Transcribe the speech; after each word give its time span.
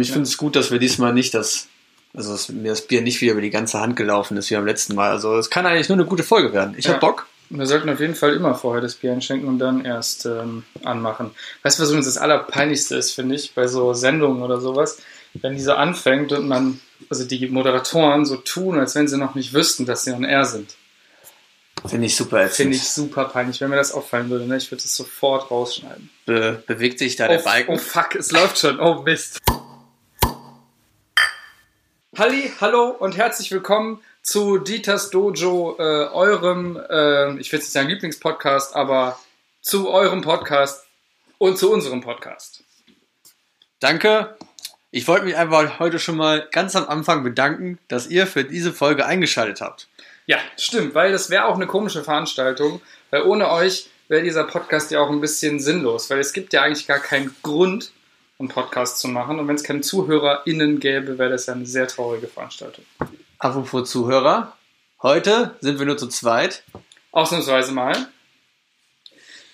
ich 0.00 0.12
finde 0.12 0.28
es 0.28 0.36
gut, 0.36 0.56
dass 0.56 0.70
wir 0.70 0.78
diesmal 0.78 1.12
nicht 1.12 1.34
das, 1.34 1.68
also 2.14 2.32
dass 2.32 2.48
mir 2.48 2.70
das 2.70 2.86
Bier 2.86 3.02
nicht 3.02 3.20
wieder 3.20 3.32
über 3.32 3.40
die 3.40 3.50
ganze 3.50 3.80
Hand 3.80 3.96
gelaufen 3.96 4.36
ist 4.36 4.50
wie 4.50 4.56
am 4.56 4.66
letzten 4.66 4.94
Mal. 4.94 5.10
Also 5.10 5.36
es 5.36 5.50
kann 5.50 5.66
eigentlich 5.66 5.88
nur 5.88 5.98
eine 5.98 6.06
gute 6.06 6.22
Folge 6.22 6.52
werden. 6.52 6.74
Ich 6.76 6.86
Ja. 6.86 6.94
hab 6.94 7.00
Bock. 7.00 7.26
Wir 7.52 7.66
sollten 7.66 7.90
auf 7.90 7.98
jeden 7.98 8.14
Fall 8.14 8.34
immer 8.34 8.54
vorher 8.54 8.80
das 8.80 8.94
Bier 8.94 9.12
einschenken 9.12 9.48
und 9.48 9.58
dann 9.58 9.84
erst 9.84 10.24
ähm, 10.24 10.62
anmachen. 10.84 11.32
Weißt 11.64 11.78
du, 11.78 11.82
was 11.82 11.90
übrigens 11.90 12.06
das 12.06 12.18
Allerpeinlichste 12.18 12.94
ist, 12.94 13.10
finde 13.12 13.34
ich, 13.34 13.54
bei 13.54 13.66
so 13.66 13.92
Sendungen 13.92 14.42
oder 14.42 14.60
sowas? 14.60 14.98
Wenn 15.34 15.54
die 15.54 15.62
so 15.62 15.72
anfängt 15.72 16.32
und 16.32 16.46
man, 16.46 16.80
also 17.08 17.24
die 17.24 17.48
Moderatoren 17.48 18.24
so 18.24 18.36
tun, 18.36 18.78
als 18.78 18.94
wenn 18.94 19.08
sie 19.08 19.16
noch 19.18 19.34
nicht 19.34 19.52
wüssten, 19.52 19.84
dass 19.84 20.04
sie 20.04 20.12
on 20.12 20.22
air 20.24 20.44
sind. 20.44 20.76
Finde 21.86 22.06
ich 22.06 22.14
super 22.16 22.40
ätzend. 22.42 22.56
Finde 22.56 22.76
ich 22.76 22.88
super 22.88 23.24
peinlich. 23.24 23.60
Wenn 23.60 23.70
mir 23.70 23.76
das 23.76 23.92
auffallen 23.92 24.28
würde, 24.30 24.46
ne? 24.46 24.56
ich 24.56 24.70
würde 24.70 24.84
es 24.84 24.94
sofort 24.94 25.50
rausschneiden. 25.50 26.10
Be 26.26 26.62
bewegt 26.66 26.98
sich 26.98 27.16
da 27.16 27.26
der 27.26 27.40
oh, 27.40 27.44
Balken. 27.44 27.72
oh 27.72 27.78
fuck, 27.78 28.14
es 28.14 28.30
läuft 28.32 28.58
schon. 28.58 28.78
Oh 28.78 29.02
Mist. 29.02 29.38
Halli, 32.18 32.52
hallo 32.60 32.88
und 32.88 33.16
herzlich 33.16 33.52
willkommen 33.52 34.02
zu 34.20 34.58
Dieters 34.58 35.10
Dojo, 35.10 35.76
äh, 35.78 36.08
eurem, 36.08 36.76
äh, 36.76 37.38
ich 37.38 37.52
will 37.52 37.60
jetzt 37.60 37.66
nicht 37.66 37.70
sagen 37.72 37.88
Lieblingspodcast, 37.88 38.74
aber 38.74 39.16
zu 39.62 39.88
eurem 39.88 40.20
Podcast 40.20 40.84
und 41.38 41.56
zu 41.56 41.70
unserem 41.72 42.00
Podcast. 42.00 42.64
Danke. 43.78 44.36
Ich 44.90 45.06
wollte 45.06 45.24
mich 45.24 45.36
einfach 45.36 45.78
heute 45.78 46.00
schon 46.00 46.16
mal 46.16 46.48
ganz 46.50 46.74
am 46.74 46.88
Anfang 46.88 47.22
bedanken, 47.22 47.78
dass 47.86 48.08
ihr 48.08 48.26
für 48.26 48.42
diese 48.42 48.72
Folge 48.72 49.06
eingeschaltet 49.06 49.60
habt. 49.60 49.86
Ja, 50.26 50.38
stimmt, 50.56 50.96
weil 50.96 51.12
das 51.12 51.30
wäre 51.30 51.44
auch 51.44 51.54
eine 51.54 51.68
komische 51.68 52.02
Veranstaltung, 52.02 52.82
weil 53.10 53.22
ohne 53.22 53.48
euch 53.52 53.88
wäre 54.08 54.24
dieser 54.24 54.42
Podcast 54.42 54.90
ja 54.90 54.98
auch 54.98 55.10
ein 55.10 55.20
bisschen 55.20 55.60
sinnlos, 55.60 56.10
weil 56.10 56.18
es 56.18 56.32
gibt 56.32 56.52
ja 56.54 56.62
eigentlich 56.62 56.88
gar 56.88 56.98
keinen 56.98 57.36
Grund, 57.44 57.92
einen 58.40 58.48
Podcast 58.48 58.98
zu 58.98 59.08
machen 59.08 59.38
und 59.38 59.46
wenn 59.46 59.54
es 59.54 59.62
keine 59.62 59.82
ZuhörerInnen 59.82 60.80
gäbe, 60.80 61.18
wäre 61.18 61.30
das 61.30 61.46
ja 61.46 61.54
eine 61.54 61.66
sehr 61.66 61.86
traurige 61.86 62.26
Veranstaltung. 62.26 62.84
Apropos 63.38 63.90
Zuhörer, 63.90 64.56
heute 65.02 65.54
sind 65.60 65.78
wir 65.78 65.86
nur 65.86 65.98
zu 65.98 66.08
zweit. 66.08 66.64
Ausnahmsweise 67.12 67.72
mal. 67.72 68.08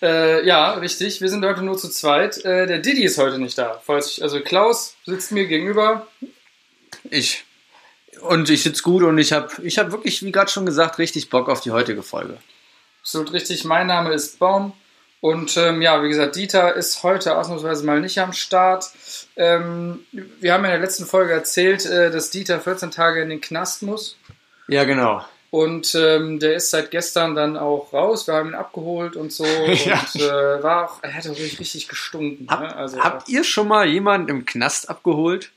Äh, 0.03 0.47
ja, 0.47 0.73
richtig. 0.75 1.21
Wir 1.21 1.29
sind 1.29 1.45
heute 1.45 1.63
nur 1.63 1.77
zu 1.77 1.89
zweit. 1.89 2.45
Äh, 2.45 2.67
der 2.67 2.79
Didi 2.79 3.05
ist 3.05 3.19
heute 3.19 3.39
nicht 3.39 3.59
da. 3.59 3.83
Ich, 3.99 4.23
also 4.23 4.41
Klaus 4.41 4.95
sitzt 5.05 5.33
mir 5.33 5.47
gegenüber. 5.47 6.07
Ich. 7.11 7.45
Und 8.23 8.49
ich 8.49 8.63
sitze 8.63 8.83
gut 8.83 9.03
und 9.03 9.19
ich 9.19 9.33
habe 9.33 9.51
ich 9.63 9.79
hab 9.79 9.91
wirklich, 9.91 10.23
wie 10.23 10.33
gerade 10.33 10.51
schon 10.51 10.65
gesagt, 10.65 10.99
richtig 10.99 11.29
Bock 11.29 11.49
auf 11.49 11.61
die 11.61 11.71
heutige 11.71 12.03
Folge. 12.03 12.39
Absolut 13.01 13.33
richtig. 13.33 13.65
Mein 13.65 13.87
Name 13.87 14.13
ist 14.13 14.39
Baum. 14.39 14.73
Und 15.21 15.57
ähm, 15.57 15.83
ja, 15.83 16.03
wie 16.03 16.09
gesagt, 16.09 16.37
Dieter 16.37 16.75
ist 16.75 17.03
heute 17.03 17.37
ausnahmsweise 17.37 17.85
mal 17.85 18.01
nicht 18.01 18.19
am 18.19 18.33
Start. 18.33 18.91
Ähm, 19.37 20.07
wir 20.13 20.53
haben 20.53 20.65
in 20.65 20.71
der 20.71 20.81
letzten 20.81 21.07
Folge 21.07 21.33
erzählt, 21.33 21.87
äh, 21.87 22.11
dass 22.11 22.31
Dieter 22.31 22.61
14 22.61 22.91
Tage 22.91 23.23
in 23.23 23.31
den 23.31 23.41
Knast 23.41 23.83
muss. 23.83 24.17
Ja, 24.69 24.85
genau. 24.85 25.25
Und 25.51 25.95
ähm, 25.95 26.39
der 26.39 26.57
ist 26.57 26.71
seit 26.71 26.91
gestern 26.91 27.35
dann 27.35 27.57
auch 27.57 27.93
raus. 27.93 28.27
Wir 28.27 28.35
haben 28.35 28.51
ihn 28.51 28.55
abgeholt 28.55 29.17
und 29.17 29.33
so. 29.33 29.45
Ja. 29.87 30.05
Und 30.15 30.21
äh, 30.21 30.63
war 30.63 30.85
auch, 30.85 30.99
er 31.03 31.15
hat 31.15 31.29
auch 31.29 31.39
richtig 31.39 31.89
gestunken. 31.89 32.47
Hab, 32.51 32.61
ne? 32.61 32.77
also, 32.77 32.99
habt 32.99 33.29
ihr 33.29 33.45
schon 33.45 33.69
mal 33.69 33.89
jemanden 33.89 34.29
im 34.29 34.45
Knast 34.45 34.91
abgeholt? 34.91 35.51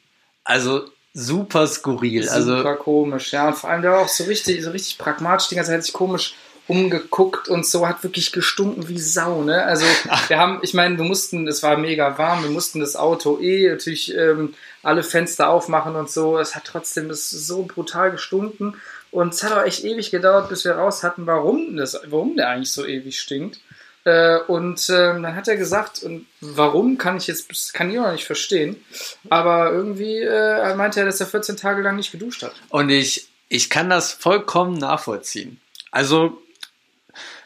Also 0.44 0.90
super 1.14 1.68
skurril. 1.68 2.30
Also 2.30 2.58
Super 2.58 2.76
komisch, 2.76 3.34
ja. 3.34 3.48
Und 3.48 3.56
vor 3.56 3.70
allem 3.70 3.82
der 3.82 3.92
war 3.92 4.00
auch 4.00 4.08
so 4.08 4.24
richtig, 4.26 4.64
so 4.64 4.72
richtig 4.72 4.98
pragmatisch, 4.98 5.48
die 5.50 5.56
ganze 5.56 5.72
Zeit 5.72 5.84
sich 5.84 5.94
komisch 5.94 6.36
umgeguckt 6.70 7.50
und 7.50 7.66
so, 7.66 7.88
hat 7.88 8.04
wirklich 8.04 8.32
gestunken 8.32 8.88
wie 8.88 9.00
Sau, 9.00 9.44
ne? 9.44 9.64
Also 9.64 9.86
wir 10.28 10.38
haben, 10.38 10.60
ich 10.62 10.74
meine, 10.74 10.98
wir 10.98 11.04
mussten, 11.04 11.48
es 11.48 11.64
war 11.64 11.76
mega 11.78 12.18
warm, 12.18 12.44
wir 12.44 12.52
mussten 12.52 12.80
das 12.80 12.96
Auto 12.96 13.40
eh 13.42 13.70
natürlich 13.70 14.16
ähm, 14.16 14.54
alle 14.84 15.04
Fenster 15.04 15.50
aufmachen 15.50 15.96
und 15.96 16.12
so. 16.12 16.38
Es 16.38 16.56
hat 16.56 16.66
trotzdem 16.66 17.10
das 17.10 17.30
so 17.30 17.64
brutal 17.64 18.12
gestunken. 18.12 18.76
Und 19.12 19.34
es 19.34 19.44
hat 19.44 19.52
auch 19.52 19.66
echt 19.66 19.84
ewig 19.84 20.12
gedauert, 20.12 20.50
bis 20.50 20.64
wir 20.64 20.74
raus 20.74 21.02
hatten, 21.02 21.26
warum 21.26 21.76
das, 21.76 22.00
warum 22.06 22.36
der 22.36 22.50
eigentlich 22.50 22.72
so 22.72 22.86
ewig 22.86 23.20
stinkt. 23.20 23.60
Äh, 24.04 24.38
und 24.42 24.88
ähm, 24.90 25.24
dann 25.24 25.36
hat 25.36 25.48
er 25.48 25.58
gesagt, 25.58 26.04
und 26.04 26.28
warum 26.40 27.00
kann 27.00 27.18
ich 27.18 27.26
jetzt, 27.26 27.74
kann 27.74 27.90
ich 27.90 27.98
auch 27.98 28.04
noch 28.04 28.12
nicht 28.12 28.26
verstehen, 28.26 28.84
aber 29.30 29.72
irgendwie 29.72 30.20
äh, 30.20 30.76
meinte 30.76 31.00
er, 31.00 31.08
dass 31.08 31.20
er 31.20 31.26
14 31.26 31.58
Tage 31.58 31.82
lang 31.82 31.96
nicht 31.96 32.12
geduscht 32.12 32.44
hat. 32.44 32.54
Und 32.70 32.90
ich, 32.90 33.28
ich 33.50 33.72
kann 33.72 33.90
das 33.90 34.14
vollkommen 34.14 34.78
nachvollziehen. 34.78 35.60
Also 35.92 36.40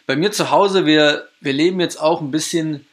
bei 0.06 0.16
mir 0.16 0.32
zu 0.32 0.52
Hause, 0.52 0.86
wir, 0.86 1.28
wir 1.42 1.54
leben 1.54 1.80
jetzt 1.80 2.00
auch 2.02 2.22
ein 2.22 2.32
bisschen, 2.32 2.86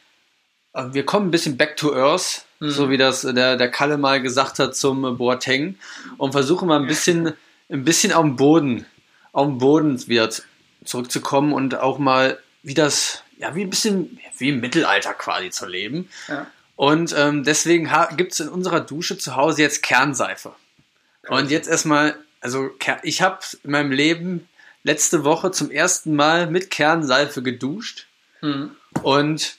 äh, 0.73 0.85
wir 0.91 1.05
kommen 1.05 1.27
ein 1.27 1.31
bisschen 1.31 1.57
back 1.57 1.77
to 1.77 1.93
earth, 1.93 2.45
Mhm. 2.59 2.69
so 2.69 2.89
wie 2.91 2.97
das 2.97 3.21
der, 3.21 3.57
der 3.57 3.71
Kalle 3.71 3.97
mal 3.97 4.21
gesagt 4.21 4.59
hat 4.59 4.75
zum 4.75 5.17
Boateng 5.17 5.79
und 6.17 6.31
versuchen 6.33 6.67
mal 6.67 6.79
ein 6.79 6.85
bisschen, 6.85 7.33
ein 7.69 7.83
bisschen 7.83 8.13
auf 8.13 8.21
den 8.23 8.35
Boden, 8.35 8.85
auf 9.31 9.47
den 9.47 9.57
Boden 9.57 9.97
z- 9.97 10.43
zurückzukommen 10.85 11.53
und 11.53 11.73
auch 11.79 11.97
mal 11.97 12.37
wie 12.61 12.75
das, 12.75 13.23
ja, 13.39 13.55
wie 13.55 13.63
ein 13.63 13.71
bisschen, 13.71 14.19
wie 14.37 14.49
im 14.49 14.59
Mittelalter 14.59 15.13
quasi 15.15 15.49
zu 15.49 15.65
leben. 15.65 16.07
Ja. 16.27 16.45
Und 16.75 17.15
ähm, 17.17 17.43
deswegen 17.43 17.89
gibt 18.15 18.33
es 18.33 18.39
in 18.39 18.49
unserer 18.49 18.81
Dusche 18.81 19.17
zu 19.17 19.35
Hause 19.35 19.63
jetzt 19.63 19.81
Kernseife. 19.81 20.53
Und 21.29 21.49
jetzt 21.49 21.67
erstmal, 21.67 22.15
also 22.41 22.69
ich 23.01 23.23
habe 23.23 23.39
in 23.63 23.71
meinem 23.71 23.91
Leben 23.91 24.47
letzte 24.83 25.23
Woche 25.23 25.51
zum 25.51 25.71
ersten 25.71 26.15
Mal 26.15 26.47
mit 26.47 26.69
Kernseife 26.71 27.41
geduscht 27.43 28.07
Mhm. 28.41 28.71
und 29.03 29.55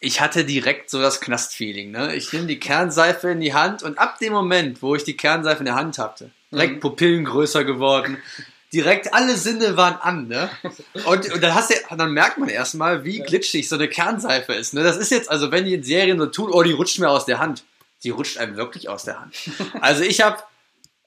ich 0.00 0.20
hatte 0.20 0.44
direkt 0.44 0.90
so 0.90 1.00
das 1.00 1.20
Knastfeeling. 1.20 1.90
Ne? 1.92 2.14
Ich 2.16 2.32
nehme 2.32 2.46
die 2.46 2.58
Kernseife 2.60 3.30
in 3.30 3.40
die 3.40 3.54
Hand 3.54 3.82
und 3.82 3.96
ab 3.98 4.18
dem 4.18 4.32
Moment, 4.32 4.82
wo 4.82 4.94
ich 4.96 5.04
die 5.04 5.16
Kernseife 5.16 5.60
in 5.60 5.66
der 5.66 5.76
Hand 5.76 5.98
hatte, 5.98 6.30
direkt 6.52 6.74
Mhm. 6.76 6.80
Pupillen 6.80 7.24
größer 7.24 7.64
geworden. 7.64 8.18
Direkt 8.72 9.14
alle 9.14 9.36
Sinne 9.36 9.76
waren 9.76 9.94
an, 10.00 10.26
ne? 10.26 10.50
Und, 11.06 11.32
und 11.32 11.40
dann 11.40 11.54
hast 11.54 11.70
du, 11.70 11.96
dann 11.96 12.10
merkt 12.12 12.38
man 12.38 12.48
erstmal, 12.48 13.04
wie 13.04 13.20
glitschig 13.20 13.68
so 13.68 13.76
eine 13.76 13.88
Kernseife 13.88 14.52
ist. 14.52 14.74
Ne? 14.74 14.82
Das 14.82 14.96
ist 14.96 15.12
jetzt, 15.12 15.30
also 15.30 15.52
wenn 15.52 15.64
die 15.64 15.74
in 15.74 15.84
Serien 15.84 16.18
so 16.18 16.26
tun, 16.26 16.50
oh, 16.52 16.62
die 16.64 16.72
rutscht 16.72 16.98
mir 16.98 17.08
aus 17.08 17.24
der 17.24 17.38
Hand. 17.38 17.62
Die 18.02 18.10
rutscht 18.10 18.36
einem 18.36 18.56
wirklich 18.56 18.88
aus 18.88 19.04
der 19.04 19.20
Hand. 19.20 19.34
Also 19.80 20.02
ich 20.02 20.20
habe, 20.22 20.42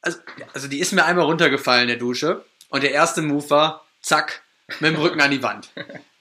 also, 0.01 0.17
also 0.53 0.67
die 0.69 0.79
ist 0.79 0.93
mir 0.93 1.03
einmal 1.03 1.25
runtergefallen 1.25 1.83
in 1.83 1.87
der 1.89 1.97
Dusche 1.97 2.45
und 2.69 2.83
der 2.83 2.91
erste 2.91 3.21
Move 3.21 3.49
war, 3.49 3.85
zack, 4.01 4.41
mit 4.79 4.93
dem 4.93 5.01
Rücken 5.01 5.21
an 5.21 5.31
die 5.31 5.41
Wand. 5.41 5.69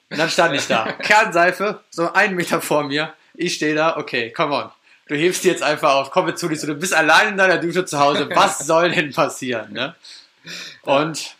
Und 0.09 0.17
dann 0.17 0.29
stand 0.29 0.55
ich 0.55 0.67
da. 0.67 0.91
Kernseife, 1.03 1.83
so 1.89 2.11
einen 2.13 2.35
Meter 2.35 2.61
vor 2.61 2.83
mir. 2.83 3.13
Ich 3.35 3.55
stehe 3.55 3.75
da, 3.75 3.97
okay, 3.97 4.31
come 4.31 4.53
on. 4.55 4.71
Du 5.07 5.15
hebst 5.15 5.43
die 5.43 5.47
jetzt 5.47 5.63
einfach 5.63 5.93
auf, 5.95 6.11
komm 6.11 6.27
jetzt 6.27 6.39
zu 6.39 6.49
dir, 6.49 6.57
du 6.57 6.75
bist 6.75 6.93
allein 6.93 7.29
in 7.29 7.37
deiner 7.37 7.57
Dusche 7.57 7.85
zu 7.85 7.99
Hause. 7.99 8.29
Was 8.33 8.59
soll 8.65 8.91
denn 8.91 9.13
passieren, 9.13 9.71
ne? 9.73 9.95
Und 10.83 11.35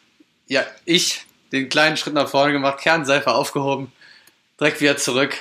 ja, 0.47 0.65
ich 0.85 1.25
den 1.51 1.69
kleinen 1.69 1.97
Schritt 1.97 2.13
nach 2.13 2.27
vorne 2.29 2.53
gemacht, 2.53 2.79
Kernseife 2.79 3.31
aufgehoben, 3.31 3.91
direkt 4.59 4.81
wieder 4.81 4.97
zurück. 4.97 5.35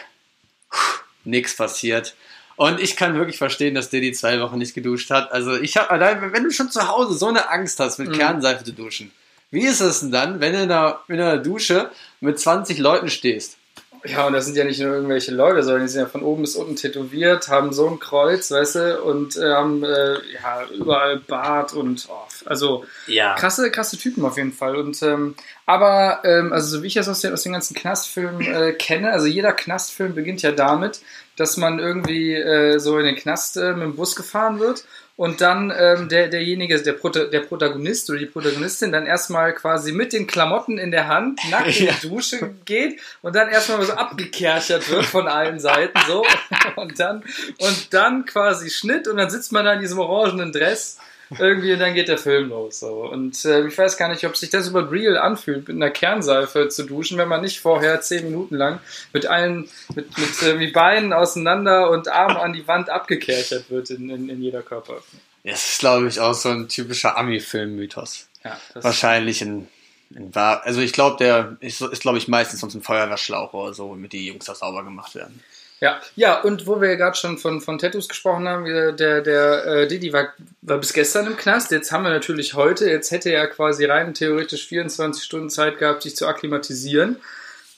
Puh, 0.71 0.99
nix 1.25 1.57
passiert. 1.57 2.15
Und 2.57 2.81
ich 2.81 2.97
kann 2.97 3.17
wirklich 3.17 3.39
verstehen, 3.39 3.75
dass 3.75 3.91
der 3.91 4.01
die 4.01 4.13
zwei 4.13 4.41
Wochen 4.41 4.59
nicht 4.59 4.75
geduscht 4.75 5.11
hat. 5.11 5.31
Also 5.31 5.57
ich 5.57 5.77
habe 5.77 5.91
allein, 5.91 6.33
wenn 6.33 6.45
du 6.45 6.51
schon 6.51 6.71
zu 6.71 6.89
Hause 6.89 7.15
so 7.15 7.29
eine 7.29 7.51
Angst 7.51 7.79
hast, 7.81 7.99
mit 7.99 8.09
Mhm. 8.09 8.15
Kernseife 8.15 8.65
zu 8.65 8.73
duschen, 8.73 9.13
wie 9.51 9.65
ist 9.65 9.81
es 9.81 10.01
denn 10.01 10.11
dann, 10.11 10.41
wenn 10.41 10.53
du 10.53 10.63
in 10.63 10.71
einer, 10.71 11.01
in 11.09 11.21
einer 11.21 11.39
Dusche 11.39 11.91
mit 12.21 12.39
20 12.39 12.79
Leuten 12.79 13.09
stehst? 13.09 13.57
Ja, 14.05 14.27
und 14.27 14.35
das 14.35 14.47
sind 14.47 14.57
ja 14.57 14.65
nicht 14.65 14.81
nur 14.81 14.95
irgendwelche 14.95 15.33
Leute, 15.33 15.63
sondern 15.63 15.83
die 15.83 15.89
sind 15.89 16.03
ja 16.03 16.07
von 16.07 16.23
oben 16.23 16.43
bis 16.43 16.55
unten 16.55 16.77
tätowiert, 16.77 17.49
haben 17.49 17.73
so 17.73 17.89
ein 17.89 17.99
Kreuz, 17.99 18.51
weißt 18.51 18.75
du, 18.77 19.03
und 19.03 19.37
äh, 19.37 19.53
haben 19.53 19.83
äh, 19.83 20.15
ja, 20.15 20.65
überall 20.79 21.19
Bart 21.19 21.73
und 21.73 22.07
oh, 22.09 22.27
also 22.45 22.85
Ja. 23.07 23.35
krasse, 23.35 23.71
krasse 23.71 23.99
Typen 23.99 24.25
auf 24.25 24.37
jeden 24.37 24.53
Fall. 24.53 24.77
Und 24.77 25.03
ähm, 25.03 25.35
aber 25.65 26.21
ähm, 26.25 26.53
also 26.53 26.77
so 26.77 26.83
wie 26.83 26.89
ich 26.89 26.95
das 26.95 27.09
aus 27.09 27.21
den, 27.21 27.33
aus 27.33 27.43
den 27.43 27.53
ganzen 27.53 27.75
Knastfilmen 27.75 28.47
äh, 28.47 28.73
kenne, 28.75 29.11
also 29.11 29.27
jeder 29.27 29.53
Knastfilm 29.53 30.15
beginnt 30.15 30.43
ja 30.43 30.53
damit, 30.53 31.01
dass 31.37 31.57
man 31.57 31.79
irgendwie 31.79 32.35
äh, 32.35 32.79
so 32.79 32.99
in 32.99 33.07
den 33.07 33.17
Knast 33.17 33.57
äh, 33.57 33.73
mit 33.73 33.83
dem 33.83 33.97
Bus 33.97 34.15
gefahren 34.15 34.61
wird 34.61 34.85
und 35.17 35.41
dann 35.41 35.73
ähm, 35.77 36.09
der, 36.09 36.29
derjenige, 36.29 36.81
der, 36.81 36.93
Prota 36.93 37.25
der 37.25 37.41
Protagonist 37.41 38.11
oder 38.11 38.19
die 38.19 38.27
Protagonistin 38.27 38.93
dann 38.93 39.07
erstmal 39.07 39.55
quasi 39.55 39.93
mit 39.93 40.13
den 40.13 40.27
Klamotten 40.27 40.79
in 40.79 40.91
der 40.91 41.09
Hand 41.09 41.41
nackt 41.51 41.81
in 41.81 41.87
Ja. 41.87 41.95
die 42.03 42.09
Dusche 42.09 42.55
geht 42.65 43.01
und 43.23 43.35
dann 43.35 43.49
erstmal 43.49 43.83
so 43.83 43.95
abgekerchert 43.95 44.91
wird 44.91 45.07
von 45.07 45.27
allen 45.27 45.59
Seiten 45.59 45.99
so 46.07 46.25
und 46.77 47.01
dann 47.01 47.25
und 47.59 47.95
dann 47.95 48.27
quasi 48.27 48.71
Schnitt 48.71 49.09
und 49.09 49.17
dann 49.17 49.31
sitzt 49.31 49.53
man 49.53 49.65
da 49.65 49.73
in 49.73 49.81
diesem 49.81 49.99
orangenen 49.99 50.53
Dress 50.53 50.99
irgendwie 51.39 51.73
und 51.73 51.79
dann 51.81 51.95
geht 51.95 52.09
der 52.09 52.19
Film 52.19 52.49
los 52.49 52.81
so 52.81 53.09
und 53.11 53.45
äh, 53.45 53.67
ich 53.67 53.77
weiß 53.77 53.97
gar 53.97 54.09
nicht, 54.09 54.25
ob 54.25 54.37
sich 54.37 54.51
das 54.51 54.69
über 54.69 54.91
real 54.91 55.17
anfühlt, 55.17 55.69
mit 55.69 55.77
einer 55.77 55.91
Kernseife 55.91 56.69
zu 56.69 56.85
duschen, 56.85 57.19
wenn 57.19 57.29
man 57.29 57.43
nicht 57.43 57.61
vorher 57.61 58.01
zehn 58.01 58.25
Minuten 58.25 58.57
lang 58.57 58.81
mit 59.13 59.27
allen 59.27 59.69
mit 59.95 60.17
mit 60.19 60.43
irgendwie 60.43 60.71
Beinen 60.71 61.13
auseinander 61.13 61.91
und 61.91 62.09
Armen 62.09 62.37
an 62.37 62.53
die 62.53 62.67
Wand 62.69 62.91
abgekerchert 62.91 63.71
wird 63.71 63.91
in, 63.91 64.11
in, 64.11 64.29
in 64.29 64.43
jeder 64.43 64.63
Körperöffnung. 64.63 65.21
Das 65.45 65.71
ist, 65.71 65.79
glaube 65.79 66.09
ich, 66.09 66.19
auch 66.19 66.35
so 66.35 66.49
ein 66.49 66.69
typischer 66.69 67.17
Ami-Film-Mythos. 67.17 68.27
Ja, 68.45 68.59
das 68.75 68.83
Wahrscheinlich 68.85 69.43
in, 69.43 69.69
in. 70.11 70.33
Also 70.35 70.81
ich 70.81 70.93
glaube, 70.93 71.17
der 71.19 71.57
ist, 71.61 71.81
ist 71.81 72.03
glaube 72.03 72.19
ich, 72.19 72.27
meistens 72.27 72.61
sonst 72.61 72.75
ein 72.75 72.83
Feuerwehrschlauch 72.83 73.53
oder 73.53 73.73
so, 73.73 73.91
womit 73.91 74.13
die 74.13 74.27
Jungs 74.27 74.47
da 74.47 74.55
sauber 74.57 74.83
gemacht 74.83 75.15
werden. 75.15 75.43
Ja, 75.81 76.01
ja, 76.15 76.41
und 76.41 76.67
wo 76.67 76.81
wir 76.81 76.89
ja 76.91 76.95
gerade 76.95 77.17
schon 77.17 77.37
von, 77.37 77.61
von 77.61 77.79
Tattoos 77.79 78.09
gesprochen 78.09 78.49
haben, 78.49 78.65
der, 78.65 79.21
der, 79.21 79.67
äh, 79.67 79.87
Didi 79.87 80.13
war, 80.13 80.29
war 80.63 80.79
bis 80.79 80.95
gestern 80.95 81.27
im 81.27 81.37
Knast. 81.37 81.71
Jetzt 81.71 81.93
haben 81.93 82.05
wir 82.05 82.11
natürlich 82.11 82.55
heute, 82.55 82.89
jetzt 82.89 83.11
hätte 83.11 83.31
er 83.31 83.47
quasi 83.47 83.85
rein 83.85 84.15
theoretisch 84.15 84.67
24 84.69 85.23
Stunden 85.23 85.51
Zeit 85.51 85.79
gehabt, 85.79 86.03
sich 86.03 86.17
zu 86.17 86.27
akklimatisieren. 86.27 87.21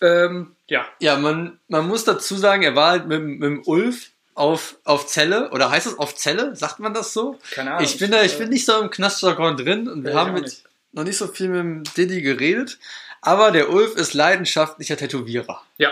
Ähm, 0.01 0.55
ja. 0.69 0.87
Ja, 1.01 1.17
man, 1.17 1.59
man 1.67 1.89
muss 1.89 2.05
dazu 2.05 2.37
sagen, 2.37 2.63
er 2.63 2.77
war 2.77 2.91
halt 2.93 3.07
mit, 3.09 3.21
mit 3.21 3.43
dem 3.43 3.63
Ulf 3.67 4.11
auf, 4.35 4.77
auf 4.85 5.09
Zelle, 5.09 5.51
oder 5.51 5.71
heißt 5.71 5.89
es 5.89 5.99
auf 5.99 6.15
Zelle? 6.15 6.55
Sagt 6.55 6.79
man 6.79 6.95
das 6.95 7.13
so? 7.13 7.37
Keine 7.51 7.73
Ahnung. 7.73 7.85
Ich 7.85 7.99
bin 7.99 8.13
da, 8.13 8.23
ich 8.23 8.39
bin 8.39 8.49
nicht 8.51 8.65
so 8.65 8.81
im 8.81 8.91
Knastjargon 8.91 9.57
drin 9.57 9.89
und 9.89 10.05
wir 10.05 10.13
Ja, 10.13 10.19
haben 10.21 10.35
mit 10.35 10.45
nicht. 10.45 10.63
noch 10.93 11.03
nicht 11.03 11.17
so 11.17 11.27
viel 11.27 11.49
mit 11.49 11.59
dem 11.59 11.83
Diddy 11.97 12.23
geredet, 12.23 12.79
aber 13.23 13.51
der 13.51 13.71
Ulf 13.71 13.97
ist 13.97 14.15
leidenschaftlicher 14.15 14.97
Tätowierer. 14.97 15.61
Ja, 15.79 15.91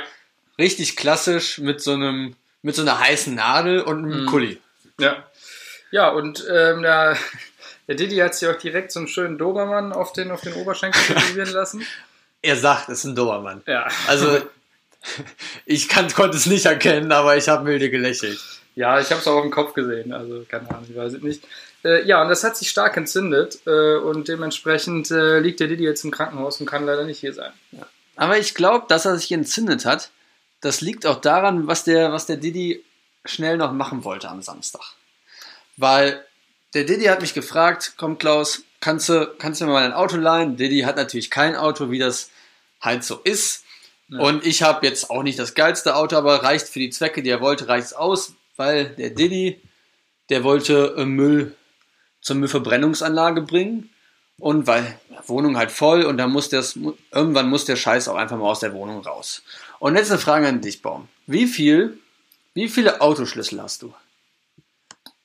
Richtig 0.59 0.97
klassisch 0.97 1.59
mit 1.59 1.81
so 1.83 1.93
einem, 1.93 2.35
mit 2.63 2.75
so 2.75 2.83
einer 2.83 2.99
heißen 2.99 3.35
Nadel 3.35 3.81
und 3.83 4.05
einem 4.05 4.23
Mhm. 4.23 4.27
Kuli. 4.27 4.61
ja. 5.01 5.25
Ja, 5.93 6.09
und 6.09 6.45
ähm, 6.53 6.83
der, 6.83 7.17
der 7.87 7.95
Didi 7.95 8.17
hat 8.17 8.35
sich 8.35 8.49
auch 8.49 8.59
direkt 8.59 8.91
so 8.91 8.99
einen 8.99 9.09
schönen 9.09 9.39
Dobermann 9.39 9.93
auf 9.93 10.13
den, 10.13 10.31
auf 10.33 10.41
den 10.41 10.53
Oberschenkel 10.55 11.01
tätowieren 11.07 11.51
lassen. 11.53 11.87
Er 12.43 12.57
sagt, 12.57 12.89
es 12.89 12.99
ist 12.99 13.05
ein 13.05 13.15
Dobermann. 13.15 13.63
Ja. 13.67 13.87
Also, 14.09 14.41
ich 15.65 15.89
kann, 15.89 16.13
konnte 16.13 16.37
es 16.37 16.47
nicht 16.47 16.67
erkennen, 16.67 17.13
aber 17.13 17.37
ich 17.37 17.49
habe 17.49 17.65
milde 17.65 17.89
gelächelt. 17.89 18.39
Ja, 18.75 18.99
ich 19.01 19.11
habe 19.11 19.21
es 19.21 19.27
auch 19.29 19.37
auf 19.37 19.43
dem 19.43 19.53
Kopf 19.53 19.73
gesehen, 19.75 20.13
also 20.13 20.45
keine 20.49 20.69
Ahnung, 20.69 20.87
ich 20.91 20.97
weiß 20.97 21.15
es 21.15 21.23
nicht. 21.23 21.45
Äh, 21.85 22.05
ja, 22.05 22.21
und 22.21 22.29
das 22.29 22.43
hat 22.45 22.57
sich 22.57 22.69
stark 22.69 22.97
entzündet 22.97 23.61
äh, 23.67 23.95
und 23.97 24.27
dementsprechend 24.29 25.11
äh, 25.13 25.39
liegt 25.39 25.61
der 25.61 25.69
Didi 25.69 25.85
jetzt 25.85 26.05
im 26.05 26.11
Krankenhaus 26.11 26.61
und 26.61 26.67
kann 26.67 26.85
leider 26.85 27.05
nicht 27.05 27.21
hier 27.21 27.33
sein. 27.33 27.53
Aber 28.17 28.37
ich 28.39 28.55
glaube, 28.55 28.87
dass 28.89 29.05
er 29.07 29.17
sich 29.17 29.31
entzündet 29.33 29.87
hat, 29.87 30.11
das 30.61 30.81
liegt 30.81 31.07
auch 31.07 31.21
daran, 31.21 31.67
was 31.67 31.85
der, 31.85 32.13
was 32.13 32.27
der 32.27 32.37
Diddy 32.37 32.85
schnell 33.25 33.57
noch 33.57 33.73
machen 33.73 34.05
wollte 34.05 34.29
am 34.29 34.43
Samstag. 34.43 34.83
Weil 35.77 36.25
der 36.75 36.85
Diddy 36.85 37.05
hat 37.05 37.21
mich 37.21 37.35
gefragt, 37.35 37.95
komm 37.97 38.19
Klaus, 38.19 38.63
kannst 38.81 39.09
du, 39.09 39.35
kannst 39.39 39.61
du 39.61 39.67
mir 39.67 39.73
mal 39.73 39.85
ein 39.85 39.93
Auto 39.93 40.17
leihen? 40.17 40.57
Diddy 40.57 40.81
hat 40.81 40.97
natürlich 40.97 41.31
kein 41.31 41.57
Auto, 41.57 41.91
wie 41.91 41.99
das 41.99 42.31
halt 42.81 43.05
so 43.05 43.21
ist. 43.25 43.65
Ja. 44.09 44.21
Und 44.21 44.47
ich 44.47 44.63
habe 44.63 44.87
jetzt 44.87 45.11
auch 45.11 45.23
nicht 45.23 45.39
das 45.39 45.55
geilste 45.55 45.97
Auto, 45.97 46.17
aber 46.17 46.43
reicht 46.43 46.69
für 46.69 46.79
die 46.79 46.91
Zwecke, 46.91 47.23
die 47.23 47.31
er 47.31 47.41
wollte, 47.41 47.69
reicht's 47.69 47.93
aus, 47.93 48.35
weil 48.57 48.87
der 48.91 49.11
Diddy, 49.11 49.61
der 50.31 50.45
wollte 50.45 50.95
äh, 50.97 51.05
Müll 51.05 51.57
zur 52.21 52.37
Müllverbrennungsanlage 52.37 53.43
bringen. 53.43 53.91
Und 54.39 54.67
weil 54.67 54.99
Wohnung 55.27 55.57
halt 55.57 55.71
voll 55.71 56.05
und 56.05 56.19
dann 56.19 56.31
muss 56.31 56.51
das, 56.51 56.79
irgendwann 57.11 57.49
muss 57.49 57.65
der 57.65 57.77
Scheiß 57.77 58.07
auch 58.09 58.17
einfach 58.17 58.37
mal 58.37 58.51
aus 58.51 58.61
der 58.61 58.75
Wohnung 58.75 59.01
raus. 59.01 59.43
Und 59.79 59.95
letzte 59.95 60.19
Frage 60.19 60.49
an 60.49 60.61
dich, 60.61 60.83
Baum. 60.83 61.09
Wie 61.27 61.47
viel, 61.47 61.99
wie 62.55 62.69
viele 62.69 63.01
Autoschlüssel 63.01 63.61
hast 63.63 63.83
du? 63.83 63.93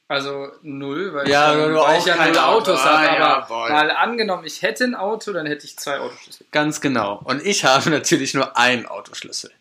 Also 0.07 0.50
null, 0.62 1.13
weil 1.13 1.30
Ja, 1.30 1.53
ich, 1.53 1.57
weil 1.59 1.74
ja- 1.74 1.98
ich 1.98 2.06
ja 2.06 2.15
kein 2.18 2.31
null 2.33 2.39
Auto- 2.39 2.71
Autos 2.74 2.80
Ah, 2.81 2.98
habe. 2.98 3.06
ja, 3.18 3.36
aber 3.38 3.48
voll. 3.48 3.69
mal 3.69 3.92
angenommen, 3.92 4.44
ich 4.45 4.62
hätte 4.62 4.83
ein 4.83 4.94
Auto, 4.95 5.31
dann 5.31 5.45
hätte 5.45 5.65
ich 5.65 5.77
zwei 5.77 6.00
Autoschlüssel. 6.00 6.45
Ganz 6.51 6.81
genau. 6.81 7.21
Und 7.24 7.45
ich 7.45 7.63
habe 7.65 7.89
natürlich 7.89 8.33
nur 8.33 8.57
einen 8.57 8.86
Autoschlüssel. 8.86 9.51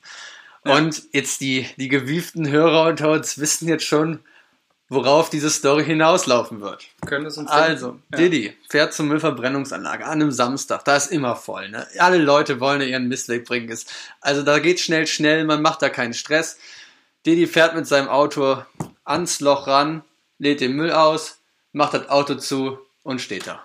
Und 0.62 1.02
jetzt 1.12 1.40
die, 1.40 1.66
die 1.76 1.88
gewieften 1.88 2.48
Hörer 2.50 2.88
unter 2.88 3.10
uns 3.12 3.38
wissen 3.38 3.68
jetzt 3.68 3.84
schon, 3.84 4.18
worauf 4.90 5.30
diese 5.30 5.48
Story 5.48 5.84
hinauslaufen 5.84 6.60
wird. 6.60 6.84
Können 7.06 7.24
es 7.24 7.38
uns 7.38 7.48
Also, 7.48 8.00
ja. 8.10 8.18
Diddy 8.18 8.56
fährt 8.68 8.92
zur 8.92 9.06
Müllverbrennungsanlage 9.06 10.04
an 10.04 10.20
einem 10.20 10.32
Samstag. 10.32 10.84
Da 10.84 10.96
ist 10.96 11.12
immer 11.12 11.36
voll. 11.36 11.70
Ne? 11.70 11.86
Alle 11.98 12.18
Leute 12.18 12.60
wollen 12.60 12.82
ihren 12.82 13.08
Mist 13.08 13.28
wegbringen. 13.28 13.74
Also 14.20 14.42
da 14.42 14.58
geht 14.58 14.80
schnell, 14.80 15.06
schnell. 15.06 15.44
Man 15.44 15.62
macht 15.62 15.80
da 15.80 15.88
keinen 15.88 16.12
Stress. 16.12 16.58
Diddy 17.24 17.46
fährt 17.46 17.74
mit 17.76 17.86
seinem 17.86 18.08
Auto 18.08 18.62
ans 19.04 19.40
Loch 19.40 19.68
ran, 19.68 20.02
lädt 20.38 20.60
den 20.60 20.72
Müll 20.72 20.90
aus, 20.90 21.38
macht 21.72 21.94
das 21.94 22.08
Auto 22.08 22.34
zu 22.34 22.78
und 23.04 23.20
steht 23.20 23.46
da. 23.46 23.62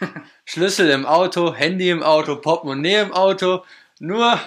Schlüssel 0.44 0.90
im 0.90 1.06
Auto, 1.06 1.54
Handy 1.54 1.88
im 1.88 2.02
Auto, 2.02 2.36
Portemonnaie 2.36 3.02
im 3.02 3.12
Auto. 3.12 3.64
Nur 4.00 4.40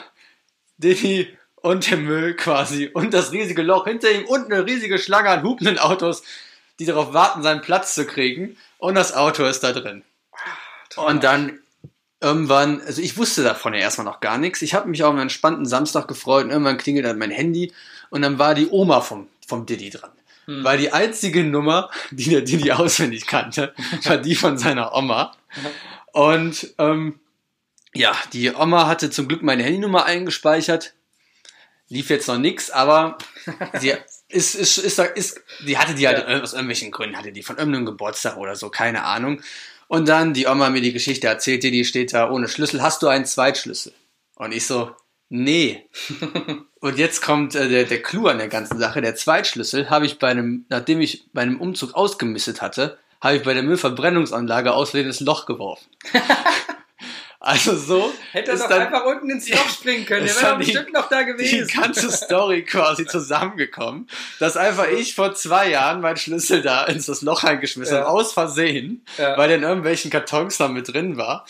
Diddy 0.78 1.38
und 1.66 1.90
der 1.90 1.98
Müll 1.98 2.36
quasi 2.36 2.92
und 2.94 3.12
das 3.12 3.32
riesige 3.32 3.64
Loch 3.64 3.88
hinter 3.88 4.12
ihm 4.12 4.26
und 4.26 4.52
eine 4.52 4.68
riesige 4.68 5.00
Schlange 5.00 5.30
an 5.30 5.42
hupenden 5.42 5.80
Autos, 5.80 6.22
die 6.78 6.86
darauf 6.86 7.14
warten, 7.14 7.42
seinen 7.42 7.62
Platz 7.62 7.96
zu 7.96 8.06
kriegen. 8.06 8.56
Und 8.78 8.94
das 8.94 9.16
Auto 9.16 9.46
ist 9.46 9.62
da 9.64 9.72
drin. 9.72 10.04
Und 10.96 11.24
dann 11.24 11.58
irgendwann, 12.22 12.82
also 12.82 13.02
ich 13.02 13.18
wusste 13.18 13.42
davon 13.42 13.74
ja 13.74 13.80
erstmal 13.80 14.06
noch 14.06 14.20
gar 14.20 14.38
nichts. 14.38 14.62
Ich 14.62 14.76
habe 14.76 14.88
mich 14.88 15.04
auf 15.04 15.10
einen 15.10 15.24
entspannten 15.24 15.66
Samstag 15.66 16.08
gefreut 16.08 16.46
und 16.46 16.52
irgendwann 16.52 16.78
klingelt 16.78 17.06
dann 17.08 17.18
mein 17.18 17.32
Handy 17.32 17.74
und 18.12 18.22
dann 18.22 18.38
war 18.38 18.54
die 18.54 18.68
Oma 18.70 19.02
vom, 19.02 19.28
vom 19.48 19.66
Diddy 19.66 19.90
dran. 19.90 20.12
Weil 20.46 20.78
die 20.78 20.94
einzige 20.94 21.44
Nummer, 21.44 21.90
die 22.12 22.30
der 22.30 22.42
Diddy 22.42 22.74
auswendig 22.74 23.26
kannte, 23.26 23.74
war 24.04 24.18
die 24.18 24.36
von 24.36 24.60
seiner 24.60 24.94
Oma. 24.94 25.36
Und 26.12 26.76
ähm, 26.78 27.20
ja, 27.96 28.16
die 28.34 28.54
Oma 28.54 28.86
hatte 28.86 29.10
zum 29.10 29.28
Glück 29.28 29.42
meine 29.42 29.64
Handynummer 29.64 30.06
eingespeichert. 30.06 30.94
Lief 31.90 32.10
jetzt 32.10 32.28
noch 32.28 32.38
nix, 32.38 32.72
aber 32.72 33.18
sie 33.80 33.94
ist, 34.28 34.56
ist, 34.56 34.78
ist, 34.78 35.00
ist, 35.00 35.42
die 35.68 35.78
hatte 35.78 35.94
die 35.94 36.08
halt 36.08 36.28
Ja. 36.28 36.42
aus 36.42 36.54
irgendwelchen 36.54 36.92
Gründen, 36.92 37.18
hatte 37.18 37.32
die 37.32 37.44
von 37.44 37.58
irgendeinem 37.58 37.86
Geburtstag 37.86 38.38
oder 38.38 38.56
so, 38.56 38.70
keine 38.70 39.04
Ahnung. 39.04 39.42
Und 39.88 40.10
dann 40.10 40.34
die 40.34 40.48
Oma 40.48 40.70
mir 40.72 40.82
die 40.82 40.94
Geschichte 40.94 41.28
erzählt, 41.28 41.64
die, 41.64 41.86
steht 41.86 42.14
da 42.14 42.30
ohne 42.32 42.48
Schlüssel. 42.48 42.82
Hast 42.82 43.04
du 43.04 43.08
einen 43.08 43.26
Zweitschlüssel? 43.26 43.94
Und 44.36 44.52
ich 44.52 44.66
so, 44.66 44.96
nee. 45.30 45.88
Und 46.80 46.98
jetzt 46.98 47.22
kommt 47.22 47.54
äh, 47.56 47.70
der, 47.70 47.84
der 47.86 48.02
Clou 48.02 48.28
an 48.28 48.40
der 48.40 48.48
ganzen 48.48 48.80
Sache. 48.80 49.02
Der 49.02 49.16
Zweitschlüssel 49.16 49.90
habe 49.92 50.08
ich 50.08 50.18
bei 50.18 50.30
einem, 50.30 50.66
nachdem 50.70 51.02
ich 51.02 51.26
bei 51.34 51.42
einem 51.44 51.62
Umzug 51.62 51.94
ausgemistet 51.94 52.62
hatte, 52.64 52.98
habe 53.22 53.38
ich 53.38 53.44
bei 53.44 53.54
der 53.54 53.64
Müllverbrennungsanlage 53.64 54.74
aus 54.74 54.90
Versehen 54.90 55.08
ins 55.08 55.20
Loch 55.20 55.46
geworfen. 55.46 55.86
also 57.46 57.76
so 57.76 58.12
Hätte 58.32 58.52
er 58.52 58.58
doch 58.58 58.68
dann 58.68 58.82
einfach 58.82 59.06
unten 59.06 59.30
ins 59.30 59.48
Loch 59.50 59.70
springen 59.70 60.06
können. 60.06 60.26
Der 60.26 60.36
wäre 60.36 60.46
doch 60.54 60.60
die- 60.60 60.66
bestimmt 60.66 60.94
noch 60.94 61.10
da 61.10 61.20
die 61.20 61.26
gewesen. 61.26 61.68
ganze 61.82 62.12
Story 62.12 62.64
quasi 62.64 63.06
zusammengekommen, 63.06 64.08
dass 64.40 64.58
einfach 64.58 64.88
ich 64.90 65.16
vor 65.16 65.36
zwei 65.36 65.70
Jahren 65.70 66.02
meinen 66.02 66.18
Schlüssel 66.18 66.62
da 66.62 66.86
ins 66.86 67.06
das 67.06 67.22
Loch 67.22 67.44
reingeschmissen 67.44 67.96
Ja. 67.98 68.02
habe, 68.02 68.10
aus 68.12 68.34
Versehen, 68.34 69.06
Ja. 69.18 69.38
weil 69.38 69.48
der 69.48 69.58
in 69.58 69.64
irgendwelchen 69.64 70.12
Kartons 70.12 70.58
da 70.58 70.68
mit 70.68 70.92
drin 70.94 71.18
war. 71.18 71.46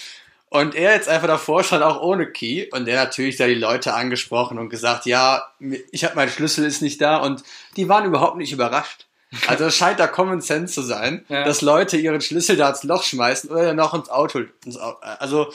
Und 0.50 0.76
er 0.76 0.94
jetzt 0.94 1.10
einfach 1.10 1.28
davor 1.28 1.64
stand, 1.64 1.84
auch 1.84 2.02
ohne 2.02 2.28
Key. 2.28 2.68
Und 2.72 2.86
der 2.86 2.96
natürlich 3.04 3.36
da 3.36 3.46
die 3.48 3.56
Leute 3.56 3.94
angesprochen 3.94 4.58
und 4.60 4.70
gesagt, 4.70 5.06
ja, 5.06 5.48
ich 5.92 6.06
habe 6.06 6.16
mein 6.16 6.30
Schlüssel 6.30 6.64
ist 6.66 6.82
nicht 6.82 7.02
da. 7.02 7.18
Und 7.18 7.44
die 7.76 7.90
waren 7.90 8.06
überhaupt 8.06 8.38
nicht 8.38 8.54
überrascht. 8.54 9.06
Also 9.48 9.66
es 9.66 9.76
scheint 9.76 10.00
da 10.00 10.08
Common 10.08 10.40
Sense 10.40 10.74
zu 10.74 10.82
sein, 10.82 11.26
Ja. 11.28 11.44
dass 11.44 11.62
Leute 11.62 11.98
ihren 11.98 12.22
Schlüssel 12.22 12.56
da 12.56 12.70
ins 12.70 12.84
Loch 12.84 13.04
schmeißen 13.04 13.50
oder 13.50 13.74
noch 13.74 13.94
ins 13.94 14.08
Auto. 14.08 14.44
Ins 14.66 14.78
Au 14.78 14.96
also 15.02 15.52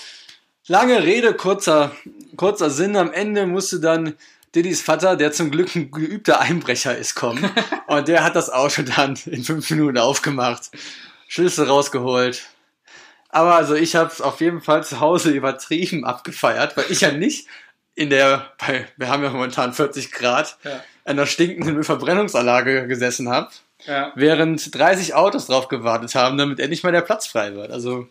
lange 0.71 1.03
Rede, 1.03 1.35
kurzer, 1.35 1.91
kurzer 2.37 2.71
Sinn. 2.71 2.97
Am 2.97 3.13
Ende 3.13 3.47
musste 3.47 3.81
dann 3.81 4.15
Diddy's 4.55 4.81
Vater, 4.83 5.17
der 5.17 5.33
zum 5.33 5.51
Glück 5.51 5.75
ein 5.75 5.91
geübter 5.91 6.41
Einbrecher 6.41 6.97
ist, 6.97 7.17
kommen. 7.17 7.51
Und 7.89 8.07
der 8.09 8.23
hat 8.23 8.37
das 8.37 8.51
Auto 8.51 8.83
dann 8.83 9.19
in 9.27 9.43
fünf 9.45 9.69
Minuten 9.71 9.99
aufgemacht, 9.99 10.71
Schlüssel 11.29 11.67
rausgeholt. 11.67 12.43
Aber 13.29 13.55
also 13.57 13.75
ich 13.75 13.95
habe 13.97 14.11
es 14.13 14.21
auf 14.21 14.41
jeden 14.41 14.61
Fall 14.61 14.85
zu 14.85 15.01
Hause 15.01 15.31
übertrieben 15.31 16.05
abgefeiert, 16.05 16.77
weil 16.77 16.87
ich 16.89 17.01
ja 17.01 17.11
nicht 17.25 17.47
in 17.97 18.09
der, 18.11 18.53
bei, 18.59 18.87
wir 18.97 19.09
haben 19.09 19.23
ja 19.25 19.31
momentan 19.31 19.73
40 19.73 20.13
Grad, 20.13 20.57
Ja. 20.65 20.83
an 21.05 21.17
der 21.17 21.27
stinkenden 21.27 21.83
Verbrennungsanlage 21.83 22.87
gesessen 22.87 23.29
habe, 23.29 23.51
Ja. 23.85 24.13
während 24.15 24.73
30 24.75 25.15
Autos 25.15 25.47
drauf 25.47 25.67
gewartet 25.69 26.15
haben, 26.15 26.39
damit 26.39 26.61
endlich 26.61 26.83
mal 26.85 26.93
der 26.93 27.01
Platz 27.03 27.27
frei 27.27 27.55
wird. 27.55 27.71
Also 27.73 28.07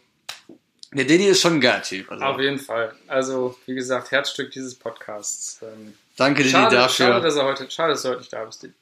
der 0.92 1.06
Diddy 1.06 1.28
ist 1.28 1.42
schon 1.42 1.56
ein 1.56 1.62
geiler 1.62 1.84
Typ. 1.84 2.12
Also, 2.12 2.24
Auf 2.24 2.40
jeden 2.40 2.60
Fall. 2.60 2.94
Also, 3.08 3.58
wie 3.66 3.76
gesagt, 3.76 4.12
Herzstück 4.12 4.52
dieses 4.52 4.76
Podcasts. 4.76 5.60
Ähm, 5.62 5.94
danke 6.18 6.44
Diddy 6.44 6.52
schade, 6.52 6.76
dafür. 6.76 7.08
schade, 7.08 7.22
dass 7.22 7.36
er 7.36 7.46
heute, 7.46 7.70
schade, 7.70 7.92
dass 7.94 8.02
du 8.02 8.10
heute 8.10 8.20
nicht 8.20 8.34
da 8.34 8.44
bist. 8.44 8.64
Didi. 8.64 8.74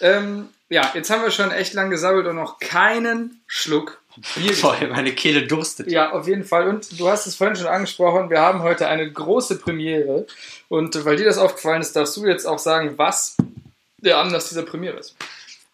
Ähm, 0.00 0.48
ja, 0.68 0.90
jetzt 0.94 1.10
haben 1.10 1.22
wir 1.22 1.30
schon 1.30 1.50
echt 1.52 1.72
lang 1.74 1.90
gesammelt 1.90 2.26
und 2.26 2.36
noch 2.36 2.58
keinen 2.58 3.40
Schluck 3.46 4.00
Bier 4.34 4.54
Voll, 4.54 4.88
meine 4.88 5.14
Kehle 5.14 5.46
durstet. 5.46 5.90
Ja, 5.90 6.12
auf 6.12 6.26
jeden 6.26 6.44
Fall. 6.44 6.68
Und 6.68 6.98
du 6.98 7.08
hast 7.08 7.26
es 7.26 7.36
vorhin 7.36 7.56
schon 7.56 7.66
angesprochen, 7.66 8.30
wir 8.30 8.40
haben 8.40 8.62
heute 8.62 8.88
eine 8.88 9.10
große 9.10 9.58
Premiere. 9.58 10.26
Und 10.68 11.04
weil 11.04 11.16
dir 11.16 11.24
das 11.24 11.38
aufgefallen 11.38 11.82
ist, 11.82 11.94
darfst 11.94 12.16
du 12.16 12.26
jetzt 12.26 12.46
auch 12.46 12.58
sagen, 12.58 12.96
was 12.98 13.36
der 13.98 14.18
Anlass 14.18 14.48
dieser 14.48 14.62
Premiere 14.62 14.98
ist. 14.98 15.16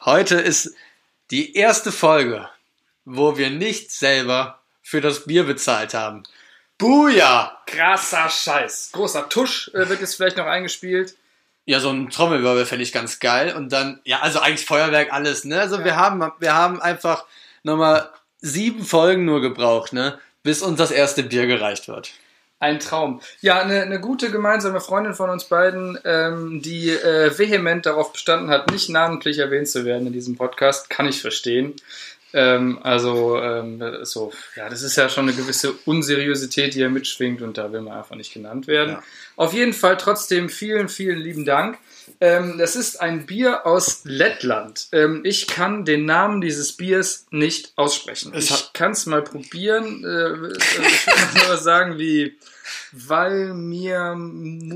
Heute 0.05 0.37
ist 0.37 0.75
die 1.31 1.55
erste 1.57 1.93
Folge, 1.93 2.49
wo 3.05 3.37
wir 3.37 3.51
nicht 3.51 3.91
selber 3.93 4.62
für 4.83 5.01
das 5.01 5.25
Bier 5.25 5.45
bezahlt 5.45 5.95
haben. 5.95 6.25
Buja! 6.79 7.59
Krasser 7.67 8.29
Scheiß. 8.29 8.91
Großer 8.93 9.29
Tusch 9.29 9.71
äh, 9.75 9.89
wird 9.89 10.01
jetzt 10.01 10.17
vielleicht 10.17 10.37
noch 10.37 10.47
eingespielt. 10.47 11.15
Ja, 11.65 11.79
so 11.79 11.91
ein 11.91 12.11
Trommelwirbel 12.11 12.67
fände 12.67 12.83
ich 12.83 12.93
ganz 12.93 13.21
geil. 13.21 13.55
Und 13.55 13.73
dann, 13.73 14.01
ja, 14.05 14.21
also 14.21 14.41
eigentlich 14.41 14.67
Feuerwerk, 14.67 15.13
alles, 15.13 15.45
ne? 15.45 15.61
Also 15.61 15.85
wir 15.85 15.97
haben, 15.97 16.33
wir 16.41 16.55
haben 16.55 16.83
einfach 16.83 17.25
nochmal 17.63 18.11
sieben 18.41 18.85
Folgen 18.85 19.25
nur 19.25 19.41
gebraucht, 19.41 19.93
ne? 19.93 20.19
Bis 20.43 20.61
uns 20.61 20.77
das 20.77 20.91
erste 20.91 21.23
Bier 21.23 21.47
gereicht 21.47 21.87
wird. 21.87 22.11
Ein 22.59 22.81
Traum. 22.81 23.21
Ja, 23.41 23.61
eine, 23.61 23.83
eine 23.83 24.01
gute 24.01 24.31
gemeinsame 24.31 24.81
Freundin 24.81 25.15
von 25.15 25.31
uns 25.31 25.45
beiden, 25.45 25.99
ähm, 26.05 26.63
die 26.63 26.91
äh, 26.91 27.37
vehement 27.37 27.87
darauf 27.87 28.13
bestanden 28.13 28.51
hat, 28.51 28.71
nicht 28.71 28.89
namentlich 28.89 29.39
erwähnt 29.39 29.69
zu 29.69 29.85
werden 29.85 30.07
in 30.07 30.13
diesem 30.13 30.37
Podcast, 30.37 30.89
kann 30.91 31.09
ich 31.09 31.21
verstehen. 31.21 31.75
Ähm, 32.33 32.79
also, 32.83 33.39
ähm, 33.39 33.83
so, 34.03 34.33
ja, 34.57 34.69
das 34.69 34.83
ist 34.83 34.97
ja 34.97 35.09
schon 35.09 35.29
eine 35.29 35.37
gewisse 35.37 35.73
Unseriosität, 35.85 36.75
die 36.75 36.79
hier 36.79 36.91
mitschwingt 36.91 37.43
und 37.43 37.59
da 37.59 37.73
will 37.73 37.83
man 37.83 37.99
einfach 37.99 38.17
nicht 38.17 38.33
genannt 38.33 38.67
werden. 38.67 38.95
Ja. 38.95 39.03
Auf 39.37 39.53
jeden 39.53 39.73
Fall 39.73 39.97
trotzdem 39.97 40.49
vielen, 40.49 40.89
vielen 40.89 41.19
lieben 41.19 41.45
Dank. 41.45 41.79
Ähm, 42.21 42.59
das 42.59 42.77
ist 42.77 43.01
ein 43.01 43.27
Bier 43.27 43.67
aus 43.67 44.03
Lettland. 44.05 44.89
Ähm, 44.93 45.23
ich 45.25 45.47
kann 45.47 45.85
den 45.85 46.05
Namen 46.05 46.41
dieses 46.41 46.77
Biers 46.77 47.27
nicht 47.31 47.73
aussprechen. 47.77 48.33
Es 48.35 48.51
ich 48.51 48.73
kann 48.73 48.93
es 48.93 49.07
mal 49.07 49.23
probieren. 49.23 50.05
Äh, 50.05 50.57
ich 50.57 51.07
würde 51.07 51.47
nur 51.47 51.57
sagen 51.57 51.99
wie 51.99 52.39
Valmir. 52.93 54.17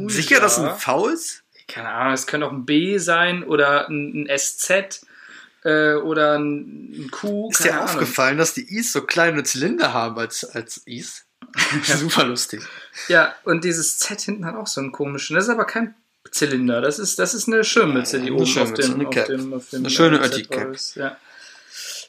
Sicher, 0.09 0.41
dass 0.41 0.59
ein 0.59 0.77
V 0.77 1.09
ist? 1.09 1.43
Keine 1.69 1.89
Ahnung, 1.89 2.15
es 2.15 2.27
könnte 2.27 2.47
auch 2.47 2.53
ein 2.53 2.65
B 2.65 2.99
sein 2.99 3.43
oder 3.43 3.89
ein, 3.89 4.27
ein 4.29 4.39
SZ 4.39 5.05
äh, 5.67 5.95
oder 5.95 6.39
ein, 6.39 7.09
Q. 7.11 7.51
Ist 7.51 7.65
dir 7.65 7.75
Ahnung. 7.75 7.85
aufgefallen, 7.85 8.39
dass 8.39 8.55
die 8.55 8.77
Is 8.79 8.93
so 8.93 9.03
kleine 9.03 9.43
Zylinder 9.43 9.93
haben 9.93 10.19
als, 10.19 10.45
als 10.45 10.79
Is? 10.87 11.25
Super 11.83 12.25
lustig. 12.25 12.63
Ja, 13.09 13.35
und 13.45 13.65
dieses 13.65 13.99
Z 13.99 14.21
hinten 14.21 14.47
hat 14.47 14.55
auch 14.55 14.67
so 14.67 14.81
einen 14.81 14.93
komischen. 14.93 15.35
Das 15.35 15.45
ist 15.45 15.51
aber 15.51 15.65
kein 15.65 15.95
Zylinder. 16.31 16.81
Das 16.81 16.99
ist, 16.99 17.19
das 17.19 17.35
ist 17.35 17.49
eine 17.49 17.65
Schirmmütze, 17.65 18.21
die 18.21 18.27
Eine 18.27 18.35
oben 18.35 18.43
auf 18.43 18.49
Schirmmütze, 18.49 18.91
dem, 18.91 19.01
eine 19.01 19.09
auf 19.09 19.27
dem, 19.27 19.55
auf 19.55 19.71
dem 19.71 19.79
Eine 19.81 19.91
schöne 19.91 20.19
Ötti-Cap. 20.19 20.77
Ja, 20.95 21.17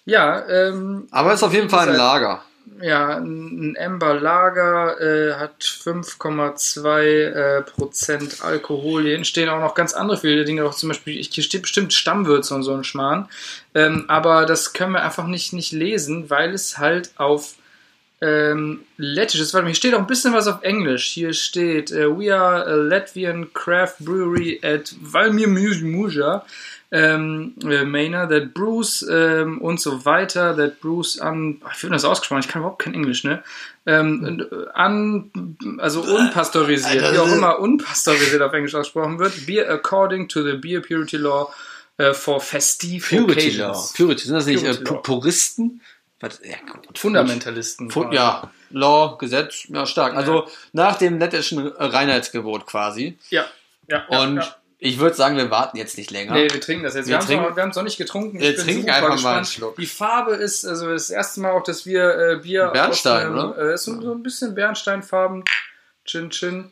ja, 0.05 0.47
ähm, 0.47 1.07
Aber 1.11 1.33
ist 1.33 1.43
auf 1.43 1.53
jeden 1.53 1.69
Fall 1.69 1.89
ein 1.89 1.95
Lager. 1.95 2.41
Ja 2.81 3.17
ein 3.17 3.75
Amber 3.79 4.19
Lager 4.19 4.99
äh, 4.99 5.33
hat 5.35 5.63
5,2 5.63 6.99
äh, 7.01 7.61
Prozent 7.63 8.43
Alkohol. 8.43 9.03
Hier 9.03 9.23
stehen 9.23 9.49
auch 9.49 9.59
noch 9.59 9.75
ganz 9.75 9.93
andere 9.93 10.17
viele 10.17 10.45
Dinge, 10.45 10.65
auch 10.65 10.75
zum 10.75 10.89
Beispiel, 10.89 11.21
hier 11.21 11.43
steht 11.43 11.63
bestimmt 11.63 11.93
Stammwürze 11.93 12.55
und 12.55 12.63
so 12.63 12.73
ein 12.73 12.83
Schmarrn. 12.83 13.29
Ähm, 13.73 14.05
aber 14.07 14.45
das 14.45 14.73
können 14.73 14.93
wir 14.93 15.03
einfach 15.03 15.27
nicht, 15.27 15.53
nicht 15.53 15.71
lesen, 15.71 16.29
weil 16.29 16.53
es 16.53 16.77
halt 16.77 17.11
auf 17.17 17.55
ähm, 18.21 18.81
Lettisch 18.97 19.39
ist. 19.41 19.53
Warte 19.53 19.65
mal, 19.65 19.69
hier 19.69 19.75
steht 19.75 19.93
auch 19.93 19.99
ein 19.99 20.07
bisschen 20.07 20.33
was 20.33 20.47
auf 20.47 20.63
Englisch. 20.63 21.05
Hier 21.07 21.33
steht, 21.33 21.91
äh, 21.91 22.09
we 22.09 22.35
are 22.35 22.65
a 22.65 22.75
Latvian 22.75 23.53
craft 23.53 23.99
brewery 23.99 24.59
at 24.63 24.95
Valmir 25.01 25.47
Muja. 25.47 26.45
Ähm, 26.89 27.55
äh, 27.69 27.83
Mainer, 27.83 28.29
that 28.29 28.53
brews 28.53 29.05
ähm, 29.11 29.59
und 29.59 29.81
so 29.81 30.05
weiter, 30.05 30.55
that 30.55 30.79
brews 30.79 31.19
an, 31.19 31.59
wie 31.59 31.83
wird 31.83 31.93
das 31.93 32.05
ausgesprochen? 32.05 32.39
Ich 32.39 32.47
kann 32.47 32.61
überhaupt 32.61 32.81
kein 32.81 32.93
Englisch, 32.93 33.25
ne? 33.25 33.43
Ähm, 33.85 34.47
äh, 34.49 34.69
an, 34.73 35.57
also 35.79 36.01
unpasteurisiert, 36.01 37.03
Alter, 37.03 37.13
wie 37.13 37.17
auch 37.17 37.35
immer 37.35 37.59
unpasteurisiert 37.59 38.41
auf 38.41 38.53
Englisch 38.53 38.73
ausgesprochen 38.73 39.19
wird. 39.19 39.45
Beer 39.45 39.69
according 39.69 40.29
to 40.29 40.41
the 40.43 40.53
Beer 40.53 40.79
Purity 40.79 41.17
Law 41.17 41.53
äh, 41.97 42.13
for 42.13 42.39
festive 42.39 43.05
Purity 43.05 43.57
Law. 43.57 43.71
occasions. 43.71 43.93
Purity, 43.93 44.23
sind 44.25 44.35
das 44.35 44.45
nicht 44.45 44.63
äh, 44.63 44.73
Purity 44.75 45.61
Law. 45.61 45.69
Was, 46.19 46.39
ja, 46.43 46.57
gut. 46.71 46.97
Fundamentalisten. 46.97 47.91
Fu- 47.91 48.11
Ja, 48.11 48.51
Law, 48.71 49.17
Gesetz, 49.19 49.65
ja, 49.69 49.85
stark. 49.85 50.15
Also 50.15 50.47
nach 50.73 50.97
dem 50.97 51.19
lettischen 51.19 51.67
Reinheitsgebot 51.67 52.65
quasi. 52.65 53.17
Ja, 53.29 53.45
ja. 53.87 54.03
ja 54.09 54.19
Und 54.19 54.37
ja. 54.37 54.55
ich 54.79 54.97
würde 54.97 55.15
sagen, 55.15 55.37
wir 55.37 55.51
warten 55.51 55.77
jetzt 55.77 55.95
nicht 55.97 56.09
länger. 56.09 56.33
Nee, 56.33 56.47
wir 56.51 56.59
trinken 56.59 56.83
das 56.83 56.95
jetzt. 56.95 57.07
Wir, 57.07 57.19
Wir 57.29 57.61
haben 57.61 57.69
es 57.69 57.75
noch, 57.75 57.83
nicht 57.83 57.97
getrunken. 57.97 58.39
Wir 58.39 58.49
Ich 58.57 58.63
trinken 58.63 58.89
einfach 58.89 59.09
mal 59.09 59.13
gespannt. 59.15 59.35
einen 59.37 59.45
Schluck. 59.45 59.75
Die 59.75 59.85
Farbe 59.85 60.33
ist, 60.33 60.65
also 60.65 60.89
das 60.91 61.11
erste 61.11 61.39
Mal 61.41 61.51
auch, 61.51 61.63
dass 61.63 61.85
wir 61.85 62.17
äh, 62.17 62.35
Bier 62.41 62.67
Bernstein, 62.73 63.27
aus 63.27 63.39
einem, 63.43 63.51
oder? 63.51 63.69
Äh, 63.69 63.73
ist 63.75 63.83
so, 63.83 64.01
so 64.01 64.11
ein 64.11 64.23
bisschen 64.23 64.55
Bernsteinfarben. 64.55 65.43
Chin 66.05 66.31
Chin. 66.31 66.71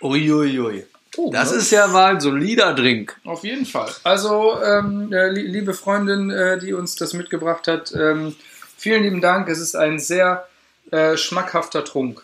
Uiuiui. 0.00 0.86
Oh, 1.16 1.30
Das 1.32 1.50
ne? 1.50 1.58
ist 1.58 1.70
ja 1.70 1.86
mal 1.88 2.12
ein 2.14 2.20
solider 2.20 2.74
Drink. 2.74 3.16
Auf 3.24 3.44
jeden 3.44 3.66
Fall. 3.66 3.90
Also, 4.02 4.60
ähm, 4.62 5.12
äh, 5.12 5.28
li- 5.28 5.46
liebe 5.46 5.74
Freundin, 5.74 6.30
äh, 6.30 6.58
die 6.58 6.72
uns 6.72 6.96
das 6.96 7.12
mitgebracht 7.12 7.68
hat, 7.68 7.92
ähm, 7.94 8.34
vielen 8.76 9.02
lieben 9.02 9.20
Dank. 9.20 9.48
Es 9.48 9.58
ist 9.58 9.74
ein 9.76 9.98
sehr 9.98 10.48
äh, 10.90 11.16
schmackhafter 11.16 11.84
Trunk. 11.84 12.22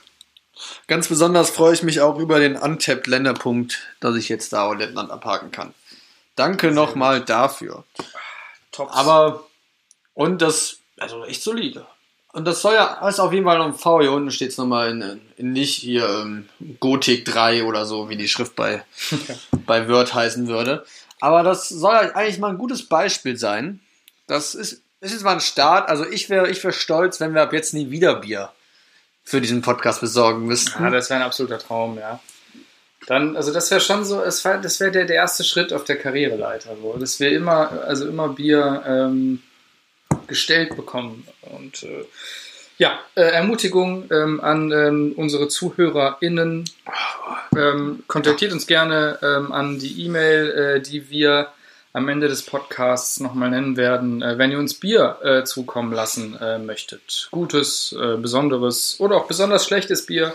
Ganz 0.89 1.07
besonders 1.09 1.51
freue 1.51 1.75
ich 1.75 1.83
mich 1.83 2.01
auch 2.01 2.19
über 2.19 2.41
den 2.41 2.57
Untapped-Länderpunkt, 2.57 3.79
dass 4.01 4.17
ich 4.17 4.29
jetzt 4.29 4.53
da 4.53 4.63
auch 4.65 4.75
Lettland 4.75 5.11
abhaken 5.11 5.53
kann. 5.53 5.73
Danke 6.35 6.71
nochmal 6.73 7.21
dafür. 7.21 7.85
Top. 8.73 8.89
Aber, 8.93 9.47
und 10.15 10.41
das, 10.43 10.79
also 10.99 11.25
echt 11.25 11.43
solide. 11.43 11.87
Und 12.39 12.45
das 12.45 12.63
soll 12.63 12.75
ja, 12.75 13.05
ist 13.09 13.19
auf 13.19 13.33
jeden 13.33 13.45
Fall 13.45 13.59
noch 13.59 13.67
ein 13.67 13.75
V. 13.75 14.01
Hier 14.01 14.13
unten 14.13 14.31
steht 14.31 14.51
es 14.53 14.59
nochmal 14.59 14.91
in, 14.91 15.21
in 15.37 15.53
nicht 15.53 15.75
hier 15.75 16.09
ähm, 16.09 16.49
Gothic 16.79 17.25
3 17.25 17.65
oder 17.65 17.85
so, 17.85 18.09
wie 18.09 18.17
die 18.17 18.29
Schrift 18.29 18.55
bei, 18.55 18.85
bei 19.67 19.89
Word 19.89 20.15
heißen 20.15 20.47
würde. 20.47 20.85
Aber 21.21 21.43
das 21.43 21.69
soll 21.69 21.95
ja 21.95 22.15
eigentlich 22.15 22.39
mal 22.39 22.51
ein 22.51 22.59
gutes 22.59 22.87
Beispiel 22.87 23.37
sein. 23.37 23.81
Das 24.29 24.55
ist, 24.55 24.85
ist 25.01 25.13
jetzt 25.13 25.25
mal 25.25 25.33
ein 25.33 25.41
Start. 25.41 25.89
Also 25.89 26.07
ich 26.09 26.31
wäre 26.31 26.49
ich 26.49 26.63
wär 26.63 26.71
stolz, 26.71 27.19
wenn 27.19 27.35
wir 27.35 27.43
ab 27.43 27.53
jetzt 27.53 27.75
nie 27.75 27.91
wieder 27.91 28.15
Bier 28.15 28.53
für 29.25 29.41
diesen 29.41 29.61
Podcast 29.61 30.01
besorgen 30.01 30.47
müssten. 30.47 30.81
Ja, 30.81 30.91
das 30.91 31.11
wäre 31.11 31.19
ein 31.19 31.27
absoluter 31.27 31.59
Traum, 31.59 31.99
ja. 31.99 32.21
Dann, 33.09 33.37
also 33.37 33.53
das 33.53 33.69
wäre 33.73 33.81
schon 33.81 34.05
so, 34.05 34.23
es 34.23 34.45
war, 34.45 34.59
das 34.59 34.79
wäre 34.79 34.93
der, 34.93 35.07
der 35.07 35.17
erste 35.17 35.43
Schritt 35.43 35.73
auf 35.73 35.83
der 35.83 35.99
Karriereleiter, 35.99 36.77
wo 36.83 36.93
dass 36.93 37.19
wir 37.19 37.33
immer, 37.33 37.83
also 37.83 38.07
immer 38.07 38.29
Bier 38.29 38.85
ähm, 38.87 39.43
gestellt 40.29 40.77
bekommen. 40.77 41.27
Und 41.49 41.83
äh, 41.83 42.05
ja, 42.79 42.99
äh, 43.17 43.23
Ermutigung 43.23 44.09
ähm, 44.11 44.41
an 44.41 44.71
ähm, 44.71 45.13
unsere 45.17 45.49
ZuhörerInnen. 45.49 46.71
Ähm, 47.57 48.05
kontaktiert 48.07 48.53
uns 48.53 48.67
gerne 48.67 49.19
ähm, 49.23 49.51
an 49.53 49.79
die 49.79 50.05
E-Mail, 50.05 50.51
äh, 50.51 50.81
die 50.81 51.11
wir 51.11 51.49
am 51.93 52.09
Ende 52.09 52.29
des 52.29 52.43
Podcasts 52.43 53.19
nochmal 53.19 53.51
nennen 53.51 53.77
werden, 53.77 54.23
äh, 54.23 54.39
wenn 54.39 54.53
ihr 54.53 54.59
uns 54.59 54.75
Bier 54.75 55.19
äh, 55.25 55.45
zukommen 55.45 55.93
lassen 55.93 56.37
äh, 56.41 56.59
möchtet. 56.59 57.29
Gutes, 57.33 57.93
äh, 57.99 58.17
besonderes 58.17 59.01
oder 59.01 59.17
auch 59.17 59.27
besonders 59.27 59.65
schlechtes 59.67 60.07
Bier, 60.07 60.35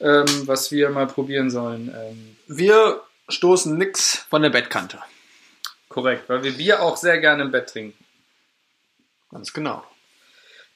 ähm, 0.00 0.24
was 0.46 0.72
wir 0.72 0.88
mal 0.90 1.06
probieren 1.06 1.50
sollen. 1.50 1.94
Ähm, 1.94 2.36
Wir 2.46 3.02
stoßen 3.28 3.76
nix 3.76 4.24
von 4.30 4.40
der 4.42 4.50
Bettkante. 4.50 4.98
korrekt, 5.88 6.28
weil 6.28 6.42
wir 6.42 6.52
Bier 6.52 6.82
auch 6.82 6.96
sehr 6.96 7.18
gerne 7.18 7.42
im 7.42 7.50
Bett 7.50 7.68
trinken. 7.68 8.04
Ganz 9.30 9.52
genau. 9.52 9.84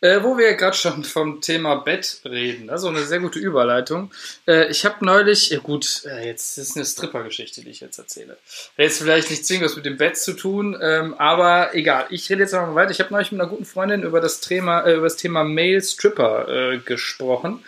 Äh, 0.00 0.22
wo 0.22 0.38
wir 0.38 0.54
gerade 0.54 0.76
schon 0.76 1.02
vom 1.02 1.40
Thema 1.40 1.74
Bett 1.76 2.20
reden, 2.24 2.70
also 2.70 2.86
eine 2.86 3.02
sehr 3.02 3.18
gute 3.18 3.40
Überleitung. 3.40 4.12
Äh, 4.46 4.70
ich 4.70 4.84
habe 4.84 5.04
neulich, 5.04 5.50
ja 5.50 5.58
gut, 5.58 6.02
äh, 6.04 6.24
jetzt 6.24 6.56
ist 6.56 6.76
eine 6.76 6.84
Stripper-Geschichte, 6.84 7.62
die 7.62 7.70
ich 7.70 7.80
jetzt 7.80 7.98
erzähle. 7.98 8.36
Jetzt 8.76 8.98
vielleicht 9.02 9.28
nicht 9.28 9.44
zwingend 9.44 9.64
was 9.64 9.74
mit 9.74 9.86
dem 9.86 9.96
Bett 9.96 10.16
zu 10.16 10.34
tun, 10.34 10.78
ähm, 10.80 11.14
aber 11.14 11.74
egal. 11.74 12.06
Ich 12.10 12.30
rede 12.30 12.42
jetzt 12.42 12.52
mal 12.52 12.76
weiter. 12.76 12.92
Ich 12.92 13.00
habe 13.00 13.12
neulich 13.12 13.32
mit 13.32 13.40
einer 13.40 13.50
guten 13.50 13.64
Freundin 13.64 14.04
über 14.04 14.20
das 14.20 14.40
Thema, 14.40 14.82
äh, 14.82 14.94
über 14.94 15.06
das 15.06 15.16
Thema 15.16 15.42
Male 15.42 15.82
Stripper 15.82 16.48
äh, 16.48 16.78
gesprochen. 16.78 17.64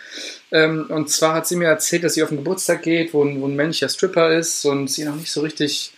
Ähm, 0.53 0.85
und 0.87 1.09
zwar 1.09 1.33
hat 1.33 1.47
sie 1.47 1.57
mir 1.57 1.67
erzählt, 1.67 2.05
dass 2.05 2.13
sie 2.13 2.23
auf 2.23 2.29
den 2.29 2.37
Geburtstag 2.37 2.83
geht, 2.83 3.13
wo 3.13 3.21
wo 3.21 3.47
ein 3.47 3.55
männlicher 3.57 3.89
Stripper 3.89 4.31
ist 4.31 4.63
und 4.63 4.89
sie 4.89 5.03
noch 5.03 5.15
nicht 5.15 5.31
so 5.31 5.41
richtig 5.41 5.91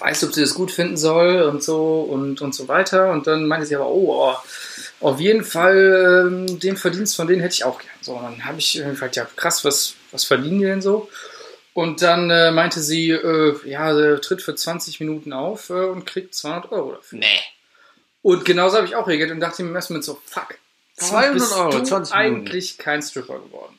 weiß, 0.00 0.24
ob 0.24 0.34
sie 0.34 0.40
das 0.40 0.54
gut 0.54 0.70
finden 0.70 0.96
soll 0.96 1.42
und 1.42 1.62
so 1.62 2.00
und, 2.00 2.40
und 2.40 2.54
so 2.54 2.68
weiter. 2.68 3.10
Und 3.10 3.26
dann 3.26 3.46
meinte 3.46 3.66
sie 3.66 3.76
aber, 3.76 3.88
oh, 3.88 4.30
oh 4.30 4.36
auf 5.00 5.20
jeden 5.20 5.44
Fall 5.44 6.26
ähm, 6.28 6.58
den 6.58 6.76
Verdienst 6.76 7.16
von 7.16 7.26
denen 7.26 7.40
hätte 7.40 7.54
ich 7.54 7.64
auch 7.64 7.78
gern. 7.78 7.92
So, 8.00 8.14
und 8.14 8.24
dann 8.24 8.44
habe 8.44 8.58
ich 8.58 8.80
äh, 8.80 8.84
gefragt, 8.84 9.16
ja 9.16 9.26
krass, 9.36 9.64
was, 9.64 9.94
was 10.10 10.24
verdienen 10.24 10.58
die 10.58 10.64
denn 10.64 10.82
so? 10.82 11.08
Und 11.74 12.02
dann 12.02 12.30
äh, 12.30 12.50
meinte 12.50 12.80
sie, 12.80 13.10
äh, 13.10 13.54
ja, 13.64 13.94
sie 13.94 14.20
tritt 14.20 14.42
für 14.42 14.54
20 14.54 14.98
Minuten 14.98 15.32
auf 15.32 15.70
äh, 15.70 15.74
und 15.74 16.06
kriegt 16.06 16.34
200 16.34 16.72
Euro 16.72 16.92
dafür. 16.92 17.20
Nee. 17.20 17.40
Und 18.22 18.44
genauso 18.44 18.78
habe 18.78 18.86
ich 18.86 18.96
auch 18.96 19.06
reagiert 19.06 19.30
und 19.30 19.40
dachte 19.40 19.62
mir 19.62 19.74
erstmal 19.74 20.02
so, 20.02 20.20
fuck. 20.24 20.58
warum 20.96 21.10
200 21.10 21.32
bist 21.34 21.56
Euro, 21.56 21.70
du 21.70 21.82
20 21.82 21.88
Minuten. 21.88 22.12
eigentlich 22.12 22.78
kein 22.78 23.00
Stripper 23.00 23.38
geworden. 23.38 23.77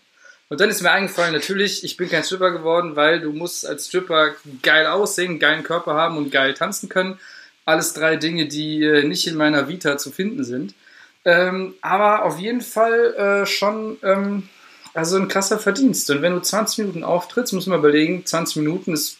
Und 0.49 0.59
dann 0.59 0.69
ist 0.69 0.81
mir 0.81 0.91
eingefallen, 0.91 1.33
natürlich, 1.33 1.83
ich 1.83 1.95
bin 1.95 2.09
kein 2.09 2.23
Stripper 2.23 2.51
geworden, 2.51 2.95
weil 2.95 3.21
du 3.21 3.31
musst 3.31 3.67
als 3.67 3.87
Stripper 3.87 4.31
geil 4.63 4.87
aussehen, 4.87 5.39
geilen 5.39 5.63
Körper 5.63 5.93
haben 5.93 6.17
und 6.17 6.31
geil 6.31 6.55
tanzen 6.55 6.89
können. 6.89 7.19
Alles 7.65 7.93
drei 7.93 8.15
Dinge, 8.15 8.47
die 8.47 8.83
äh, 8.83 9.03
nicht 9.03 9.27
in 9.27 9.35
meiner 9.35 9.67
Vita 9.67 9.97
zu 9.99 10.09
finden 10.09 10.43
sind. 10.43 10.73
Ähm, 11.23 11.75
aber 11.81 12.25
auf 12.25 12.39
jeden 12.39 12.61
Fall 12.61 13.13
äh, 13.13 13.45
schon 13.45 13.97
ähm, 14.01 14.49
also 14.95 15.17
ein 15.17 15.27
krasser 15.27 15.59
Verdienst. 15.59 16.09
Und 16.09 16.23
wenn 16.23 16.33
du 16.33 16.41
20 16.41 16.79
Minuten 16.79 17.03
auftrittst, 17.03 17.53
muss 17.53 17.67
man 17.67 17.79
überlegen, 17.79 18.25
20 18.25 18.57
Minuten 18.57 18.93
ist, 18.93 19.17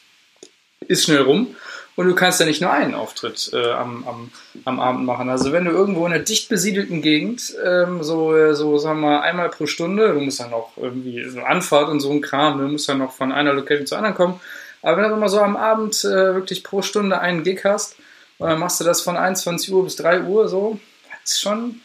ist 0.87 1.03
schnell 1.03 1.21
rum. 1.21 1.55
Und 1.99 2.07
du 2.07 2.15
kannst 2.15 2.39
ja 2.39 2.45
nicht 2.45 2.61
nur 2.61 2.71
einen 2.71 2.95
Auftritt 2.95 3.51
äh, 3.51 3.71
am, 3.71 4.07
am, 4.07 4.31
am 4.63 4.79
Abend 4.79 5.05
machen. 5.05 5.29
Also 5.29 5.51
wenn 5.51 5.65
du 5.65 5.71
irgendwo 5.71 6.05
in 6.05 6.13
einer 6.13 6.23
dicht 6.23 6.47
besiedelten 6.47 7.01
Gegend, 7.01 7.53
ähm, 7.61 8.03
so, 8.03 8.33
äh, 8.33 8.55
so 8.55 8.77
sagen 8.77 9.01
wir 9.01 9.07
mal 9.07 9.19
einmal 9.19 9.49
pro 9.49 9.65
Stunde, 9.65 10.13
du 10.13 10.21
musst 10.21 10.39
dann 10.39 10.51
noch 10.51 10.77
irgendwie 10.77 11.27
so 11.29 11.41
Anfahrt 11.41 11.89
und 11.89 11.99
so 11.99 12.09
ein 12.09 12.21
Kram, 12.21 12.57
du 12.57 12.69
musst 12.69 12.87
dann 12.87 12.99
noch 12.99 13.11
von 13.11 13.33
einer 13.33 13.51
Location 13.51 13.85
zur 13.85 13.97
anderen 13.97 14.15
kommen. 14.15 14.39
Aber 14.81 14.95
wenn 14.95 15.09
du 15.09 15.17
mal 15.17 15.27
so 15.27 15.41
am 15.41 15.57
Abend 15.57 16.05
äh, 16.05 16.35
wirklich 16.35 16.63
pro 16.63 16.81
Stunde 16.81 17.19
einen 17.19 17.43
Gig 17.43 17.65
hast, 17.65 17.97
und 18.37 18.47
dann 18.47 18.59
machst 18.59 18.79
du 18.79 18.85
das 18.85 19.01
von 19.01 19.17
21 19.17 19.69
Uhr 19.73 19.83
bis 19.83 19.97
3 19.97 20.21
Uhr 20.21 20.47
so, 20.47 20.79
ist 21.25 21.41
schon, 21.41 21.81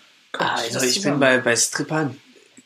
Also 0.78 0.86
ich 0.86 1.02
bin 1.02 1.18
bei, 1.18 1.38
bei 1.38 1.56
Strippern, 1.56 2.20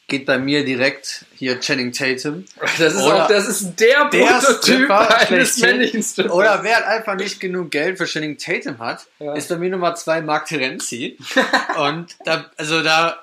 geht 0.08 0.24
bei 0.26 0.38
mir 0.38 0.64
direkt 0.64 1.26
hier 1.36 1.60
Channing 1.60 1.92
Tatum. 1.92 2.46
Das 2.78 2.94
ist 2.94 3.02
Oder 3.02 3.24
auch, 3.24 3.28
das 3.28 3.46
ist 3.46 3.76
der, 3.78 4.06
der 4.08 4.24
Prototyp 4.26 4.62
Stripper 4.62 5.18
eines 5.30 5.58
männlichen 5.58 6.02
Strippers. 6.02 6.32
Oder 6.32 6.64
wer 6.64 6.76
halt 6.76 6.86
einfach 6.86 7.14
nicht 7.14 7.38
genug 7.40 7.70
Geld 7.70 7.98
für 7.98 8.06
Channing 8.06 8.38
Tatum 8.38 8.78
hat, 8.78 9.06
Ja. 9.20 9.34
ist 9.34 9.48
bei 9.50 9.56
mir 9.56 9.68
Nummer 9.70 9.94
zwei 9.94 10.20
Mark 10.22 10.46
Terenzi. 10.46 11.18
Und 11.78 12.16
da, 12.24 12.50
also 12.56 12.82
da, 12.82 13.22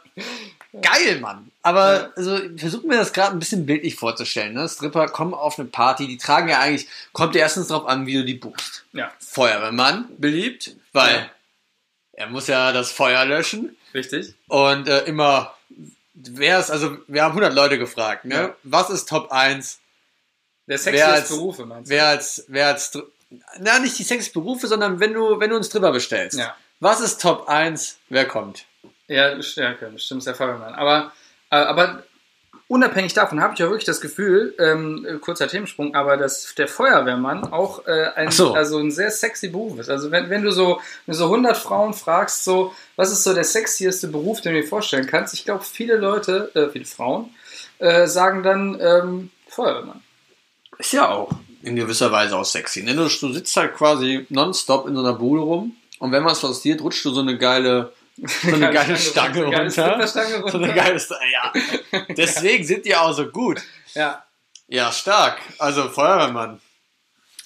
geil, 0.80 1.20
Mann. 1.20 1.50
Aber 1.64 2.14
also 2.16 2.40
versuch 2.56 2.84
mir 2.84 2.98
das 2.98 3.12
gerade 3.14 3.32
ein 3.36 3.40
bisschen 3.40 3.66
bildlich 3.66 3.96
vorzustellen. 3.96 4.54
Ne? 4.54 4.70
Stripper 4.70 5.08
kommen 5.08 5.34
auf 5.34 5.58
eine 5.58 5.68
Party, 5.68 6.06
die 6.08 6.18
tragen 6.18 6.50
ja 6.50 6.60
eigentlich, 6.60 6.88
kommt 7.14 7.34
ja 7.34 7.42
erstens 7.42 7.70
drauf 7.70 7.88
an, 7.88 8.06
wie 8.06 8.14
du 8.14 8.24
die 8.24 8.36
buchst. 8.36 8.86
Ja, 8.94 9.12
Feuerwehrmann 9.20 10.06
beliebt, 10.20 10.76
weil 10.94 11.16
Ja. 11.16 11.26
er 12.14 12.28
muss 12.28 12.46
ja 12.46 12.72
das 12.72 12.92
Feuer 12.92 13.26
löschen. 13.26 13.76
richtig. 13.96 14.36
Und 14.48 14.88
äh, 14.88 15.06
immer, 15.06 15.56
wer 16.16 16.60
ist, 16.60 16.72
also 16.72 16.98
wir 17.08 17.24
haben 17.24 17.32
100 17.32 17.54
Leute 17.54 17.78
gefragt, 17.78 18.26
ne? 18.26 18.36
Ja. 18.36 18.56
Was 18.64 18.90
ist 18.90 19.08
Top 19.10 19.32
1? 19.32 19.80
Der 20.68 20.74
Wer 20.74 20.78
sexiest 20.80 21.08
als- 21.10 21.30
Berufe, 21.30 21.66
meinst 21.66 21.92
du? 21.92 21.96
Wer 21.96 22.08
als, 22.08 22.46
wer 22.48 22.68
als, 22.68 22.92
na 23.60 23.80
nicht 23.80 24.00
die 24.00 24.04
sechs 24.04 24.32
Berufe, 24.32 24.68
sondern 24.68 25.00
wenn 25.00 25.14
du, 25.14 25.40
wenn 25.40 25.50
du 25.50 25.56
einen 25.56 25.64
Stripper 25.64 25.92
bestellst. 25.92 26.40
Ja. 26.40 26.56
Was 26.80 27.00
ist 27.02 27.22
Top 27.22 27.48
1? 27.48 27.98
Wer 28.10 28.28
kommt? 28.28 28.66
Ja, 29.08 29.36
okay, 29.36 29.90
bestimmt 29.92 30.26
der 30.26 30.34
Feuerwehrmann. 30.36 30.74
Aber, 30.74 31.12
äh, 31.52 31.56
aber 31.58 32.04
unabhängig 32.68 33.14
davon 33.14 33.42
habe 33.42 33.54
ich 33.56 33.64
auch 33.64 33.70
wirklich 33.70 33.86
das 33.86 34.02
Gefühl, 34.02 34.56
ähm, 34.60 35.06
äh, 35.08 35.14
kurzer 35.16 35.48
Themensprung, 35.48 35.96
aber 35.96 36.18
dass 36.18 36.54
der 36.56 36.68
Feuerwehrmann 36.68 37.52
auch 37.52 37.86
äh, 37.88 38.10
ein, 38.16 38.32
so. 38.32 38.54
also 38.54 38.80
ein 38.80 38.92
sehr 38.92 39.12
sexy 39.12 39.50
Beruf 39.50 39.80
ist. 39.80 39.90
Also 39.90 40.12
wenn, 40.12 40.30
wenn 40.30 40.44
du 40.44 40.52
so, 40.52 40.80
wenn 41.06 41.14
du 41.14 41.18
so 41.18 41.26
100 41.26 41.58
Frauen 41.58 41.94
fragst, 41.94 42.44
so, 42.44 42.74
was 42.96 43.12
ist 43.12 43.24
so 43.24 43.34
der 43.34 43.44
sexieste 43.44 44.08
Beruf, 44.08 44.42
den 44.42 44.54
du 44.54 44.62
dir 44.62 44.68
vorstellen 44.68 45.08
kannst, 45.08 45.34
ich 45.34 45.46
glaube, 45.46 45.64
viele 45.64 45.98
Leute, 45.98 46.52
äh, 46.56 46.70
viele 46.70 46.86
Frauen, 46.86 47.34
äh, 47.80 48.08
sagen 48.08 48.44
dann 48.44 48.78
ähm, 48.80 49.32
Feuerwehrmann. 49.48 50.02
Ist 50.78 50.94
ja 50.94 51.10
auch 51.10 51.32
in 51.62 51.76
gewisser 51.76 52.12
Weise 52.12 52.38
auch 52.38 52.46
sexy. 52.46 52.84
Ne? 52.84 52.96
Du, 52.96 53.08
du 53.08 53.34
sitzt 53.34 53.56
halt 53.58 53.76
quasi 53.76 54.26
nonstop 54.30 54.88
in 54.88 54.96
so 54.96 55.02
einer 55.02 55.14
Bude 55.14 55.42
rum 55.42 55.76
und 56.00 56.12
wenn 56.12 56.26
was 56.26 56.42
passiert, 56.42 56.82
rutscht 56.82 57.06
du 57.06 57.12
so 57.12 57.22
eine 57.22 57.38
geile, 57.38 57.94
so 58.18 58.54
eine 58.54 58.72
geile 58.74 58.98
Stange 58.98 59.34
so 59.36 59.46
eine 59.46 59.52
geile 59.52 59.64
runter. 59.64 60.08
So 60.08 60.20
runter. 60.40 60.58
eine 60.58 60.74
geile 60.74 61.00
Stange, 61.00 61.32
ja. 61.32 61.54
Deswegen 62.18 62.64
sind 62.64 62.86
die 62.86 62.96
auch 62.96 63.14
so 63.14 63.28
gut. 63.28 63.62
Ja, 63.94 64.24
Ja, 64.68 64.92
stark. 64.92 65.40
Also 65.60 65.90
Feuerwehrmann. 65.90 66.62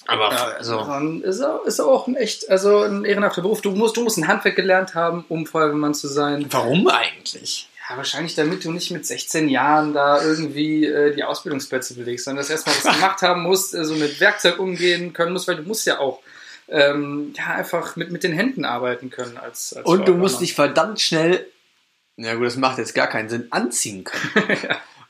Aber 0.06 0.32
Ja, 0.32 0.44
also, 0.44 0.80
ist 1.22 1.40
auch, 1.40 1.64
ist 1.64 1.80
auch 1.80 2.06
ein 2.08 2.16
echt, 2.16 2.48
also 2.50 2.82
ein 2.82 3.04
ehrenhafter 3.04 3.42
Beruf. 3.42 3.60
Du 3.60 3.70
musst, 3.70 3.96
du 3.96 4.02
musst 4.02 4.18
ein 4.18 4.26
Handwerk 4.26 4.56
gelernt 4.56 4.94
haben, 4.94 5.24
um 5.28 5.46
Feuerwehrmann 5.46 5.94
zu 5.94 6.08
sein. 6.08 6.46
warum 6.50 6.88
eigentlich? 6.88 7.68
Ja, 7.88 7.96
wahrscheinlich 7.96 8.34
damit 8.34 8.64
du 8.64 8.72
nicht 8.72 8.90
mit 8.90 9.04
16 9.06 9.48
Jahren 9.48 9.92
da 9.92 10.22
irgendwie 10.22 10.86
äh, 10.86 11.14
die 11.14 11.24
Ausbildungsplätze 11.24 11.94
belegst, 11.94 12.24
sondern 12.24 12.42
dass 12.42 12.50
erstmal 12.50 12.74
was 12.76 12.94
gemacht 12.94 13.22
haben 13.22 13.42
musst, 13.42 13.74
äh, 13.74 13.84
so 13.84 13.94
mit 13.94 14.20
Werkzeug 14.20 14.58
umgehen 14.58 15.12
können 15.12 15.32
musst, 15.32 15.48
weil 15.48 15.56
du 15.56 15.62
musst 15.62 15.86
ja 15.86 15.98
auch 15.98 16.20
ähm, 16.70 17.34
ja, 17.36 17.54
einfach 17.54 17.96
mit, 17.96 18.10
mit 18.10 18.22
den 18.22 18.32
Händen 18.32 18.64
arbeiten 18.64 19.10
können 19.10 19.36
als, 19.36 19.74
als 19.74 19.86
Und 19.86 20.06
du 20.06 20.14
musst 20.14 20.40
dich 20.40 20.54
verdammt 20.54 21.00
schnell, 21.00 21.46
na 22.16 22.34
gut, 22.34 22.46
das 22.46 22.56
macht 22.56 22.78
jetzt 22.78 22.94
gar 22.94 23.06
keinen 23.06 23.28
Sinn, 23.28 23.48
anziehen 23.50 24.04
können. 24.04 24.58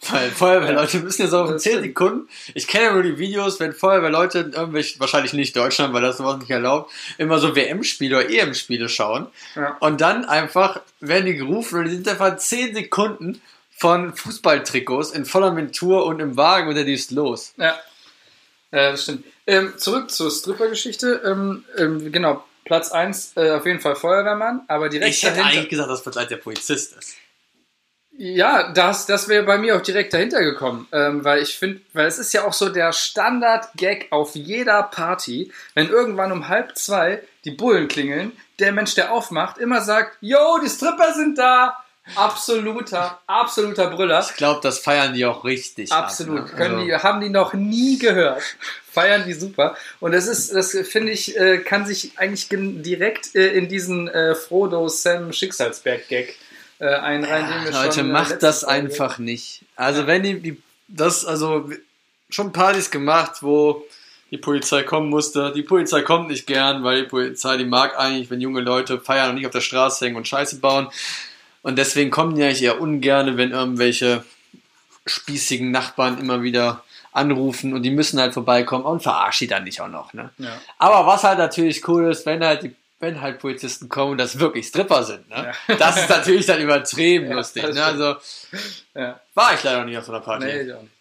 Weil 0.08 0.30
Feuerwehrleute 0.30 1.00
müssen 1.00 1.22
ja 1.22 1.28
so 1.28 1.42
auf 1.42 1.50
Das 1.50 1.62
10 1.62 1.72
stimmt. 1.72 1.86
Sekunden. 1.86 2.28
Ich 2.54 2.66
kenne 2.66 2.84
ja 2.84 2.92
nur 2.94 3.02
die 3.02 3.18
Videos, 3.18 3.60
wenn 3.60 3.74
Feuerwehrleute 3.74 4.38
in 4.38 4.52
irgendwelche, 4.52 4.98
wahrscheinlich 4.98 5.34
nicht 5.34 5.54
Deutschland, 5.54 5.92
weil 5.92 6.00
das 6.00 6.16
sowas 6.16 6.38
nicht 6.38 6.50
erlaubt, 6.50 6.90
immer 7.18 7.38
so 7.38 7.54
WM-Spiele 7.54 8.16
oder 8.16 8.30
EM-Spiele 8.30 8.88
schauen. 8.88 9.26
Ja. 9.56 9.76
Und 9.80 10.00
dann 10.00 10.24
einfach 10.24 10.80
werden 11.00 11.26
die 11.26 11.34
gerufen 11.34 11.80
und 11.80 11.84
die 11.84 11.90
sind 11.90 12.08
einfach 12.08 12.34
10 12.34 12.74
Sekunden 12.74 13.42
von 13.76 14.14
Fußballtrikots 14.14 15.10
in 15.10 15.26
voller 15.26 15.52
Montur 15.52 16.06
und 16.06 16.20
im 16.20 16.36
Wagen 16.36 16.68
und 16.68 16.76
der 16.76 16.84
düst 16.84 17.10
los. 17.10 17.52
Ja, 17.58 17.78
äh, 18.70 18.92
das 18.92 19.02
stimmt. 19.04 19.24
Ähm, 19.46 19.74
zurück 19.76 20.10
zur 20.10 20.30
Stripper-Geschichte. 20.30 21.22
Ähm, 21.24 21.64
ähm, 21.76 22.12
genau, 22.12 22.44
Platz 22.64 22.92
1 22.92 23.32
äh, 23.36 23.50
auf 23.52 23.66
jeden 23.66 23.80
Fall 23.80 23.96
Feuerwehrmann, 23.96 24.62
aber 24.68 24.88
direkt 24.88 25.14
Ich 25.14 25.22
hätte 25.22 25.36
dahinter. 25.36 25.50
eigentlich 25.56 25.68
gesagt, 25.70 25.90
dass 25.90 26.02
vielleicht 26.02 26.30
der 26.30 26.36
Polizist 26.36 26.96
ist. 26.96 27.14
Ja, 28.22 28.70
das, 28.72 29.06
das 29.06 29.28
wäre 29.28 29.44
bei 29.44 29.56
mir 29.56 29.76
auch 29.76 29.80
direkt 29.80 30.12
dahinter 30.12 30.42
gekommen, 30.42 30.86
ähm, 30.92 31.24
weil 31.24 31.42
ich 31.42 31.56
finde, 31.56 31.80
weil 31.94 32.06
es 32.06 32.18
ist 32.18 32.34
ja 32.34 32.44
auch 32.44 32.52
so 32.52 32.68
der 32.68 32.92
Standard-Gag 32.92 34.08
auf 34.10 34.34
jeder 34.34 34.82
Party, 34.82 35.50
wenn 35.74 35.88
irgendwann 35.88 36.30
um 36.30 36.48
halb 36.48 36.76
zwei 36.76 37.22
die 37.46 37.50
Bullen 37.50 37.88
klingeln, 37.88 38.32
der 38.58 38.72
Mensch, 38.72 38.94
der 38.94 39.10
aufmacht, 39.10 39.56
immer 39.56 39.80
sagt, 39.80 40.18
yo, 40.20 40.58
die 40.62 40.68
Stripper 40.68 41.14
sind 41.14 41.38
da. 41.38 41.79
Absoluter, 42.16 43.20
absoluter 43.26 43.88
Brüller. 43.88 44.24
Ich 44.28 44.36
glaube, 44.36 44.60
das 44.62 44.78
feiern 44.78 45.14
die 45.14 45.24
auch 45.26 45.44
richtig. 45.44 45.92
Absolut. 45.92 46.40
Ab, 46.40 46.46
ne? 46.46 46.56
Können 46.56 46.74
Also- 46.76 46.86
die, 46.86 46.94
haben 46.94 47.20
die 47.20 47.28
noch 47.28 47.54
nie 47.54 47.98
gehört. 47.98 48.42
Feiern 48.90 49.24
die 49.26 49.32
super. 49.34 49.76
Und 50.00 50.12
das 50.12 50.26
ist, 50.26 50.52
das 50.54 50.72
finde 50.88 51.12
ich, 51.12 51.36
äh, 51.38 51.58
kann 51.58 51.86
sich 51.86 52.18
eigentlich 52.18 52.48
gen- 52.48 52.82
direkt 52.82 53.34
äh, 53.36 53.48
in 53.52 53.68
diesen 53.68 54.08
äh, 54.08 54.34
Frodo 54.34 54.88
Sam 54.88 55.32
Schicksalsberg-Gag 55.32 56.36
einreihen, 56.80 57.64
wir 57.64 57.72
Leute, 57.72 58.02
macht 58.04 58.42
das 58.42 58.60
Folge- 58.60 58.74
einfach 58.74 59.18
nicht. 59.18 59.62
Also 59.76 60.06
wenn 60.06 60.22
die, 60.22 60.40
die 60.40 60.62
das, 60.88 61.26
also 61.26 61.70
schon 62.30 62.52
Partys 62.52 62.90
gemacht, 62.90 63.42
wo 63.42 63.84
die 64.30 64.38
Polizei 64.38 64.82
kommen 64.84 65.10
musste. 65.10 65.52
Die 65.54 65.62
Polizei 65.62 66.02
kommt 66.02 66.28
nicht 66.28 66.46
gern, 66.46 66.82
weil 66.84 67.02
die 67.02 67.08
Polizei, 67.08 67.56
die 67.58 67.64
mag 67.66 67.98
eigentlich, 67.98 68.30
wenn 68.30 68.40
junge 68.40 68.60
Leute 68.60 68.98
feiern 69.00 69.30
und 69.30 69.34
nicht 69.34 69.46
auf 69.46 69.52
der 69.52 69.60
Straße 69.60 70.04
hängen 70.06 70.16
und 70.16 70.26
Scheiße 70.26 70.58
bauen. 70.60 70.88
Und 71.62 71.76
deswegen 71.76 72.10
kommen 72.10 72.34
die 72.34 72.42
eigentlich 72.42 72.62
eher 72.62 72.80
ungerne, 72.80 73.36
wenn 73.36 73.52
irgendwelche 73.52 74.24
spießigen 75.06 75.70
Nachbarn 75.70 76.18
immer 76.18 76.42
wieder 76.42 76.84
anrufen 77.12 77.74
und 77.74 77.82
die 77.82 77.90
müssen 77.90 78.20
halt 78.20 78.34
vorbeikommen 78.34 78.84
und 78.84 79.02
verarsch 79.02 79.38
die 79.40 79.46
dann 79.46 79.64
nicht 79.64 79.80
auch 79.80 79.88
noch, 79.88 80.12
ne? 80.12 80.30
Ja. 80.38 80.60
Aber 80.78 81.06
was 81.06 81.24
halt 81.24 81.38
natürlich 81.38 81.86
cool 81.88 82.10
ist, 82.10 82.24
wenn 82.26 82.44
halt 82.44 82.62
die 82.62 82.74
wenn 83.00 83.22
halt 83.22 83.38
Polizisten 83.38 83.88
kommen 83.88 84.12
und 84.12 84.18
das 84.18 84.38
wirklich 84.38 84.66
Stripper 84.66 85.02
sind, 85.02 85.28
ne? 85.30 85.52
Ja. 85.68 85.76
Das 85.76 85.96
ist 85.96 86.08
natürlich 86.08 86.46
dann 86.46 86.60
übertrieben 86.60 87.26
Ja, 87.30 87.34
lustig, 87.34 87.62
ne? 87.64 87.82
Also 87.82 88.16
war 89.34 89.54
ich 89.54 89.62
leider 89.62 89.84
nie 89.84 89.96
auf 89.96 90.04
so 90.04 90.12
einer 90.12 90.20
Party. 90.20 90.44
Nee, 90.44 90.60
ich 90.60 90.74
auch 90.74 90.82
nicht. 90.82 90.92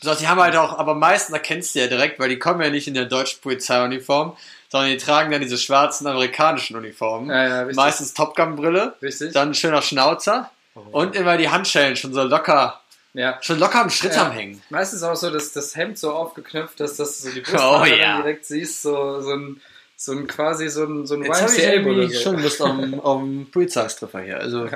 So, 0.00 0.14
die 0.14 0.28
haben 0.28 0.40
halt 0.40 0.54
auch, 0.56 0.78
aber 0.78 0.94
meistens 0.94 1.32
erkennst 1.32 1.74
du 1.74 1.80
ja 1.80 1.86
direkt, 1.86 2.20
weil 2.20 2.28
die 2.28 2.38
kommen 2.38 2.60
ja 2.60 2.70
nicht 2.70 2.86
in 2.86 2.94
der 2.94 3.06
deutschen 3.06 3.40
Polizeiuniform, 3.40 4.36
sondern 4.68 4.90
die 4.90 4.96
tragen 4.98 5.30
dann 5.30 5.40
diese 5.40 5.58
schwarzen 5.58 6.06
amerikanischen 6.06 6.76
Uniformen. 6.76 7.30
Ja, 7.30 7.64
ja, 7.66 7.72
meistens 7.74 8.14
Top 8.14 8.36
Gun 8.36 8.56
Brille, 8.56 8.94
Richtig? 9.02 9.32
dann 9.32 9.48
ein 9.50 9.54
schöner 9.54 9.82
Schnauzer 9.82 10.50
und 10.92 11.16
immer 11.16 11.36
die 11.36 11.48
Handschellen 11.48 11.96
schon 11.96 12.12
so 12.14 12.22
locker, 12.22 12.80
ja. 13.14 13.38
schon 13.40 13.58
locker 13.58 13.80
am 13.80 13.90
Schritt 13.90 14.14
Ja. 14.14 14.26
am 14.26 14.32
Hängen. 14.32 14.62
Meistens 14.70 15.02
auch 15.02 15.16
so, 15.16 15.30
dass 15.30 15.52
das 15.52 15.74
Hemd 15.74 15.98
so 15.98 16.12
aufgeknöpft 16.12 16.80
ist, 16.80 16.98
dass 17.00 17.20
du 17.22 17.28
so 17.28 17.34
die 17.34 17.40
Oh, 17.48 17.50
Brusthaare 17.50 17.98
ja. 17.98 18.16
direkt 18.18 18.44
siehst, 18.46 18.82
so, 18.82 19.20
so 19.20 19.32
ein, 19.32 19.60
so 19.96 20.12
ein 20.12 20.26
quasi 20.28 20.68
so 20.68 20.84
ein, 20.84 21.06
so 21.06 21.14
ein 21.14 21.24
Jetzt 21.24 21.42
habe 21.42 21.52
ich 21.52 21.58
YMCA 21.64 21.80
oder 21.80 21.98
irgendwie 21.98 22.14
so. 22.14 22.20
schon 22.22 22.42
Lust 22.42 22.62
auf 22.62 22.70
einen, 23.18 23.50
Polizeistriffer 23.50 24.20
hier. 24.20 24.38
Also 24.38 24.68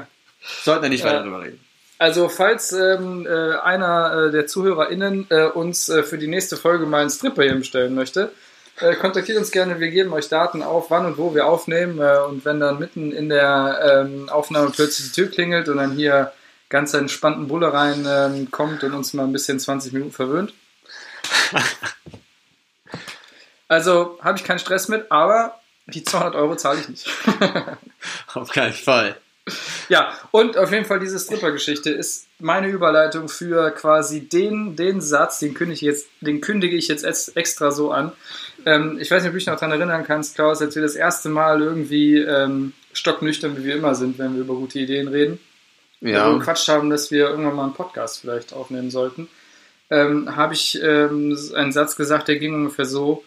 sollten 0.64 0.82
wir 0.82 0.88
nicht 0.88 1.04
Ja. 1.04 1.10
weiter 1.10 1.22
drüber 1.22 1.42
reden. 1.42 1.60
Also, 1.98 2.28
falls 2.28 2.72
ähm, 2.72 3.28
äh, 3.30 3.54
einer 3.58 4.26
äh, 4.26 4.30
der 4.32 4.48
ZuhörerInnen 4.48 5.26
äh, 5.30 5.44
uns 5.44 5.88
äh, 5.88 6.02
für 6.02 6.18
die 6.18 6.26
nächste 6.26 6.56
Folge 6.56 6.84
mal 6.84 7.02
einen 7.02 7.10
Stripper 7.10 7.44
hier 7.44 7.54
bestellen 7.54 7.94
möchte, 7.94 8.32
äh, 8.80 8.94
kontaktiert 8.96 9.38
uns 9.38 9.50
gerne. 9.50 9.80
Wir 9.80 9.90
geben 9.90 10.12
euch 10.12 10.28
Daten 10.28 10.62
auf, 10.62 10.90
wann 10.90 11.06
und 11.06 11.18
wo 11.18 11.34
wir 11.34 11.46
aufnehmen. 11.46 12.00
Äh, 12.00 12.18
und 12.28 12.44
wenn 12.44 12.60
dann 12.60 12.78
mitten 12.78 13.12
in 13.12 13.28
der 13.28 14.06
ähm, 14.06 14.28
Aufnahme 14.28 14.70
plötzlich 14.70 15.12
die 15.12 15.12
Tür 15.20 15.30
klingelt 15.30 15.68
und 15.68 15.76
dann 15.76 15.92
hier 15.92 16.32
ganz 16.68 16.94
entspannten 16.94 17.48
Bulle 17.48 17.72
rein 17.72 18.06
ähm, 18.08 18.50
kommt 18.50 18.82
und 18.82 18.94
uns 18.94 19.12
mal 19.12 19.24
ein 19.24 19.32
bisschen 19.32 19.60
20 19.60 19.92
Minuten 19.92 20.12
verwöhnt. 20.12 20.52
Also 23.68 24.18
habe 24.22 24.36
ich 24.36 24.44
keinen 24.44 24.58
Stress 24.58 24.88
mit, 24.88 25.10
aber 25.10 25.58
die 25.86 26.04
200 26.04 26.34
Euro 26.34 26.56
zahle 26.56 26.80
ich 26.80 26.90
nicht. 26.90 27.08
Auf 28.34 28.50
keinen 28.50 28.74
Fall. 28.74 29.16
Ja, 29.88 30.12
und 30.30 30.56
auf 30.56 30.70
jeden 30.70 30.84
Fall 30.84 31.00
diese 31.00 31.18
Stripper-Geschichte 31.18 31.90
ist 31.90 32.26
meine 32.38 32.68
Überleitung 32.68 33.28
für 33.28 33.70
quasi 33.72 34.28
den, 34.28 34.76
den 34.76 35.00
Satz, 35.00 35.40
den 35.40 35.54
kündige 35.54 35.74
ich 35.74 35.80
jetzt, 35.80 36.08
den 36.20 36.40
kündige 36.40 36.76
ich 36.76 36.86
jetzt 36.86 37.02
ex- 37.02 37.28
extra 37.28 37.72
so 37.72 37.90
an. 37.90 38.12
Ähm, 38.66 38.98
ich 39.00 39.10
weiß 39.10 39.22
nicht, 39.22 39.28
ob 39.28 39.32
du 39.34 39.38
dich 39.38 39.46
noch 39.46 39.54
daran 39.58 39.72
erinnern 39.72 40.04
kannst, 40.06 40.34
Klaus, 40.34 40.60
als 40.62 40.74
wir 40.74 40.82
das 40.82 40.94
erste 40.94 41.28
Mal 41.28 41.60
irgendwie 41.62 42.18
ähm, 42.18 42.72
stocknüchtern, 42.92 43.56
wie 43.56 43.64
wir 43.64 43.76
immer 43.76 43.94
sind, 43.94 44.18
wenn 44.18 44.34
wir 44.34 44.42
über 44.42 44.54
gute 44.54 44.78
Ideen 44.78 45.08
reden, 45.08 45.38
Ja. 46.00 46.28
ja. 46.28 46.32
gequatscht 46.38 46.68
haben, 46.68 46.90
dass 46.90 47.10
wir 47.10 47.28
irgendwann 47.30 47.56
mal 47.56 47.64
einen 47.64 47.74
Podcast 47.74 48.20
vielleicht 48.20 48.52
aufnehmen 48.52 48.90
sollten, 48.90 49.28
ähm, 49.90 50.36
habe 50.36 50.54
ich 50.54 50.78
ähm, 50.82 51.36
einen 51.54 51.72
Satz 51.72 51.96
gesagt, 51.96 52.28
der 52.28 52.36
ging 52.36 52.54
ungefähr 52.54 52.86
so, 52.86 53.24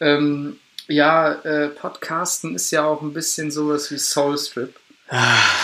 ähm, 0.00 0.58
ja, 0.88 1.32
äh, 1.44 1.68
Podcasten 1.68 2.54
ist 2.54 2.70
ja 2.70 2.84
auch 2.84 3.02
ein 3.02 3.12
bisschen 3.12 3.50
sowas 3.50 3.90
wie 3.90 3.98
Soulstrip. 3.98 4.74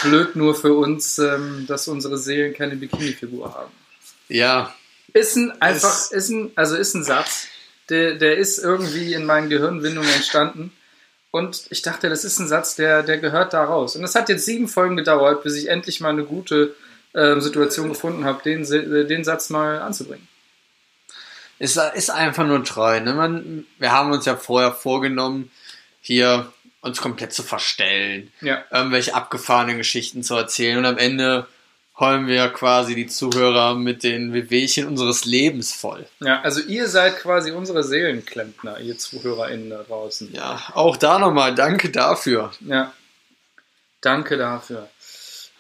Blöd 0.05 0.37
nur 0.37 0.55
für 0.55 0.75
uns, 0.75 1.19
ähm, 1.19 1.65
dass 1.67 1.89
unsere 1.89 2.19
Seelen 2.19 2.53
keine 2.55 2.77
Bikini-Figur 2.77 3.53
haben. 3.55 3.73
Ja. 4.29 4.75
Ist 5.15 5.37
ein 5.37 5.51
einfach, 5.63 5.89
Es- 5.89 6.13
ist 6.13 6.29
ein, 6.29 6.51
also 6.55 6.77
ist 6.77 6.95
ein 6.95 7.03
Satz, 7.03 7.49
der, 7.91 8.15
der 8.15 8.37
ist 8.37 8.59
irgendwie 8.59 9.15
in 9.15 9.25
meinen 9.27 9.49
Gehirnwindungen 9.49 10.11
entstanden. 10.11 10.73
Und 11.31 11.67
ich 11.71 11.83
dachte, 11.83 12.09
das 12.09 12.25
ist 12.25 12.39
ein 12.39 12.49
Satz, 12.49 12.75
der, 12.77 13.03
der 13.03 13.19
gehört 13.19 13.53
da 13.53 13.65
raus. 13.65 13.97
Und 13.97 14.05
es 14.05 14.15
hat 14.15 14.29
jetzt 14.29 14.47
sieben 14.47 14.67
Folgen 14.69 14.97
gedauert, 14.97 15.43
bis 15.43 15.57
ich 15.57 15.69
endlich 15.69 16.01
mal 16.01 16.11
eine 16.11 16.25
gute 16.25 16.75
äh, 17.13 17.39
Situation 17.41 17.89
gefunden 17.91 18.25
habe, 18.25 18.43
den, 18.43 18.65
den 19.09 19.25
Satz 19.25 19.51
mal 19.51 19.81
anzubringen. 19.81 20.27
Ist, 21.59 21.77
ist 21.95 22.11
einfach 22.11 22.47
nur 22.47 22.65
treu. 22.65 23.01
Ne? 23.01 23.15
Man, 23.15 23.67
wir 23.79 23.93
haben 23.93 24.13
uns 24.13 24.25
ja 24.25 24.37
vorher 24.37 24.73
vorgenommen, 24.73 25.51
hier 26.01 26.53
uns 26.81 27.01
komplett 27.01 27.33
zu 27.33 27.43
verstellen, 27.43 28.33
Ja. 28.41 28.65
irgendwelche 28.71 29.15
abgefahrenen 29.15 29.77
Geschichten 29.79 30.23
zu 30.23 30.37
erzählen 30.37 30.79
und 30.79 30.87
am 30.87 30.97
Ende 30.99 31.47
heulen 31.99 32.27
wir 32.27 32.49
quasi 32.51 32.95
die 32.95 33.07
Zuhörer 33.07 33.75
mit 33.75 34.03
den 34.05 34.33
Wehwehchen 34.33 34.87
unseres 34.87 35.25
Lebens 35.25 35.75
voll. 35.75 36.07
Ja, 36.21 36.41
also 36.43 36.61
ihr 36.61 36.89
seid 36.89 37.19
quasi 37.19 37.51
unsere 37.51 37.83
Seelenklempner, 37.83 38.79
ihr 38.81 38.97
ZuhörerInnen 38.97 39.71
da 39.71 39.83
draußen. 39.83 40.33
Ja, 40.33 40.61
auch 40.75 40.97
da 40.97 41.19
nochmal 41.19 41.55
danke 41.55 41.91
dafür. 41.91 42.53
Ja. 42.61 42.93
Danke 44.01 44.37
dafür. 44.37 44.89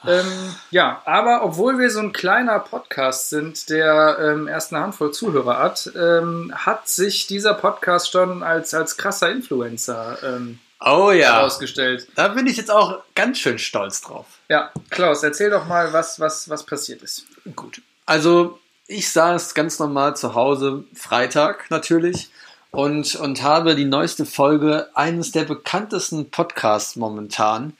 Ähm, 0.06 0.54
ja, 0.70 1.02
aber 1.06 1.42
obwohl 1.42 1.80
wir 1.80 1.90
so 1.90 1.98
ein 1.98 2.12
kleiner 2.12 2.60
Podcast 2.60 3.30
sind, 3.30 3.68
der 3.68 4.18
ähm, 4.20 4.46
erst 4.46 4.72
eine 4.72 4.82
Handvoll 4.82 5.10
Zuhörer 5.10 5.58
hat, 5.58 5.90
ähm, 5.96 6.52
hat 6.54 6.88
sich 6.88 7.26
dieser 7.26 7.54
Podcast 7.54 8.12
schon 8.12 8.44
als, 8.44 8.74
als 8.74 8.96
krasser 8.96 9.32
Influencer 9.32 10.18
ähm, 10.22 10.60
Oh 10.80 11.10
ja, 11.10 11.34
herausgestellt. 11.34 12.06
da 12.14 12.28
bin 12.28 12.46
ich 12.46 12.56
jetzt 12.56 12.70
auch 12.70 13.02
ganz 13.14 13.38
schön 13.38 13.58
stolz 13.58 14.00
drauf. 14.00 14.26
Ja, 14.48 14.70
Klaus, 14.90 15.22
erzähl 15.22 15.50
doch 15.50 15.66
mal, 15.66 15.92
was, 15.92 16.20
was, 16.20 16.48
was 16.48 16.64
passiert 16.64 17.02
ist. 17.02 17.24
Gut. 17.56 17.82
Also, 18.06 18.60
ich 18.86 19.10
saß 19.10 19.54
ganz 19.54 19.78
normal 19.78 20.16
zu 20.16 20.34
Hause, 20.34 20.84
Freitag 20.94 21.70
natürlich, 21.70 22.30
und, 22.70 23.14
und 23.16 23.42
habe 23.42 23.74
die 23.74 23.84
neueste 23.84 24.26
Folge 24.26 24.88
eines 24.94 25.32
der 25.32 25.44
bekanntesten 25.44 26.30
Podcasts 26.30 26.96
momentan 26.96 27.72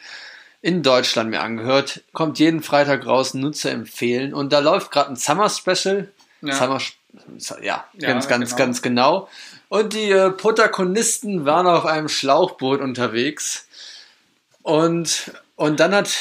in 0.63 0.83
Deutschland 0.83 1.31
mir 1.31 1.41
angehört. 1.41 2.03
Kommt 2.13 2.39
jeden 2.39 2.63
Freitag 2.63 3.07
raus, 3.07 3.35
nur 3.35 3.53
zu 3.53 3.71
empfehlen. 3.71 4.35
Und 4.35 4.53
da 4.53 4.59
läuft 4.61 4.91
gerade 4.91 5.11
ein 5.11 5.17
Summer 5.17 5.51
Special. 5.51 6.09
Ja. 6.41 6.55
Summer, 6.55 6.81
ja, 7.63 7.85
Ja, 7.95 8.09
ganz, 8.09 8.29
ganz, 8.29 8.51
genau. 8.51 8.57
ganz 8.57 8.83
genau. 8.83 9.29
Und 9.69 9.93
die 9.93 10.11
äh, 10.11 10.31
Protagonisten 10.31 11.45
waren 11.45 11.67
auf 11.67 11.85
einem 11.85 12.09
Schlauchboot 12.09 12.81
unterwegs. 12.81 13.67
Und, 14.63 15.33
und 15.57 15.81
dann 15.81 15.95
hat 15.95 16.17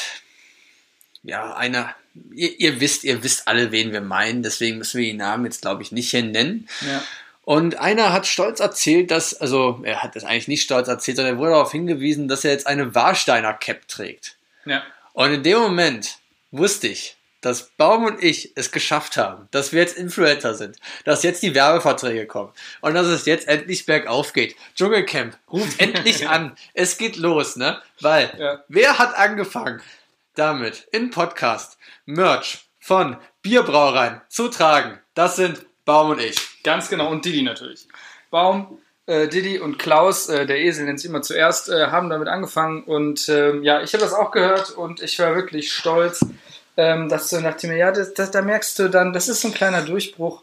ja, 1.22 1.54
einer, 1.54 1.94
ihr, 2.32 2.58
ihr 2.58 2.80
wisst, 2.80 3.04
ihr 3.04 3.22
wisst 3.22 3.48
alle, 3.48 3.72
wen 3.72 3.92
wir 3.92 4.00
meinen, 4.00 4.42
deswegen 4.42 4.78
müssen 4.78 4.98
wir 4.98 5.06
die 5.06 5.16
Namen 5.16 5.44
jetzt, 5.44 5.62
glaube 5.62 5.82
ich, 5.82 5.92
nicht 5.92 6.10
hier 6.10 6.22
nennen. 6.22 6.68
Ja. 6.80 7.02
Und 7.42 7.76
einer 7.76 8.12
hat 8.12 8.26
stolz 8.26 8.60
erzählt, 8.60 9.10
dass, 9.10 9.34
also 9.34 9.80
er 9.82 10.02
hat 10.02 10.16
das 10.16 10.24
eigentlich 10.24 10.48
nicht 10.48 10.62
stolz 10.62 10.88
erzählt, 10.88 11.16
sondern 11.16 11.36
er 11.36 11.38
wurde 11.38 11.52
darauf 11.52 11.72
hingewiesen, 11.72 12.28
dass 12.28 12.44
er 12.44 12.52
jetzt 12.52 12.66
eine 12.66 12.94
Warsteiner 12.94 13.54
Cap 13.54 13.88
trägt. 13.88 14.36
Ja. 14.64 14.82
Und 15.14 15.32
in 15.32 15.42
dem 15.42 15.58
Moment 15.58 16.18
wusste 16.50 16.88
ich, 16.88 17.17
dass 17.40 17.70
Baum 17.76 18.04
und 18.04 18.22
ich 18.22 18.52
es 18.56 18.72
geschafft 18.72 19.16
haben, 19.16 19.48
dass 19.50 19.72
wir 19.72 19.80
jetzt 19.80 19.96
Influencer 19.96 20.54
sind, 20.54 20.76
dass 21.04 21.22
jetzt 21.22 21.42
die 21.42 21.54
Werbeverträge 21.54 22.26
kommen 22.26 22.52
und 22.80 22.94
dass 22.94 23.06
es 23.06 23.26
jetzt 23.26 23.46
endlich 23.48 23.86
bergauf 23.86 24.32
geht. 24.32 24.56
Dschungelcamp 24.76 25.38
ruft 25.50 25.80
endlich 25.80 26.28
an. 26.28 26.56
Es 26.74 26.98
geht 26.98 27.16
los, 27.16 27.56
ne? 27.56 27.80
Weil, 28.00 28.32
Ja. 28.38 28.64
wer 28.68 28.98
hat 28.98 29.16
angefangen 29.16 29.80
damit 30.34 30.88
in 30.92 31.10
Podcast 31.10 31.78
Merch 32.06 32.68
von 32.80 33.16
Bierbrauereien 33.42 34.20
zu 34.28 34.48
tragen? 34.48 34.98
Das 35.14 35.36
sind 35.36 35.64
Baum 35.84 36.10
und 36.10 36.20
ich. 36.20 36.62
Ganz 36.64 36.88
genau, 36.88 37.10
und 37.10 37.24
Didi 37.24 37.42
natürlich. 37.42 37.88
Baum, 38.30 38.78
äh, 39.06 39.26
Didi 39.28 39.58
und 39.58 39.78
Klaus, 39.78 40.28
äh, 40.28 40.44
der 40.44 40.58
Esel 40.58 40.84
nennt 40.84 41.00
sie 41.00 41.08
immer 41.08 41.22
zuerst, 41.22 41.68
äh, 41.70 41.86
haben 41.86 42.10
damit 42.10 42.28
angefangen 42.28 42.82
und 42.84 43.28
ähm, 43.30 43.62
ja, 43.62 43.80
ich 43.80 43.92
habe 43.94 44.02
das 44.04 44.12
auch 44.12 44.30
gehört 44.32 44.70
und 44.70 45.00
ich 45.02 45.18
war 45.18 45.34
wirklich 45.34 45.72
stolz, 45.72 46.20
ähm, 46.78 47.08
dass 47.08 47.28
du 47.28 47.42
dachte 47.42 47.66
mir, 47.66 47.76
ja, 47.76 47.90
das, 47.90 48.14
das, 48.14 48.30
da 48.30 48.40
merkst 48.40 48.78
du 48.78 48.88
dann, 48.88 49.12
das 49.12 49.28
ist 49.28 49.40
so 49.40 49.48
ein 49.48 49.54
kleiner 49.54 49.82
Durchbruch 49.82 50.42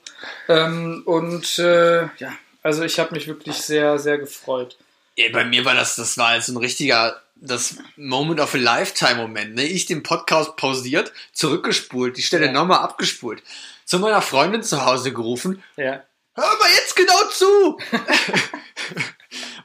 ähm, 0.50 1.02
und 1.06 1.58
äh, 1.60 2.02
ja, 2.18 2.34
also 2.62 2.84
ich 2.84 3.00
habe 3.00 3.16
mich 3.16 3.28
wirklich 3.28 3.56
sehr, 3.56 3.98
sehr 4.00 4.18
gefreut. 4.18 4.78
Ja, 5.16 5.30
bei 5.32 5.46
mir 5.46 5.64
war 5.64 5.76
das, 5.76 5.96
das 5.96 6.18
war 6.18 6.36
jetzt 6.36 6.50
ein 6.50 6.58
richtiger, 6.58 7.22
das 7.36 7.78
Moment 7.96 8.42
of 8.42 8.54
a 8.54 8.58
Lifetime 8.58 9.16
Moment. 9.16 9.56
Ne? 9.56 9.64
Ich 9.64 9.86
den 9.86 10.04
Podcast 10.04 10.58
pausiert, 10.58 11.14
zurückgespult, 11.32 12.18
die 12.18 12.22
Stelle 12.22 12.48
Ja. 12.48 12.52
nochmal 12.52 12.80
abgespult, 12.80 13.42
zu 13.86 14.00
meiner 14.00 14.22
Freundin 14.22 14.62
zu 14.62 14.86
Hause 14.86 15.14
gerufen, 15.14 15.64
Ja, 15.78 16.04
hör 16.34 16.58
mal 16.60 16.70
jetzt 16.76 16.98
genau 16.98 17.24
zu! 17.32 17.80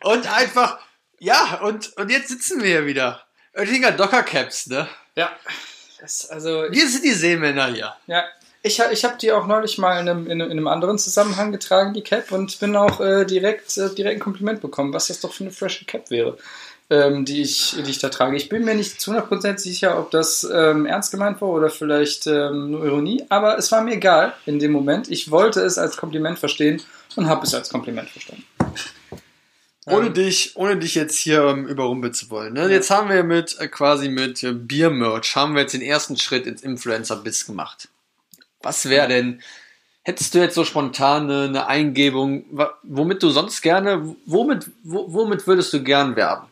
und 0.05 0.33
einfach, 0.33 0.79
ja, 1.19 1.61
und, 1.65 1.97
und 1.97 2.11
jetzt 2.11 2.29
sitzen 2.29 2.63
wir 2.63 2.69
hier 2.69 2.87
wieder. 2.87 3.25
Oettinger 3.55 3.91
Dockercaps, 3.91 4.69
ne? 4.69 4.89
ja, 5.17 5.33
das, 6.01 6.29
also 6.31 6.65
Wir 6.71 6.89
sind 6.89 7.05
die 7.05 7.13
Seemänner 7.13 7.67
hier. 7.73 7.93
Ja, 8.07 8.25
ich, 8.63 8.81
ich 8.93 9.05
habe 9.05 9.17
die 9.21 9.33
auch 9.33 9.47
neulich 9.47 9.79
mal 9.79 10.01
in 10.01 10.09
einem, 10.09 10.27
in, 10.27 10.33
einem- 10.33 10.51
in 10.51 10.59
einem 10.59 10.67
anderen 10.69 10.99
Zusammenhang 10.99 11.51
getragen, 11.53 11.95
die 11.95 12.03
Cap, 12.03 12.31
und 12.33 12.59
bin 12.61 12.77
auch 12.77 13.01
äh, 13.01 13.25
direkt, 13.25 13.77
äh, 13.79 13.89
direkt 13.95 14.17
ein 14.19 14.23
Kompliment 14.25 14.61
bekommen, 14.61 14.93
was 14.93 15.07
das 15.09 15.21
doch 15.21 15.33
für 15.33 15.45
eine 15.45 15.51
frische 15.51 15.85
Cap 15.87 16.11
wäre, 16.11 16.37
ähm, 16.91 17.25
die, 17.25 17.41
ich, 17.43 17.77
die 17.85 17.91
ich 17.91 17.99
da 18.01 18.11
trage. 18.11 18.37
Ich 18.37 18.49
bin 18.51 18.65
mir 18.65 18.75
nicht 18.75 19.01
zu 19.01 19.13
100% 19.13 19.59
sicher, 19.59 19.99
ob 19.99 20.11
das 20.11 20.47
ähm, 20.53 20.85
ernst 20.87 21.11
gemeint 21.11 21.41
war 21.41 21.49
oder 21.49 21.71
vielleicht 21.71 22.27
ähm, 22.27 22.73
nur 22.73 22.85
Ironie, 22.85 23.25
aber 23.31 23.57
es 23.57 23.73
war 23.73 23.81
mir 23.83 23.95
egal 23.95 24.35
in 24.45 24.59
dem 24.59 24.73
Moment. 24.73 25.11
Ich 25.11 25.31
wollte 25.31 25.61
es 25.63 25.79
als 25.79 25.97
Kompliment 25.97 26.39
verstehen 26.39 26.83
und 27.17 27.29
habe 27.29 27.47
es 27.47 27.55
als 27.55 27.71
Kompliment 27.71 28.11
verstanden. 28.11 28.45
Ohne 29.87 30.09
Ähm, 30.09 30.14
dich, 30.14 30.57
ohne 30.57 30.77
dich 30.77 30.95
jetzt 30.95 31.19
hier 31.19 31.43
ähm, 31.43 31.66
überrumpeln 31.66 32.12
zu 32.12 32.29
wollen. 32.31 32.53
Ne? 32.53 32.69
Jetzt 32.71 32.90
haben 32.90 33.09
wir 33.09 33.25
mit 33.25 33.59
äh, 33.59 33.69
quasi 33.69 34.09
mit 34.09 34.43
äh, 34.43 34.53
Biermerch 34.53 35.35
haben 35.37 35.55
wir 35.55 35.62
jetzt 35.62 35.73
den 35.73 35.81
ersten 35.81 36.19
Schritt 36.19 36.47
ins 36.47 36.62
Influencer-Biss 36.62 37.47
gemacht. 37.47 37.88
Was 38.62 38.90
wäre 38.90 39.09
denn, 39.09 39.40
hättest 40.03 40.35
du 40.35 40.38
jetzt 40.38 40.55
so 40.55 40.64
spontan 40.64 41.31
eine, 41.31 41.45
eine 41.45 41.66
Eingebung, 41.66 42.45
womit 42.83 43.23
du 43.23 43.31
sonst 43.31 43.62
gerne, 43.62 44.14
womit, 44.27 44.66
wo, 44.83 45.11
womit 45.12 45.47
würdest 45.47 45.73
du 45.73 45.83
gern 45.83 46.14
werben? 46.14 46.47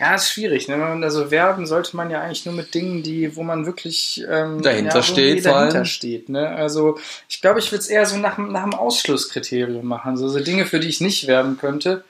Ja, 0.00 0.14
ist 0.14 0.30
schwierig. 0.30 0.66
Ne? 0.66 0.74
Also 1.02 1.30
werben 1.30 1.66
sollte 1.66 1.94
man 1.94 2.10
ja 2.10 2.22
eigentlich 2.22 2.46
nur 2.46 2.54
mit 2.54 2.74
Dingen, 2.74 3.02
die, 3.02 3.36
wo 3.36 3.42
man 3.42 3.66
wirklich 3.66 4.24
ähm, 4.28 4.62
Dahinter 4.62 4.96
ja, 4.96 5.02
steht. 5.02 5.46
Dahinter 5.46 5.84
steht. 5.84 6.30
Ne? 6.30 6.48
Also 6.48 6.98
ich 7.28 7.42
glaube, 7.42 7.60
ich 7.60 7.70
würde 7.70 7.82
es 7.82 7.88
eher 7.88 8.06
so 8.06 8.16
nach, 8.16 8.38
nach 8.38 8.64
dem 8.64 8.74
Ausschlusskriterium 8.74 9.86
machen. 9.86 10.16
So, 10.16 10.28
so 10.28 10.40
Dinge, 10.40 10.64
für 10.64 10.80
die 10.80 10.88
ich 10.88 11.02
nicht 11.02 11.26
werben 11.26 11.58
könnte, 11.58 12.02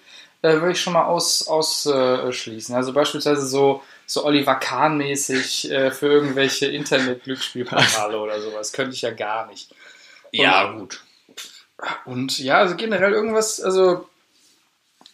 äh, 0.42 0.55
würde 0.55 0.72
ich 0.72 0.81
schon 0.81 0.92
mal 0.94 1.05
aus, 1.05 1.46
ausschließen. 1.46 2.74
Also 2.74 2.92
beispielsweise 2.92 3.46
so, 3.46 3.83
so 4.07 4.24
Oliver 4.24 4.55
Kahn-mäßig 4.55 5.70
äh, 5.70 5.90
für 5.90 6.07
irgendwelche 6.07 6.66
Internet-Glücksspielportale 6.66 8.18
oder 8.18 8.40
sowas. 8.40 8.72
Könnte 8.72 8.94
ich 8.94 9.03
ja 9.03 9.11
gar 9.11 9.46
nicht. 9.46 9.74
Ja, 10.33 10.72
gut. 10.72 11.03
Und 12.05 12.38
ja, 12.38 12.59
also 12.59 12.76
generell 12.76 13.12
irgendwas, 13.12 13.61
also 13.61 14.09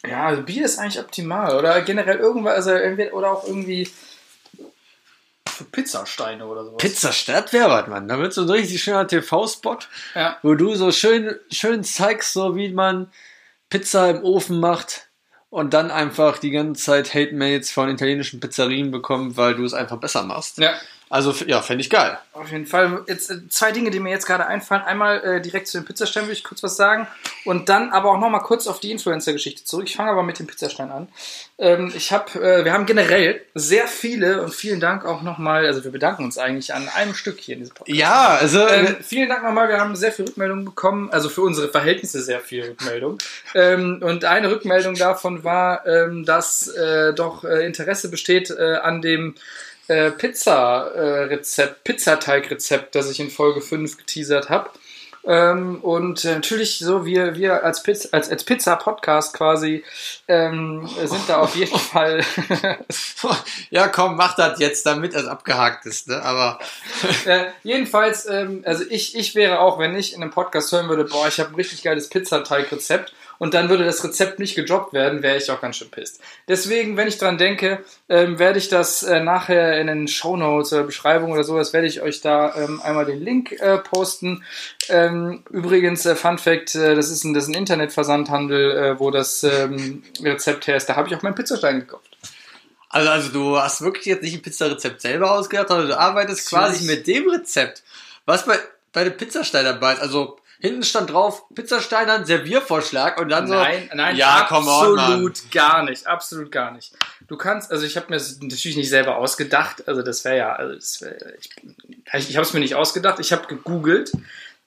ja, 0.05 0.27
also 0.27 0.43
Bier 0.43 0.65
ist 0.65 0.77
eigentlich 0.79 0.99
optimal. 0.99 1.55
Oder 1.57 1.81
generell 1.81 2.17
irgendwas, 2.17 2.55
also 2.55 2.71
entweder, 2.71 3.13
oder 3.13 3.31
auch 3.31 3.45
irgendwie 3.45 3.89
für 5.49 5.63
Pizzasteine 5.65 6.45
oder 6.45 6.65
sowas. 6.65 6.77
Pizzastadt 6.77 7.51
wäre 7.51 7.69
was, 7.69 7.87
Mann. 7.87 8.07
Da 8.07 8.19
wird 8.19 8.33
so 8.33 8.41
ein 8.41 8.49
richtig 8.49 8.81
schöner 8.81 9.07
TV-Spot, 9.07 9.79
Ja. 10.13 10.37
wo 10.43 10.53
du 10.53 10.75
so 10.75 10.91
schön, 10.91 11.35
schön 11.51 11.83
zeigst, 11.83 12.33
so 12.33 12.55
wie 12.55 12.69
man 12.69 13.11
Pizza 13.69 14.09
im 14.09 14.23
Ofen 14.23 14.59
macht 14.59 15.06
und 15.49 15.73
dann 15.73 15.91
einfach 15.91 16.37
die 16.37 16.51
ganze 16.51 16.83
Zeit 16.83 17.13
Hate-Mails 17.13 17.71
von 17.71 17.89
italienischen 17.89 18.39
Pizzerien 18.39 18.91
bekommt, 18.91 19.37
weil 19.37 19.55
du 19.55 19.63
es 19.63 19.73
einfach 19.73 19.97
besser 19.97 20.23
machst. 20.23 20.57
Ja, 20.57 20.73
Also, 21.09 21.33
ja, 21.45 21.61
fände 21.61 21.81
ich 21.81 21.89
geil. 21.89 22.17
auf 22.33 22.51
jeden 22.51 22.65
Fall. 22.65 23.03
Jetzt 23.07 23.29
äh, 23.31 23.47
zwei 23.49 23.71
Dinge, 23.71 23.89
die 23.89 23.99
mir 23.99 24.09
jetzt 24.09 24.25
gerade 24.25 24.45
einfallen. 24.45 24.81
Einmal 24.81 25.23
äh, 25.23 25.41
direkt 25.41 25.67
zu 25.67 25.77
den 25.77 25.85
Pizzasteinen 25.85 26.27
würde 26.27 26.37
ich 26.37 26.43
kurz 26.43 26.63
was 26.63 26.75
sagen. 26.75 27.07
Und 27.45 27.69
dann 27.69 27.91
aber 27.91 28.11
auch 28.11 28.19
nochmal 28.19 28.41
kurz 28.41 28.67
auf 28.67 28.79
die 28.79 28.91
Influencer-Geschichte 28.91 29.63
zurück. 29.63 29.85
Ich 29.87 29.95
fange 29.95 30.11
aber 30.11 30.23
mit 30.23 30.37
dem 30.39 30.47
Pizzastein 30.47 30.91
an. 30.91 31.07
Ähm, 31.59 31.91
ich 31.95 32.11
habe, 32.11 32.39
äh, 32.39 32.65
wir 32.65 32.73
haben 32.73 32.85
generell 32.85 33.41
sehr 33.55 33.87
viele 33.87 34.43
und 34.43 34.53
vielen 34.53 34.79
Dank 34.79 35.05
auch 35.05 35.21
nochmal, 35.23 35.65
also 35.65 35.83
wir 35.83 35.91
bedanken 35.91 36.23
uns 36.25 36.37
eigentlich 36.37 36.73
an 36.73 36.87
einem 36.89 37.15
Stück 37.15 37.39
hier 37.39 37.55
in 37.55 37.61
diesem 37.61 37.73
Podcast. 37.73 37.97
Ja, 37.97 38.37
also, 38.39 38.67
Ähm, 38.67 38.97
vielen 39.01 39.29
Dank 39.29 39.43
nochmal, 39.43 39.69
wir 39.69 39.79
haben 39.79 39.95
sehr 39.95 40.11
viel 40.11 40.25
Rückmeldungen 40.25 40.65
bekommen, 40.65 41.09
also 41.11 41.29
für 41.29 41.41
unsere 41.41 41.69
Verhältnisse 41.69 42.21
sehr 42.21 42.41
viel 42.41 42.63
Rückmeldung. 42.65 43.17
ähm, 43.55 44.01
und 44.03 44.25
eine 44.25 44.51
Rückmeldung 44.51 44.93
davon 44.95 45.43
war, 45.43 45.85
ähm, 45.87 46.25
dass 46.25 46.67
äh, 46.67 47.13
doch 47.13 47.43
äh, 47.43 47.65
Interesse 47.65 48.09
besteht 48.09 48.51
äh, 48.51 48.75
an 48.75 49.01
dem 49.01 49.33
äh, 49.87 50.11
Pizza-Rezept, 50.11 51.83
Pizzateig-Rezept, 51.83 52.95
das 52.95 53.09
ich 53.09 53.19
in 53.19 53.29
Folge 53.29 53.61
5 53.61 53.97
geteasert 53.97 54.49
habe. 54.49 54.69
Ähm, 55.27 55.81
und 55.81 56.23
äh, 56.23 56.35
natürlich, 56.35 56.79
so 56.79 57.05
wir, 57.05 57.35
wir 57.35 57.65
als, 57.65 57.83
Piz 57.83 58.07
als, 58.13 58.29
als 58.29 58.45
Pizza-Podcast 58.45 59.33
quasi 59.33 59.83
ähm, 60.29 60.87
sind 61.03 61.27
da 61.27 61.39
auf 61.39 61.53
jeden 61.53 61.77
Fall 61.91 62.23
ja, 63.69 63.89
komm, 63.89 64.15
mach 64.15 64.37
das 64.37 64.57
jetzt, 64.59 64.85
damit 64.85 65.13
es 65.13 65.27
abgehakt 65.27 65.85
ist, 65.85 66.07
ne? 66.07 66.21
Aber, 66.23 66.59
Äh, 67.25 67.47
jedenfalls, 67.63 68.25
ähm, 68.27 68.63
also 68.65 68.85
ich, 68.89 69.17
ich 69.17 69.35
wäre 69.35 69.59
auch, 69.59 69.79
wenn 69.79 69.95
ich 69.95 70.13
in 70.13 70.21
einem 70.21 70.31
Podcast 70.31 70.71
hören 70.71 70.87
würde, 70.87 71.03
boah, 71.03 71.27
ich 71.27 71.39
habe 71.41 71.49
ein 71.49 71.55
richtig 71.55 71.83
geiles 71.83 72.07
Pizzateig-Rezept 72.09 73.11
und 73.39 73.53
dann 73.53 73.69
würde 73.69 73.85
das 73.85 74.03
Rezept 74.03 74.39
nicht 74.39 74.55
gedroppt 74.55 74.93
werden, 74.93 75.23
wäre 75.23 75.37
ich 75.37 75.49
auch 75.51 75.61
ganz 75.61 75.77
schön 75.77 75.89
pisst. 75.89 76.21
Deswegen, 76.47 76.97
wenn 76.97 77.07
ich 77.07 77.17
dran 77.17 77.37
denke, 77.37 77.83
ähm, 78.09 78.39
werde 78.39 78.59
ich 78.59 78.69
das 78.69 79.03
äh, 79.03 79.19
nachher 79.19 79.79
in 79.79 79.87
den 79.87 80.07
Show 80.07 80.37
Notes 80.37 80.73
oder 80.73 80.83
Beschreibung 80.83 81.31
oder 81.31 81.43
sowas, 81.43 81.73
werde 81.73 81.87
ich 81.87 82.01
euch 82.01 82.21
da 82.21 82.55
ähm, 82.55 82.81
einmal 82.81 83.05
den 83.05 83.21
Link 83.21 83.51
äh, 83.53 83.77
posten. 83.77 84.43
Ähm, 84.89 85.43
übrigens, 85.49 86.05
äh, 86.05 86.15
Fun 86.15 86.37
Fact, 86.37 86.75
äh, 86.75 86.95
das, 86.95 87.09
ist 87.09 87.23
ein, 87.23 87.33
das 87.33 87.45
ist 87.45 87.49
ein 87.49 87.55
Internetversandhandel, 87.55 88.71
äh, 88.71 88.99
wo 88.99 89.11
das 89.11 89.43
ähm, 89.43 90.03
Rezept 90.21 90.67
her 90.67 90.77
ist. 90.77 90.87
Da 90.87 90.95
habe 90.95 91.07
ich 91.07 91.15
auch 91.15 91.21
meinen 91.21 91.35
Pizzastein 91.35 91.79
gekauft. 91.81 92.17
Also, 92.89 93.09
also 93.09 93.29
du 93.29 93.57
hast 93.57 93.81
wirklich 93.81 94.05
jetzt 94.05 94.23
nicht 94.23 94.35
ein 94.35 94.41
Pizzarezept 94.41 95.01
selber 95.01 95.31
ausgedacht, 95.31 95.67
sondern 95.67 95.89
du 95.89 95.99
arbeitest 95.99 96.49
quasi 96.49 96.85
mit 96.85 97.05
dem 97.05 97.29
Rezept, 97.29 97.83
was 98.25 98.45
bei, 98.45 98.57
bei 98.93 99.03
dem 99.03 99.17
Pizzastein 99.17 99.65
dabei 99.65 99.93
ist. 99.93 100.01
Also 100.01 100.39
hinten 100.59 100.83
stand 100.83 101.11
drauf 101.11 101.43
Pizzastein, 101.53 102.07
dann 102.07 102.25
Serviervorschlag 102.25 103.19
und 103.19 103.29
dann 103.29 103.47
nein, 103.47 103.87
so. 103.89 103.97
Nein, 103.97 104.15
ja, 104.15 104.45
komm 104.47 104.67
on, 104.67 104.99
absolut 104.99 105.51
gar 105.51 105.83
nicht, 105.83 106.07
absolut 106.07 106.51
gar 106.51 106.71
nicht. 106.71 106.93
Du 107.27 107.37
kannst, 107.37 107.71
also 107.71 107.85
ich 107.85 107.95
habe 107.97 108.07
mir 108.09 108.15
das 108.15 108.39
natürlich 108.41 108.77
nicht 108.77 108.89
selber 108.89 109.17
ausgedacht, 109.17 109.87
also 109.87 110.01
das 110.01 110.25
wäre 110.25 110.37
ja, 110.37 110.53
also 110.53 110.75
das 110.75 111.01
wär, 111.01 111.15
ich, 111.39 111.49
ich, 112.13 112.29
ich 112.29 112.37
habe 112.37 112.45
es 112.45 112.53
mir 112.53 112.59
nicht 112.59 112.75
ausgedacht, 112.75 113.19
ich 113.19 113.31
habe 113.31 113.47
gegoogelt. 113.47 114.11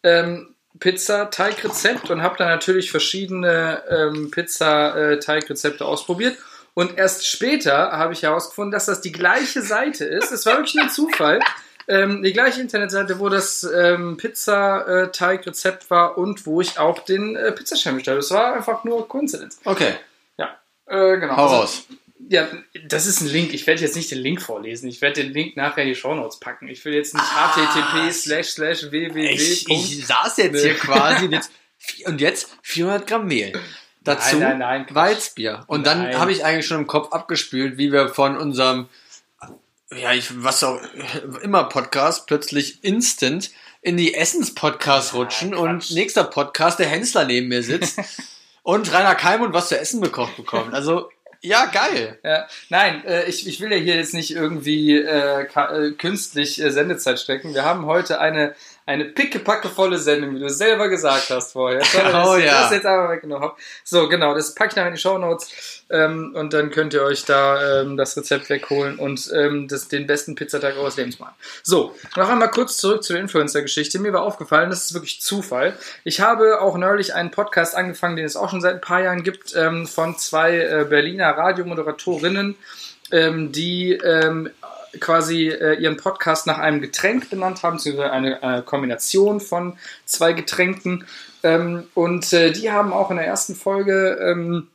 Ähm, 0.02 0.54
Pizza-Teigrezept 0.78 2.10
und 2.10 2.22
habe 2.22 2.36
dann 2.38 2.48
natürlich 2.48 2.90
verschiedene 2.90 3.82
ähm, 3.90 4.30
Pizza-Teigrezepte 4.30 5.84
ausprobiert 5.84 6.38
und 6.74 6.96
erst 6.96 7.26
später 7.26 7.92
habe 7.92 8.12
ich 8.12 8.22
herausgefunden, 8.22 8.70
dass 8.70 8.86
das 8.86 9.00
die 9.00 9.12
gleiche 9.12 9.62
Seite 9.62 10.04
ist. 10.04 10.30
Es 10.30 10.46
war 10.46 10.56
wirklich 10.56 10.80
ein 10.80 10.90
Zufall. 10.90 11.40
Ähm, 11.90 12.22
die 12.22 12.32
gleiche 12.32 12.60
Internetseite, 12.60 13.18
wo 13.18 13.28
das 13.28 13.64
ähm, 13.64 14.16
Pizzateig-Rezept 14.16 15.90
war 15.90 16.16
und 16.18 16.46
wo 16.46 16.60
ich 16.60 16.78
auch 16.78 17.00
den 17.00 17.36
äh, 17.36 17.52
Pizzaschein 17.52 17.94
bestellt 17.94 18.14
habe. 18.16 18.20
Das 18.22 18.30
war 18.30 18.54
einfach 18.54 18.84
nur 18.84 19.08
Koinzidenz. 19.08 19.58
Okay. 19.64 19.94
Ja, 20.38 20.56
äh, 20.86 21.18
genau. 21.18 21.36
Hau 21.36 21.42
Also, 21.44 21.56
raus. 21.56 21.82
ja, 22.28 22.46
das 22.86 23.06
ist 23.06 23.20
ein 23.20 23.28
Link. 23.28 23.52
Ich 23.54 23.66
werde 23.66 23.80
jetzt 23.80 23.96
nicht 23.96 24.10
den 24.10 24.18
Link 24.18 24.40
vorlesen. 24.42 24.88
Ich 24.88 25.00
werde 25.00 25.22
den 25.22 25.32
Link 25.32 25.56
nachher 25.56 25.82
in 25.82 25.88
die 25.88 25.94
Shownotes 25.94 26.38
packen. 26.40 26.68
Ich 26.68 26.84
will 26.84 26.94
jetzt 26.94 27.14
nicht 27.14 27.24
Ah, 27.36 27.54
http 27.54 28.12
slash 28.12 28.48
slash 28.48 28.90
www. 28.90 29.28
Ich, 29.30 29.68
ich 29.68 30.06
saß 30.06 30.36
jetzt 30.38 30.62
hier 30.62 30.74
quasi 30.74 31.26
jetzt, 31.30 31.50
und 32.06 32.20
jetzt 32.20 32.50
400 32.62 33.06
Gramm 33.06 33.26
Mehl. 33.26 33.52
Dazu 34.02 34.38
Nein, 34.38 34.58
nein, 34.58 34.86
nein. 34.86 34.94
Weizbier. 34.94 35.64
Und 35.66 35.86
dann 35.86 36.04
Nein. 36.04 36.18
habe 36.18 36.32
ich 36.32 36.42
eigentlich 36.42 36.66
schon 36.66 36.78
im 36.78 36.86
Kopf 36.86 37.12
abgespült, 37.12 37.76
wie 37.76 37.92
wir 37.92 38.08
von 38.08 38.38
unserem, 38.38 38.88
ja, 39.96 40.12
ich, 40.12 40.42
was 40.42 40.62
auch 40.62 40.80
immer 41.42 41.64
Podcast 41.64 42.26
plötzlich 42.26 42.84
instant 42.84 43.50
in 43.82 43.96
die 43.96 44.14
Essens-Podcast 44.14 45.14
rutschen 45.14 45.54
und 45.54 45.90
nächster 45.90 46.24
Podcast, 46.24 46.78
der 46.78 46.86
Hensler 46.86 47.24
neben 47.24 47.48
mir 47.48 47.62
sitzt 47.62 47.98
und 48.62 48.92
Rainer 48.92 49.14
Keimund 49.14 49.54
was 49.54 49.68
zu 49.68 49.78
essen 49.78 50.00
bekocht 50.00 50.36
bekommt. 50.36 50.74
Also, 50.74 51.08
ja, 51.42 51.64
geil. 51.66 52.18
Ja, 52.22 52.46
nein, 52.68 53.02
äh, 53.06 53.24
ich, 53.24 53.46
ich 53.46 53.60
will 53.60 53.72
ja 53.72 53.78
hier 53.78 53.96
jetzt 53.96 54.12
nicht 54.12 54.32
irgendwie 54.32 54.98
äh, 54.98 55.44
äh, 55.44 55.92
künstlich 55.92 56.60
äh, 56.60 56.70
Sendezeit 56.70 57.18
stecken. 57.18 57.54
Wir 57.54 57.64
haben 57.64 57.86
heute 57.86 58.20
eine, 58.20 58.54
eine 58.86 59.04
pickepackevolle 59.04 59.98
Sendung, 59.98 60.34
wie 60.34 60.40
du 60.40 60.48
selber 60.48 60.88
gesagt 60.88 61.30
hast 61.30 61.52
vorher. 61.52 61.80
Oh 62.12 62.36
ich 62.36 62.44
ja. 62.44 62.62
das 62.62 62.72
jetzt 62.72 62.86
aber 62.86 63.10
weggenommen. 63.10 63.50
So, 63.84 64.08
genau, 64.08 64.34
das 64.34 64.54
packe 64.54 64.70
ich 64.70 64.76
nachher 64.76 64.88
in 64.88 64.94
die 64.94 65.00
Shownotes 65.00 65.84
ähm, 65.90 66.32
und 66.34 66.52
dann 66.52 66.70
könnt 66.70 66.92
ihr 66.94 67.02
euch 67.02 67.24
da 67.24 67.80
ähm, 67.80 67.96
das 67.96 68.16
Rezept 68.16 68.50
wegholen 68.50 68.98
und 68.98 69.30
ähm, 69.34 69.68
das, 69.68 69.88
den 69.88 70.06
besten 70.06 70.34
Pizzatag 70.34 70.76
eures 70.76 70.96
Lebens 70.96 71.18
machen. 71.18 71.34
So, 71.62 71.94
noch 72.16 72.28
einmal 72.28 72.50
kurz 72.50 72.76
zurück 72.78 73.04
zur 73.04 73.16
Influencer-Geschichte. 73.18 73.98
Mir 73.98 74.12
war 74.12 74.22
aufgefallen, 74.22 74.70
das 74.70 74.86
ist 74.86 74.94
wirklich 74.94 75.20
Zufall. 75.20 75.76
Ich 76.04 76.20
habe 76.20 76.60
auch 76.60 76.76
neulich 76.76 77.14
einen 77.14 77.30
Podcast 77.30 77.76
angefangen, 77.76 78.16
den 78.16 78.26
es 78.26 78.36
auch 78.36 78.50
schon 78.50 78.60
seit 78.60 78.74
ein 78.74 78.80
paar 78.80 79.02
Jahren 79.02 79.22
gibt, 79.22 79.54
ähm, 79.54 79.86
von 79.86 80.18
zwei 80.18 80.58
äh, 80.58 80.86
Berliner 80.88 81.30
Radiomoderatorinnen, 81.36 82.56
ähm, 83.12 83.52
die 83.52 83.92
ähm, 83.92 84.50
quasi 84.98 85.48
äh, 85.48 85.74
ihren 85.80 85.96
Podcast 85.96 86.46
nach 86.46 86.58
einem 86.58 86.80
Getränk 86.80 87.30
benannt 87.30 87.62
haben, 87.62 87.76
beziehungsweise 87.76 88.10
eine 88.10 88.42
äh, 88.42 88.62
Kombination 88.62 89.40
von 89.40 89.78
zwei 90.04 90.32
Getränken. 90.32 91.06
Ähm, 91.42 91.84
und 91.94 92.32
äh, 92.32 92.52
die 92.52 92.70
haben 92.70 92.92
auch 92.92 93.10
in 93.10 93.16
der 93.16 93.26
ersten 93.26 93.54
Folge, 93.54 94.18
ähm, 94.20 94.68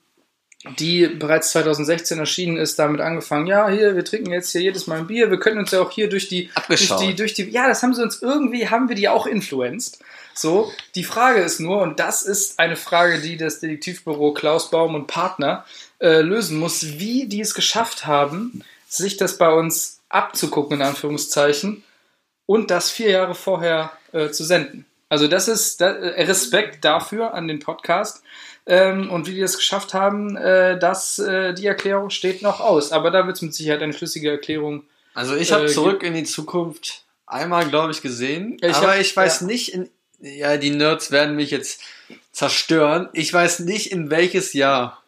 die 0.80 1.08
bereits 1.08 1.52
2016 1.52 2.18
erschienen 2.18 2.58
ist, 2.58 2.80
damit 2.80 3.02
angefangen, 3.02 3.46
ja, 3.46 3.70
hier, 3.70 3.96
wir 3.96 4.04
trinken 4.04 4.32
jetzt 4.32 4.52
hier 4.52 4.62
jedes 4.62 4.88
Mal 4.88 5.00
ein 5.00 5.08
Bier, 5.08 5.30
wir 5.30 5.40
können 5.40 5.60
uns 5.60 5.72
ja 5.72 5.82
auch 5.82 5.92
hier 5.92 6.10
durch 6.10 6.28
die, 6.28 6.50
durch 6.68 6.90
die, 6.98 7.16
durch 7.16 7.34
die, 7.34 7.50
ja, 7.50 7.68
das 7.68 7.84
haben 7.84 7.94
sie 7.94 8.02
uns 8.02 8.22
irgendwie, 8.22 8.68
haben 8.70 8.90
wir 8.90 8.96
die 8.96 9.10
auch 9.10 9.28
influenced. 9.28 10.00
So, 10.34 10.72
die 10.96 11.04
Frage 11.04 11.42
ist 11.42 11.60
nur, 11.60 11.82
und 11.82 12.00
das 12.00 12.24
ist 12.24 12.60
eine 12.60 12.76
Frage, 12.76 13.22
die 13.22 13.38
das 13.38 13.60
Detektivbüro 13.60 14.34
Klaus 14.34 14.70
Baum 14.70 14.96
und 14.96 15.08
Partner 15.08 15.66
äh, 16.00 16.22
lösen 16.22 16.58
muss, 16.58 16.84
wie 17.00 17.28
die 17.28 17.42
es 17.42 17.54
geschafft 17.54 18.06
haben, 18.06 18.64
sich 18.88 19.18
das 19.18 19.38
bei 19.38 19.50
uns 19.50 19.95
abzugucken, 20.10 20.78
in 20.80 20.86
Anführungszeichen, 20.86 21.84
und 22.46 22.70
das 22.72 22.92
vier 22.92 23.10
Jahre 23.12 23.36
vorher 23.36 23.92
äh, 24.12 24.30
zu 24.30 24.44
senden. 24.44 24.86
Also 25.10 25.28
das 25.28 25.48
ist 25.48 25.82
da, 25.82 25.90
äh, 25.92 26.24
Respekt 26.26 26.84
dafür 26.86 27.34
an 27.34 27.48
den 27.48 27.60
Podcast. 27.60 28.24
Ähm, 28.68 29.12
und 29.12 29.28
wie 29.28 29.36
die 29.36 29.42
das 29.42 29.58
geschafft 29.58 29.94
haben, 29.94 30.36
äh, 30.38 30.80
das, 30.80 31.20
äh, 31.20 31.54
die 31.54 31.68
Erklärung 31.68 32.10
steht 32.10 32.42
noch 32.42 32.60
aus. 32.60 32.92
Aber 32.92 33.12
da 33.12 33.26
wird 33.28 33.36
es 33.36 33.42
mit 33.44 33.54
Sicherheit 33.54 33.82
eine 33.84 33.94
schlüssige 33.94 34.32
Erklärung. 34.32 34.84
Also 35.14 35.36
ich 35.36 35.52
habe 35.52 35.66
Äh, 35.66 35.70
zurück 35.70 36.02
in 36.02 36.16
die 36.16 36.24
Zukunft 36.24 37.04
einmal, 37.28 37.68
glaube 37.70 37.92
ich, 37.92 38.02
gesehen. 38.02 38.58
Ich 38.62 38.76
aber 38.76 38.94
hab- 38.94 39.00
ich 39.00 39.16
weiß 39.16 39.42
ja. 39.42 39.46
nicht, 39.48 39.74
in, 39.74 39.90
ja, 40.20 40.58
die 40.58 40.72
Nerds 40.72 41.12
werden 41.12 41.36
mich 41.36 41.52
jetzt 41.52 41.82
zerstören. 42.32 43.10
Ich 43.14 43.32
weiß 43.32 43.60
nicht, 43.60 43.92
in 43.92 44.10
welches 44.10 44.54
Jahr 44.54 45.04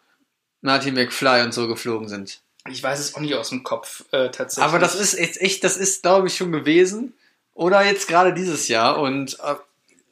Martin 0.62 0.94
McFly 0.94 1.42
und 1.42 1.54
so 1.54 1.68
geflogen 1.68 2.08
sind. 2.10 2.40
Ich 2.72 2.84
weiß 2.84 3.00
es 3.00 3.16
auch 3.16 3.20
nicht 3.20 3.36
aus 3.36 3.50
dem 3.50 3.64
Kopf 3.64 4.06
äh, 4.12 4.30
tatsächlich. 4.30 4.66
Aber 4.66 4.80
das 4.80 4.96
ist 4.96 5.18
jetzt 5.18 5.42
echt, 5.42 5.64
das 5.64 5.78
ist, 5.78 6.04
glaube 6.04 6.28
ich, 6.28 6.38
schon 6.38 6.52
gewesen. 6.52 7.14
Oder 7.54 7.84
jetzt 7.84 8.08
gerade 8.08 8.34
dieses 8.34 8.68
Jahr 8.68 9.00
und 9.00 9.40
äh, 9.40 9.56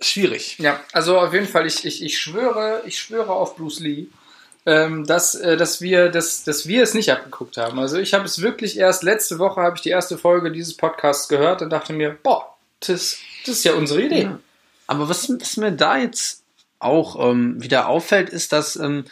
schwierig. 0.02 0.58
Ja, 0.58 0.80
also 0.94 1.20
auf 1.20 1.34
jeden 1.34 1.48
Fall, 1.48 1.68
ich, 1.68 1.86
ich, 1.86 2.04
ich 2.04 2.20
schwöre, 2.20 2.82
ich 2.86 2.98
schwöre 2.98 3.32
auf 3.32 3.56
Bruce 3.56 3.80
Lee, 3.80 4.08
ähm, 4.66 5.06
dass, 5.06 5.36
äh, 5.36 5.56
dass, 5.56 5.80
wir, 5.80 6.10
dass, 6.10 6.44
dass 6.44 6.68
wir 6.68 6.82
es 6.82 6.94
nicht 6.94 7.12
abgeguckt 7.12 7.58
haben. 7.58 7.78
Also 7.80 7.98
ich 7.98 8.14
habe 8.14 8.26
es 8.26 8.42
wirklich 8.42 8.78
erst 8.78 9.04
letzte 9.04 9.38
Woche 9.38 9.62
habe 9.62 9.76
ich 9.76 9.84
die 9.84 9.90
erste 9.90 10.18
Folge 10.18 10.52
dieses 10.52 10.76
Podcasts 10.76 11.28
gehört 11.28 11.62
und 11.62 11.70
dachte 11.70 11.94
mir, 11.94 12.18
boah, 12.24 12.56
das, 12.80 13.18
das 13.46 13.58
ist 13.58 13.64
ja 13.64 13.74
unsere 13.74 14.02
Idee. 14.02 14.24
Ja. 14.24 14.40
Aber 14.88 15.08
was, 15.10 15.30
was 15.30 15.58
mir 15.58 15.72
da 15.72 15.98
jetzt 15.98 16.42
auch 16.80 17.32
ähm, 17.32 17.62
wieder 17.62 17.88
auffällt, 17.88 18.30
ist, 18.30 18.52
dass 18.52 18.76
ähm, 18.76 19.06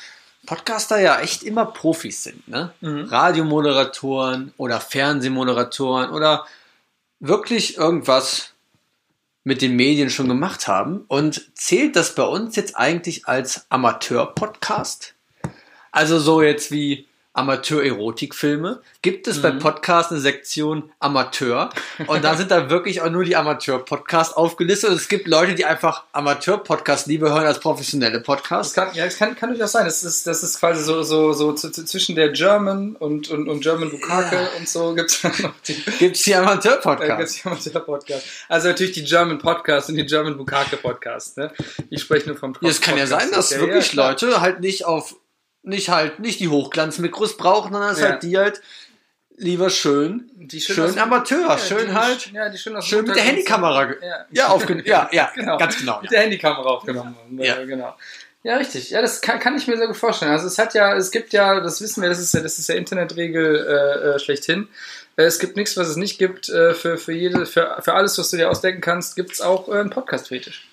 Podcaster 0.46 1.00
ja 1.00 1.20
echt 1.20 1.44
immer 1.44 1.66
Profis 1.66 2.24
sind. 2.24 2.48
Ne? 2.48 2.74
Mhm. 2.82 3.06
Radiomoderatoren 3.06 4.54
oder 4.58 4.80
Fernsehmoderatoren 4.80 6.10
oder 6.12 6.46
wirklich 7.20 7.78
irgendwas 7.78 8.54
mit 9.44 9.62
den 9.62 9.76
Medien 9.76 10.10
schon 10.10 10.28
gemacht 10.28 10.68
haben. 10.68 11.06
Und 11.08 11.50
zählt 11.56 11.96
das 11.96 12.16
bei 12.16 12.24
uns 12.24 12.56
jetzt 12.56 12.76
eigentlich 12.76 13.28
als 13.28 13.66
Amateur-Podcast? 13.70 15.14
Also 15.92 16.20
so 16.20 16.42
jetzt 16.42 16.72
wie 16.72 17.08
Amateur-Erotikfilme. 17.34 18.82
Gibt 19.02 19.28
es 19.28 19.42
bei 19.42 19.52
Podcast 19.52 20.12
eine 20.12 20.20
Sektion 20.20 20.92
Amateur? 21.00 21.70
Und 22.08 22.24
da 22.24 22.36
sind 22.36 22.52
da 22.52 22.70
wirklich 22.70 23.02
auch 23.02 23.10
nur 23.10 23.24
die 23.24 23.36
Amateur-Podcasts 23.36 24.36
aufgelistet. 24.36 24.92
Und 24.92 24.96
es 24.98 25.08
gibt 25.08 25.28
Leute, 25.28 25.56
die 25.56 25.66
einfach 25.66 26.04
Amateur-Podcasts 26.14 27.08
lieber 27.08 27.30
hören 27.32 27.46
als 27.46 27.60
professionelle 27.60 28.18
Das 28.20 28.24
Podcasts. 28.24 28.74
kann, 28.74 28.90
ja, 28.94 29.06
das 29.06 29.18
kann, 29.18 29.36
kann 29.36 29.50
durchaus 29.50 29.72
sein. 29.74 29.86
Das 29.86 30.04
ist, 30.04 30.26
das 30.28 30.44
ist 30.44 30.60
quasi 30.60 30.84
so, 30.84 31.04
so, 31.04 31.34
so 31.34 31.54
zwischen 31.54 32.16
der 32.16 32.30
German 32.30 32.96
und, 32.96 33.30
und, 33.30 33.48
und 33.50 33.62
German 33.62 33.90
Bukake 33.90 34.36
Ja. 34.36 34.48
und 34.60 34.70
so 34.70 34.94
gibt 34.96 35.12
es 35.12 35.24
noch 35.40 35.54
die, 35.68 35.74
Gibt 36.00 36.16
es 36.16 36.24
die 36.24 36.32
äh, 36.32 36.36
Amateur-Podcasts? 36.36 37.18
gibt's 37.18 37.42
die 37.42 37.48
Amateur-Podcast. 37.76 38.26
Also 38.48 38.68
natürlich 38.70 38.94
die 38.94 39.04
German 39.04 39.38
Podcast 39.40 39.90
und 39.90 39.96
die 39.96 40.06
German 40.06 40.38
Bukake 40.38 40.78
Podcast. 40.78 41.38
Ne? 41.38 41.52
Ich 41.90 42.02
spreche 42.02 42.28
nur 42.28 42.38
vom 42.38 42.56
Ja, 42.62 42.70
es 42.70 42.80
kann 42.82 42.98
ja 42.98 43.08
sein, 43.08 43.30
dass 43.32 43.50
Ja, 43.50 43.60
wirklich. 43.60 43.94
Leute 43.94 44.40
halt 44.42 44.60
nicht 44.60 44.86
auf, 44.86 45.16
nicht 45.64 45.90
halt, 45.90 46.20
nicht 46.20 46.40
die 46.40 46.50
Hochglanzmikros 46.50 47.38
brauchen, 47.38 47.72
sondern 47.74 47.90
dass 47.90 48.00
Ja. 48.02 48.10
halt 48.12 48.24
die 48.24 48.38
halt 48.38 48.62
lieber 49.38 49.70
schön, 49.70 50.30
Die 50.36 50.62
schön, 50.62 50.84
aus- 50.92 50.98
Amateur, 50.98 51.40
ja, 51.48 51.58
schön 51.58 51.88
die, 51.88 51.94
halt, 51.94 52.32
ja, 52.32 52.50
die 52.50 52.58
schön, 52.58 52.80
schön 52.82 53.06
mit 53.06 53.16
der 53.16 53.24
Handykamera, 53.24 53.90
Ja. 54.02 54.26
ja, 54.32 54.48
aufgenommen, 54.50 54.86
ja, 54.86 55.10
ja, 55.14 55.32
Genau. 55.34 55.58
ganz 55.58 55.78
genau. 55.80 56.02
mit 56.02 56.12
der 56.12 56.22
Handykamera 56.22 56.70
aufgenommen. 56.70 57.16
Ja, 57.40 57.64
genau. 57.66 57.96
Ja, 58.44 58.58
richtig. 58.58 58.90
Ja, 58.90 59.02
das 59.02 59.22
kann, 59.22 59.40
kann 59.40 59.56
ich 59.58 59.68
mir 59.68 59.78
sehr 59.78 59.88
gut 59.88 59.96
vorstellen. 59.96 60.32
Also 60.32 60.48
es 60.48 60.58
hat 60.60 60.74
ja, 60.74 60.96
es 60.98 61.12
gibt 61.12 61.32
ja, 61.32 61.62
das 61.62 61.82
wissen 61.82 62.02
wir, 62.02 62.10
das 62.10 62.20
ist 62.20 62.34
ja, 62.34 62.42
das 62.42 62.60
ist 62.60 62.68
ja 62.68 62.76
Internetregel 62.76 63.56
äh, 63.56 64.08
äh, 64.16 64.20
schlechthin. 64.20 64.68
Äh, 65.16 65.24
Es 65.24 65.40
gibt 65.40 65.56
nichts, 65.56 65.78
was 65.78 65.88
es 65.88 65.96
nicht 65.96 66.20
gibt. 66.20 66.50
Äh, 66.50 66.74
für, 66.74 66.98
für, 66.98 67.14
jede, 67.14 67.46
für, 67.46 67.78
für 67.82 67.94
alles, 67.94 68.18
was 68.18 68.30
du 68.32 68.38
dir 68.38 68.50
ausdenken 68.52 68.82
kannst, 68.82 69.16
gibt 69.16 69.32
es 69.32 69.40
auch 69.40 69.70
äh, 69.70 69.80
einen 69.80 69.92
Podcast-Fetisch. 69.92 70.68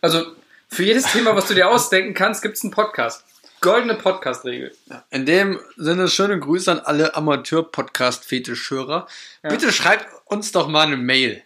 Also 0.00 0.26
für 0.68 0.82
jedes 0.82 1.04
Thema, 1.12 1.36
was 1.36 1.46
du 1.46 1.54
dir 1.54 1.68
ausdenken 1.70 2.12
kannst, 2.12 2.42
gibt 2.42 2.56
es 2.56 2.64
einen 2.64 2.72
Podcast. 2.72 3.24
Goldene 3.60 3.94
Podcast-Regel. 3.94 4.74
In 5.10 5.26
dem 5.26 5.60
Sinne 5.76 6.08
schöne 6.08 6.38
Grüße 6.38 6.70
an 6.72 6.78
alle 6.80 7.14
Amateur-Podcast-Fetischhörer. 7.14 9.06
Bitte 9.42 9.70
schreibt 9.72 10.06
uns 10.26 10.52
doch 10.52 10.66
mal 10.68 10.86
eine 10.86 10.96
Mail, 10.96 11.42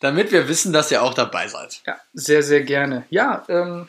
damit 0.00 0.32
wir 0.32 0.48
wissen, 0.48 0.72
dass 0.72 0.90
ihr 0.90 1.02
auch 1.02 1.12
dabei 1.14 1.48
seid. 1.48 1.82
Ja, 1.86 1.96
sehr, 2.14 2.42
sehr 2.42 2.62
gerne. 2.62 3.04
Ja, 3.10 3.44
ähm, 3.48 3.88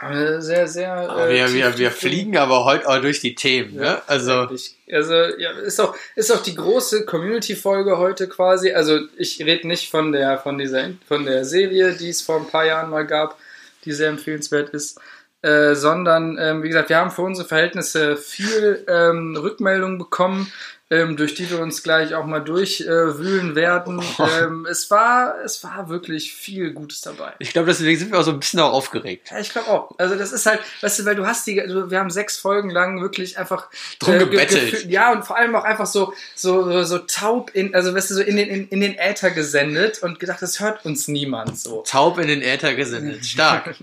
Äh, 0.00 0.40
Sehr, 0.40 0.68
sehr. 0.68 0.94
Äh, 1.18 1.34
wir, 1.34 1.52
wir, 1.52 1.76
wir 1.78 1.90
fliegen 1.90 2.36
aber 2.36 2.64
heute 2.64 2.88
auch 2.88 3.00
durch 3.00 3.18
die 3.18 3.34
Themen, 3.34 3.74
ne? 3.74 4.00
Also, 4.06 4.48
Ich, 4.50 4.76
also 4.90 5.14
ja, 5.36 5.50
ist 5.50 5.80
auch 5.80 5.96
ist 6.14 6.30
auch 6.30 6.42
die 6.44 6.54
große 6.54 7.04
Community-Folge 7.06 7.98
heute 7.98 8.28
quasi. 8.28 8.72
Also 8.72 9.00
ich 9.16 9.40
rede 9.42 9.66
nicht 9.66 9.90
von 9.90 10.12
der 10.12 10.38
von 10.38 10.58
dieser 10.58 10.90
von 11.08 11.24
der 11.24 11.44
Serie, 11.44 11.94
die 11.94 12.08
es 12.10 12.22
vor 12.22 12.36
ein 12.38 12.46
paar 12.46 12.64
Jahren 12.64 12.88
mal 12.88 13.04
gab, 13.04 13.36
die 13.84 13.90
sehr 13.90 14.10
empfehlenswert 14.10 14.68
ist, 14.70 15.00
äh, 15.42 15.74
sondern 15.74 16.36
ähm, 16.38 16.62
wie 16.62 16.68
gesagt, 16.68 16.88
wir 16.88 16.96
haben 16.98 17.10
für 17.10 17.22
unsere 17.22 17.46
Verhältnisse 17.48 18.16
viel 18.16 18.84
ähm, 18.88 19.36
Rückmeldung 19.36 19.98
bekommen, 19.98 20.52
ähm, 20.92 21.16
durch 21.16 21.34
die 21.36 21.48
wir 21.48 21.60
uns 21.60 21.84
gleich 21.84 22.14
auch 22.16 22.26
mal 22.26 22.40
durchwühlen 22.40 23.54
werden. 23.54 24.02
Ähm, 24.18 24.66
es 24.68 24.90
war 24.90 25.36
es 25.44 25.62
war 25.62 25.88
wirklich 25.88 26.34
viel 26.34 26.72
Gutes 26.72 27.00
dabei. 27.00 27.32
ich 27.38 27.52
glaube, 27.52 27.68
deswegen 27.68 27.96
sind 27.96 28.10
wir 28.10 28.18
auch 28.18 28.24
so 28.24 28.32
ein 28.32 28.40
bisschen 28.40 28.58
auch 28.58 28.72
aufgeregt. 28.72 29.28
Ja, 29.30 29.38
ich 29.38 29.50
glaube 29.52 29.68
auch. 29.68 29.92
Also 29.98 30.16
das 30.16 30.32
ist 30.32 30.46
halt, 30.46 30.58
weißt 30.80 30.98
du, 30.98 31.04
weil 31.04 31.14
du 31.14 31.26
hast 31.26 31.46
die, 31.46 31.60
also 31.60 31.90
wir 31.92 32.00
haben 32.00 32.10
sechs 32.10 32.38
Folgen 32.38 32.70
lang 32.70 33.00
wirklich 33.00 33.38
einfach 33.38 33.68
Drum 34.00 34.18
ge- 34.18 34.28
gebettelt. 34.28 34.72
gefühlt- 34.72 34.90
ja, 34.90 35.12
und 35.12 35.24
vor 35.24 35.36
allem 35.38 35.54
auch 35.54 35.62
einfach 35.64 35.86
so, 35.86 36.12
so, 36.34 36.64
so, 36.70 36.82
so 36.82 36.98
taub 36.98 37.52
in, 37.54 37.72
also 37.74 37.94
weißt 37.94 38.10
du, 38.10 38.14
so 38.14 38.22
in 38.22 38.36
den, 38.36 38.48
in, 38.48 38.68
in 38.68 38.80
den 38.80 38.98
Äther 38.98 39.30
gesendet 39.30 40.02
und 40.02 40.18
gedacht, 40.18 40.42
das 40.42 40.58
hört 40.58 40.84
uns 40.84 41.06
niemand 41.06 41.56
so. 41.58 41.82
Taub 41.86 42.18
in 42.18 42.26
den 42.26 42.42
Äther 42.42 42.74
gesendet. 42.74 43.24
Stark. 43.24 43.76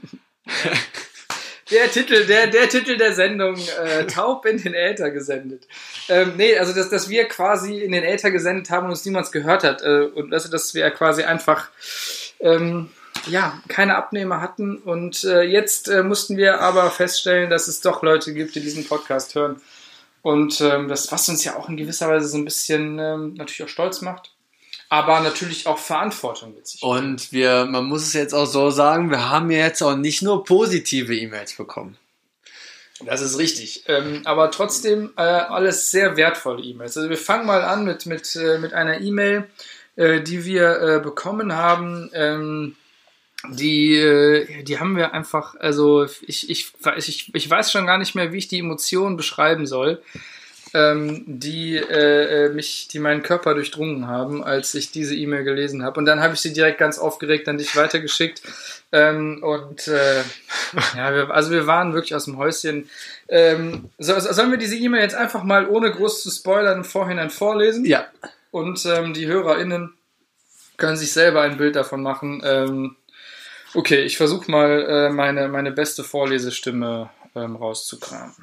Der 1.72 1.92
Titel, 1.92 2.26
der, 2.26 2.48
der 2.48 2.70
Titel 2.70 2.98
der 2.98 3.14
Sendung, 3.14 3.58
äh, 3.58 4.06
taub 4.06 4.46
in 4.46 4.62
den 4.62 4.74
Äther 4.74 5.12
gesendet. 5.12 5.68
Ähm, 6.08 6.34
nee, 6.38 6.58
also 6.58 6.74
dass, 6.74 6.90
dass 6.90 7.10
wir 7.10 7.26
quasi 7.26 7.80
in 7.80 7.92
den 7.92 8.04
Äther 8.04 8.32
gesendet 8.32 8.70
haben 8.70 8.86
und 8.86 8.92
uns 8.92 9.06
niemand 9.06 9.32
gehört 9.32 9.64
hat. 9.64 9.82
Äh, 9.82 10.04
und 10.14 10.34
also, 10.34 10.50
dass 10.50 10.74
wir 10.74 10.90
quasi 10.92 11.24
einfach 11.24 11.70
ähm, 12.40 12.90
ja, 13.30 13.62
keine 13.68 13.96
Abnehmer 13.96 14.42
hatten. 14.42 14.78
Und 14.78 15.24
äh, 15.24 15.42
jetzt 15.42 15.90
äh, 15.90 16.04
mussten 16.04 16.38
wir 16.38 16.62
aber 16.62 16.90
feststellen, 16.92 17.50
dass 17.50 17.68
es 17.68 17.82
doch 17.82 18.02
Leute 18.02 18.34
gibt, 18.34 18.56
die 18.56 18.62
diesen 18.62 18.86
Podcast 18.86 19.36
hören. 19.36 19.62
Und 20.22 20.62
ähm, 20.62 20.88
das, 20.88 21.12
was 21.12 21.30
uns 21.30 21.44
ja 21.44 21.56
auch 21.56 21.70
in 21.70 21.78
gewisser 21.78 22.10
Weise 22.10 22.28
so 22.28 22.38
ein 22.38 22.46
bisschen 22.46 23.00
ähm, 23.00 23.34
natürlich 23.36 23.64
auch 23.64 23.70
stolz 23.70 24.02
macht, 24.02 24.32
aber 24.90 25.20
natürlich 25.20 25.68
auch 25.68 25.78
Verantwortung 25.78 26.56
mit 26.56 26.68
sich. 26.68 26.82
Und 26.82 27.32
wir, 27.32 27.66
man 27.66 27.86
muss 27.86 28.04
es 28.04 28.14
jetzt 28.14 28.34
auch 28.34 28.46
so 28.46 28.70
sagen, 28.70 29.10
wir 29.10 29.30
haben 29.30 29.52
ja 29.52 29.60
jetzt 29.60 29.82
auch 29.82 29.96
nicht 29.96 30.22
nur 30.22 30.44
positive 30.44 31.16
E-Mails 31.16 31.56
bekommen. 31.56 31.98
Das 33.06 33.22
ist 33.22 33.38
richtig. 33.38 33.84
Ähm, 33.88 34.22
aber 34.26 34.50
trotzdem 34.50 35.12
äh, 35.18 35.22
alles 35.22 35.92
sehr 35.92 36.18
wertvolle 36.18 36.64
E-Mails. 36.64 36.98
Also 36.98 37.10
wir 37.10 37.18
fangen 37.18 37.46
mal 37.46 37.64
an 37.64 37.86
mit, 37.86 38.06
mit, 38.06 38.36
äh, 38.36 38.58
mit 38.58 38.74
einer 38.74 39.00
E-Mail, 39.02 39.48
äh, 39.98 40.22
die 40.22 40.46
wir 40.46 40.82
äh, 40.82 41.00
bekommen 41.00 41.54
haben. 41.54 42.10
Ähm, 42.14 42.76
die, 43.50 43.96
äh, 43.96 44.64
die 44.64 44.80
haben 44.80 44.98
wir 44.98 45.14
einfach, 45.14 45.56
also 45.56 46.06
ich, 46.22 46.50
ich, 46.50 46.74
ich, 46.96 47.36
ich 47.36 47.50
weiß 47.50 47.72
schon 47.72 47.86
gar 47.86 47.98
nicht 48.00 48.16
mehr, 48.16 48.32
wie 48.32 48.38
ich 48.38 48.48
die 48.48 48.60
Emotionen 48.60 49.16
beschreiben 49.16 49.68
soll, 49.68 50.02
ähm, 50.78 51.24
die 51.26 51.78
äh, 51.78 52.46
äh, 52.46 52.50
mich, 52.50 52.88
die 52.92 53.00
meinen 53.00 53.24
Körper 53.24 53.56
durchdrungen 53.56 54.08
haben, 54.08 54.44
als 54.44 54.76
ich 54.76 54.92
diese 54.92 55.16
E-Mail 55.16 55.44
gelesen 55.44 55.84
habe. 55.84 56.00
Und 56.00 56.06
dann 56.06 56.22
habe 56.22 56.36
ich 56.36 56.42
sie 56.42 56.54
direkt 56.54 56.78
ganz 56.78 57.00
aufgeregt 57.00 57.48
an 57.48 57.58
dich 57.58 57.76
weitergeschickt. 57.76 58.42
Ähm, 58.92 59.42
und 59.42 59.88
äh, 59.88 60.22
ja, 60.96 61.14
wir, 61.14 61.32
also 61.32 61.52
wir 61.52 61.66
waren 61.66 61.94
wirklich 61.94 62.14
aus 62.16 62.26
dem 62.26 62.38
Häuschen. 62.38 62.90
Ähm, 63.28 63.90
so, 63.98 64.20
so- 64.20 64.32
sollen 64.32 64.52
wir 64.52 64.58
diese 64.60 64.76
E-Mail 64.76 65.02
jetzt 65.02 65.16
einfach 65.16 65.44
mal 65.44 65.68
ohne 65.68 65.92
groß 65.92 66.22
zu 66.24 66.30
spoilern 66.30 66.78
im 66.80 66.86
Vorhinein 66.86 67.30
vorlesen? 67.30 67.84
Ja. 67.86 68.06
Und 68.52 68.86
ähm, 68.86 69.14
die 69.14 69.28
HörerInnen 69.28 69.94
können 70.78 70.98
sich 70.98 71.12
selber 71.12 71.42
ein 71.42 71.58
Bild 71.58 71.76
davon 71.76 72.04
machen. 72.04 72.42
Ähm, 72.46 72.96
okay, 73.74 74.02
ich 74.04 74.18
versuche 74.18 74.50
mal 74.52 74.86
äh, 74.88 75.10
meine, 75.10 75.48
meine 75.48 75.72
beste 75.72 76.04
Vorlesestimme 76.04 77.10
ähm, 77.36 77.56
rauszukramen. 77.56 78.36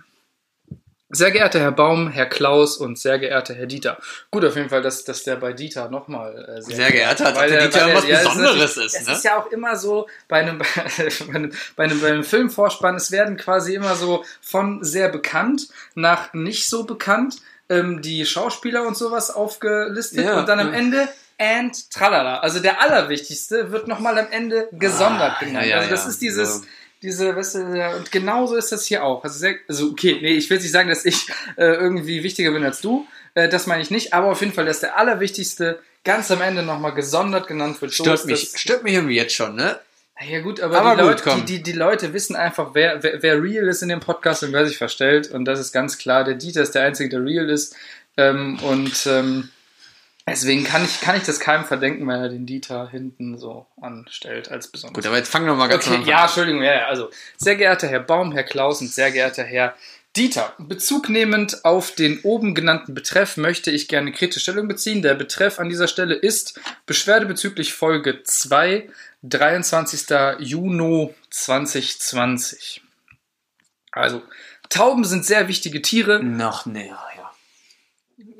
Sehr 1.14 1.30
geehrter 1.30 1.60
Herr 1.60 1.72
Baum, 1.72 2.08
Herr 2.10 2.26
Klaus 2.26 2.76
und 2.76 2.98
sehr 2.98 3.18
geehrter 3.18 3.54
Herr 3.54 3.66
Dieter. 3.66 3.98
Gut, 4.30 4.44
auf 4.44 4.56
jeden 4.56 4.68
Fall, 4.68 4.82
dass, 4.82 5.04
dass 5.04 5.22
der 5.22 5.36
bei 5.36 5.52
Dieter 5.52 5.88
nochmal 5.88 6.56
äh, 6.58 6.62
Sehr 6.62 6.90
geehrter, 6.90 7.26
als 7.26 7.34
ob 7.36 7.40
weil 7.42 7.50
der 7.50 7.62
Dieter 7.68 7.86
weil 7.86 7.94
was 7.94 8.04
der- 8.06 8.10
ja, 8.14 8.16
es 8.20 8.24
ist 8.26 8.28
Besonderes 8.36 8.76
ist, 8.76 8.94
Es 9.00 9.06
ne? 9.06 9.12
ist 9.14 9.24
ja 9.24 9.38
auch 9.38 9.46
immer 9.50 9.76
so 9.76 10.08
bei 10.28 10.40
einem, 10.40 10.58
bei 11.26 11.34
einem, 11.34 11.52
bei 11.76 11.84
einem, 11.84 12.00
bei 12.00 12.08
einem 12.08 12.24
Filmvorspann, 12.24 12.96
es 12.96 13.10
werden 13.10 13.36
quasi 13.36 13.74
immer 13.74 13.94
so 13.96 14.24
von 14.42 14.82
sehr 14.84 15.08
bekannt 15.08 15.68
nach 15.94 16.32
nicht 16.34 16.68
so 16.68 16.84
bekannt 16.84 17.36
ähm, 17.68 18.02
die 18.02 18.26
Schauspieler 18.26 18.86
und 18.86 18.96
sowas 18.96 19.30
aufgelistet 19.30 20.24
Ja, 20.24 20.38
und 20.38 20.48
dann 20.48 20.60
am 20.60 20.72
ja. 20.72 20.78
Ende 20.78 21.08
and 21.38 21.90
tralala. 21.90 22.38
Also 22.40 22.60
der 22.60 22.80
allerwichtigste 22.80 23.72
wird 23.72 23.88
nochmal 23.88 24.18
am 24.18 24.26
Ende 24.30 24.68
gesondert 24.72 25.34
Ah, 25.36 25.44
genannt. 25.44 25.66
ja, 25.66 25.70
ja, 25.70 25.76
also 25.78 25.90
das 25.90 26.04
ja. 26.04 26.10
ist 26.10 26.22
dieses, 26.22 26.60
Ja. 26.60 26.66
Diese, 27.04 27.36
weißt 27.36 27.54
du, 27.56 27.60
und 27.98 28.10
genauso 28.10 28.56
ist 28.56 28.72
das 28.72 28.84
hier 28.86 29.04
auch. 29.04 29.22
Also, 29.22 29.38
sehr, 29.38 29.54
also 29.68 29.90
okay, 29.90 30.18
nee, 30.20 30.32
ich 30.32 30.50
will 30.50 30.58
nicht 30.58 30.72
sagen, 30.72 30.88
dass 30.88 31.04
ich 31.04 31.28
äh, 31.56 31.64
irgendwie 31.74 32.22
wichtiger 32.24 32.50
bin 32.50 32.64
als 32.64 32.80
du. 32.80 33.06
Äh, 33.34 33.48
das 33.48 33.66
meine 33.66 33.82
ich 33.82 33.90
nicht, 33.90 34.12
aber 34.14 34.28
auf 34.28 34.40
jeden 34.40 34.52
Fall, 34.52 34.64
dass 34.64 34.80
der 34.80 34.98
allerwichtigste 34.98 35.78
ganz 36.04 36.30
am 36.30 36.40
Ende 36.40 36.62
nochmal 36.62 36.94
gesondert 36.94 37.46
genannt 37.46 37.80
wird. 37.80 37.92
So 37.92 38.02
Stört 38.04 38.26
mich, 38.26 38.50
das- 38.52 38.60
stört 38.60 38.82
mich 38.82 38.94
irgendwie 38.94 39.16
jetzt 39.16 39.34
schon, 39.34 39.54
ne? 39.54 39.78
ja 40.30 40.40
gut, 40.40 40.60
aber, 40.60 40.78
Aber 40.80 40.90
die, 40.90 40.96
gut, 40.96 41.06
Leute, 41.10 41.22
komm. 41.24 41.40
die, 41.46 41.56
die, 41.56 41.62
die 41.62 41.72
Leute 41.72 42.12
wissen 42.12 42.36
einfach, 42.36 42.70
wer, 42.74 43.02
wer, 43.02 43.22
wer 43.22 43.42
real 43.42 43.66
ist 43.68 43.82
in 43.82 43.88
dem 43.88 44.00
Podcast 44.00 44.42
und 44.42 44.52
wer 44.52 44.66
sich 44.66 44.78
verstellt. 44.78 45.30
Und 45.30 45.44
das 45.44 45.60
ist 45.60 45.72
ganz 45.72 45.98
klar. 45.98 46.24
Der 46.24 46.34
Dieter 46.34 46.62
ist 46.62 46.74
der 46.74 46.84
Einzige, 46.84 47.10
der 47.10 47.24
real 47.24 47.50
ist. 47.50 47.74
Ähm, 48.16 48.58
und 48.62 49.06
ähm, 49.06 49.50
deswegen 50.26 50.64
kann 50.64 50.84
ich, 50.84 51.00
kann 51.00 51.16
ich 51.16 51.24
das 51.24 51.40
keinem 51.40 51.64
verdenken, 51.64 52.06
wenn 52.06 52.20
er 52.20 52.28
den 52.28 52.46
Dieter 52.46 52.88
hinten 52.88 53.38
so 53.38 53.66
anstellt 53.80 54.50
als 54.50 54.68
besonders. 54.68 54.94
Gut, 54.94 55.06
aber 55.06 55.16
jetzt 55.16 55.30
fangen 55.30 55.46
wir 55.46 55.54
mal 55.54 55.68
ganz 55.68 55.86
Okay, 55.86 55.96
Anfang 55.96 56.08
ja, 56.10 56.16
an. 56.18 56.24
Entschuldigung, 56.24 56.62
ja, 56.62 56.74
ja, 56.74 56.86
also, 56.86 57.10
sehr 57.36 57.56
geehrter 57.56 57.88
Herr 57.88 58.00
Baum, 58.00 58.32
Herr 58.32 58.44
Klaus 58.44 58.80
und 58.80 58.88
sehr 58.88 59.10
geehrter 59.10 59.44
Herr 59.44 59.74
Dieter, 60.16 60.52
Bezug 60.58 61.08
nehmend 61.08 61.64
auf 61.64 61.90
den 61.92 62.20
oben 62.20 62.54
genannten 62.54 62.94
Betreff 62.94 63.36
möchte 63.36 63.72
ich 63.72 63.88
gerne 63.88 64.12
kritische 64.12 64.38
Stellung 64.38 64.68
beziehen. 64.68 65.02
Der 65.02 65.14
Betreff 65.14 65.58
an 65.58 65.68
dieser 65.68 65.88
Stelle 65.88 66.14
ist 66.14 66.60
Beschwerde 66.86 67.26
bezüglich 67.26 67.74
Folge 67.74 68.22
2, 68.22 68.88
23. 69.24 70.06
Juni 70.38 71.12
2020. 71.30 72.82
Also, 73.90 74.22
Tauben 74.68 75.04
sind 75.04 75.24
sehr 75.24 75.48
wichtige 75.48 75.82
Tiere. 75.82 76.22
Noch 76.22 76.64
näher, 76.64 77.00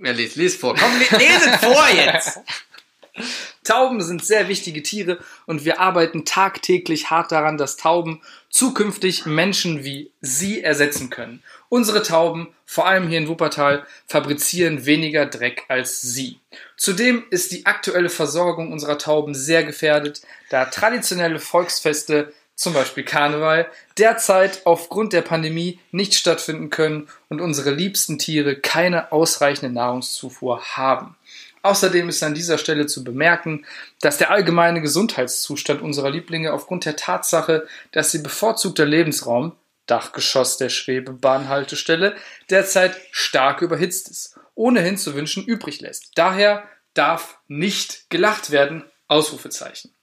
ja. 0.04 0.10
Ja, 0.10 0.16
les, 0.16 0.36
les 0.36 0.56
vor. 0.56 0.74
Komm, 0.76 0.98
les, 0.98 1.10
lese 1.10 1.58
vor 1.58 1.88
jetzt! 1.94 2.40
Tauben 3.64 4.02
sind 4.02 4.24
sehr 4.24 4.48
wichtige 4.48 4.82
Tiere 4.82 5.18
und 5.46 5.64
wir 5.64 5.80
arbeiten 5.80 6.24
tagtäglich 6.24 7.10
hart 7.10 7.32
daran, 7.32 7.56
dass 7.56 7.76
Tauben 7.76 8.20
zukünftig 8.50 9.24
Menschen 9.24 9.84
wie 9.84 10.10
Sie 10.20 10.62
ersetzen 10.62 11.10
können. 11.10 11.42
Unsere 11.70 12.02
Tauben, 12.02 12.48
vor 12.66 12.86
allem 12.86 13.08
hier 13.08 13.18
in 13.18 13.28
Wuppertal, 13.28 13.86
fabrizieren 14.06 14.84
weniger 14.84 15.26
Dreck 15.26 15.64
als 15.68 16.02
Sie. 16.02 16.38
Zudem 16.76 17.24
ist 17.30 17.52
die 17.52 17.64
aktuelle 17.64 18.10
Versorgung 18.10 18.70
unserer 18.70 18.98
Tauben 18.98 19.34
sehr 19.34 19.64
gefährdet, 19.64 20.20
da 20.50 20.66
traditionelle 20.66 21.38
Volksfeste, 21.38 22.34
zum 22.54 22.72
Beispiel 22.72 23.04
Karneval, 23.04 23.68
derzeit 23.98 24.62
aufgrund 24.64 25.12
der 25.12 25.22
Pandemie 25.22 25.80
nicht 25.90 26.14
stattfinden 26.14 26.70
können 26.70 27.08
und 27.28 27.40
unsere 27.40 27.70
liebsten 27.70 28.18
Tiere 28.18 28.56
keine 28.56 29.12
ausreichende 29.12 29.72
Nahrungszufuhr 29.74 30.62
haben. 30.76 31.16
Außerdem 31.62 32.10
ist 32.10 32.22
an 32.22 32.34
dieser 32.34 32.58
Stelle 32.58 32.86
zu 32.86 33.04
bemerken, 33.04 33.64
dass 34.02 34.18
der 34.18 34.30
allgemeine 34.30 34.82
Gesundheitszustand 34.82 35.80
unserer 35.80 36.10
Lieblinge 36.10 36.52
aufgrund 36.52 36.84
der 36.84 36.96
Tatsache, 36.96 37.66
dass 37.90 38.12
ihr 38.12 38.22
bevorzugter 38.22 38.84
Lebensraum, 38.84 39.52
Dachgeschoss 39.86 40.58
der 40.58 40.68
Schwebebahnhaltestelle, 40.68 42.16
derzeit 42.50 42.96
stark 43.10 43.62
überhitzt 43.62 44.10
ist, 44.10 44.38
ohnehin 44.54 44.98
zu 44.98 45.14
wünschen 45.14 45.42
übrig 45.44 45.80
lässt. 45.80 46.12
Daher 46.16 46.68
darf 46.92 47.38
nicht 47.48 48.10
gelacht 48.10 48.50
werden, 48.50 48.84
Ausrufezeichen. 49.08 49.93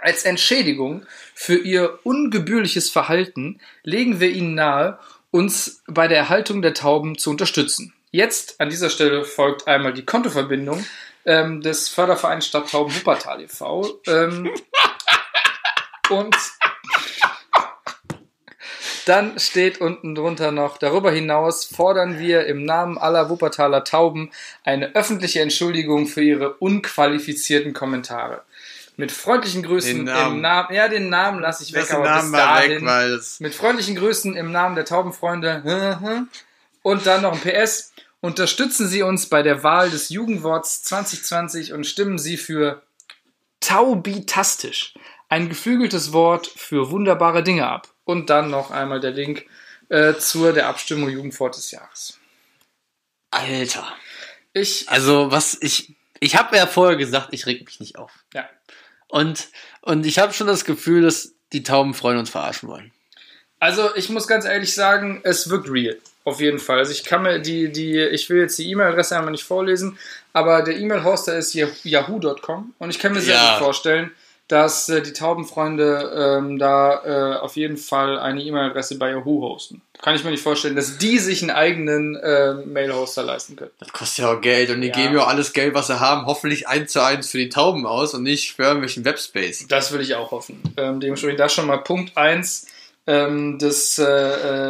Als 0.00 0.24
Entschädigung 0.24 1.04
für 1.34 1.56
ihr 1.56 1.98
ungebührliches 2.04 2.90
Verhalten 2.90 3.60
legen 3.82 4.18
wir 4.20 4.30
Ihnen 4.30 4.54
nahe, 4.54 4.98
uns 5.30 5.82
bei 5.86 6.08
der 6.08 6.18
Erhaltung 6.18 6.62
der 6.62 6.74
Tauben 6.74 7.18
zu 7.18 7.30
unterstützen. 7.30 7.92
Jetzt 8.10 8.60
an 8.60 8.70
dieser 8.70 8.90
Stelle 8.90 9.24
folgt 9.24 9.68
einmal 9.68 9.92
die 9.92 10.04
Kontoverbindung 10.04 10.84
ähm, 11.24 11.60
des 11.60 11.88
Fördervereins 11.88 12.46
Stadttauben 12.46 12.94
Wuppertal 12.94 13.42
e.V. 13.42 14.00
Ähm, 14.06 14.50
und 16.10 16.34
dann 19.06 19.38
steht 19.38 19.80
unten 19.80 20.14
drunter 20.14 20.50
noch, 20.50 20.78
darüber 20.78 21.10
hinaus 21.10 21.64
fordern 21.64 22.18
wir 22.18 22.46
im 22.46 22.64
Namen 22.64 22.98
aller 22.98 23.28
Wuppertaler 23.28 23.84
Tauben 23.84 24.30
eine 24.64 24.94
öffentliche 24.94 25.40
Entschuldigung 25.40 26.06
für 26.06 26.22
ihre 26.22 26.54
unqualifizierten 26.54 27.72
Kommentare. 27.72 28.42
Mit 28.96 29.12
freundlichen 29.12 29.62
Grüßen 29.62 29.96
Den 29.96 30.04
Namen. 30.04 30.36
im 30.36 30.40
Namen, 30.42 30.74
ja, 30.74 30.88
den 30.88 31.08
Namen 31.08 31.40
lasse 31.40 31.62
ich 31.62 31.72
weg, 31.72 31.86
den 31.86 31.96
aber 31.96 32.04
Namen 32.04 32.32
bis 32.32 32.40
dahin, 32.40 32.70
weg, 32.72 32.84
weil 32.84 33.12
es. 33.12 33.40
mit 33.40 33.54
freundlichen 33.54 33.96
Grüßen 33.96 34.36
im 34.36 34.52
Namen 34.52 34.74
der 34.74 34.84
Taubenfreunde. 34.84 36.26
Und 36.82 37.06
dann 37.06 37.22
noch 37.22 37.32
ein 37.32 37.40
PS. 37.40 37.92
Unterstützen 38.20 38.86
Sie 38.88 39.02
uns 39.02 39.28
bei 39.28 39.42
der 39.42 39.62
Wahl 39.62 39.90
des 39.90 40.10
Jugendworts 40.10 40.82
2020 40.82 41.72
und 41.72 41.86
stimmen 41.86 42.18
Sie 42.18 42.36
für 42.36 42.82
taubitastisch, 43.60 44.94
ein 45.28 45.48
geflügeltes 45.48 46.12
Wort 46.12 46.46
für 46.46 46.90
wunderbare 46.90 47.42
Dinge 47.42 47.66
ab. 47.66 47.88
und 48.04 48.28
dann 48.30 48.50
noch 48.50 48.70
einmal 48.70 49.00
der 49.00 49.12
Link 49.12 49.46
äh, 49.88 50.14
zur 50.14 50.52
der 50.52 50.66
Abstimmung 50.68 51.08
Jugendwort 51.08 51.56
des 51.56 51.70
Jahres. 51.70 52.18
Alter. 53.30 53.86
Ich, 54.52 54.88
Also, 54.88 55.30
was 55.30 55.56
ich. 55.60 55.94
Ich 56.18 56.36
habe 56.36 56.56
ja 56.56 56.66
vorher 56.66 56.96
gesagt, 56.98 57.28
ich 57.30 57.46
reg 57.46 57.64
mich 57.64 57.80
nicht 57.80 57.96
auf. 57.96 58.12
ja. 58.34 58.48
Und, 59.10 59.48
und 59.82 60.06
ich 60.06 60.18
habe 60.18 60.32
schon 60.32 60.46
das 60.46 60.64
Gefühl, 60.64 61.02
dass 61.02 61.32
die 61.52 61.62
Taubenfreunde 61.62 62.20
uns 62.20 62.30
verarschen 62.30 62.68
wollen. 62.68 62.90
Also 63.58 63.94
ich 63.96 64.08
muss 64.08 64.26
ganz 64.26 64.44
ehrlich 64.44 64.74
sagen, 64.74 65.20
es 65.24 65.50
wirkt 65.50 65.70
real. 65.70 65.96
Auf 66.24 66.40
jeden 66.40 66.58
Fall. 66.58 66.78
Also 66.78 66.92
ich 66.92 67.04
kann 67.04 67.22
mir 67.22 67.38
die, 67.40 67.72
die, 67.72 67.98
ich 67.98 68.28
will 68.30 68.40
jetzt 68.40 68.58
die 68.58 68.70
E-Mail-Adresse 68.70 69.16
einmal 69.16 69.32
nicht 69.32 69.44
vorlesen, 69.44 69.98
aber 70.32 70.62
der 70.62 70.76
E-Mail-Hoster 70.76 71.36
ist 71.36 71.54
yah- 71.54 71.68
yahoo.com 71.82 72.74
und 72.78 72.90
ich 72.90 72.98
kann 72.98 73.12
mir 73.12 73.20
sehr 73.20 73.34
Ja. 73.34 73.50
gut 73.54 73.64
vorstellen, 73.64 74.10
dass 74.50 74.88
äh, 74.88 75.00
die 75.00 75.12
Taubenfreunde 75.12 76.38
ähm, 76.38 76.58
da 76.58 77.04
äh, 77.04 77.38
auf 77.38 77.54
jeden 77.54 77.76
Fall 77.76 78.18
eine 78.18 78.42
E-Mail-Adresse 78.42 78.98
bei 78.98 79.10
Yahoo 79.10 79.42
hosten. 79.42 79.80
Kann 80.02 80.16
ich 80.16 80.24
mir 80.24 80.30
nicht 80.30 80.42
vorstellen, 80.42 80.74
dass 80.74 80.98
die 80.98 81.18
sich 81.18 81.42
einen 81.42 81.52
eigenen 81.52 82.16
äh, 82.16 82.54
Mail-Hoster 82.54 83.22
leisten 83.22 83.54
können. 83.54 83.70
Das 83.78 83.92
kostet 83.92 84.24
ja 84.24 84.32
auch 84.32 84.40
Geld 84.40 84.70
und 84.70 84.80
die 84.80 84.88
Ja. 84.88 84.94
geben 84.94 85.14
ja 85.14 85.22
auch 85.22 85.28
alles 85.28 85.52
Geld, 85.52 85.74
was 85.74 85.86
sie 85.86 86.00
haben, 86.00 86.26
hoffentlich 86.26 86.66
eins 86.66 86.90
zu 86.90 87.04
eins 87.04 87.30
für 87.30 87.38
die 87.38 87.48
Tauben 87.48 87.86
aus 87.86 88.12
und 88.12 88.24
nicht 88.24 88.56
für 88.56 88.64
irgendwelchen 88.64 89.04
Webspace. 89.04 89.66
Das 89.68 89.92
würde 89.92 90.02
ich 90.02 90.16
auch 90.16 90.32
hoffen. 90.32 90.60
Ähm, 90.76 90.98
dementsprechend 90.98 91.38
das 91.38 91.52
schon 91.52 91.66
mal 91.66 91.78
Punkt 91.78 92.16
1 92.16 92.66
ähm, 93.06 93.56
des, 93.58 93.98
äh, 93.98 94.04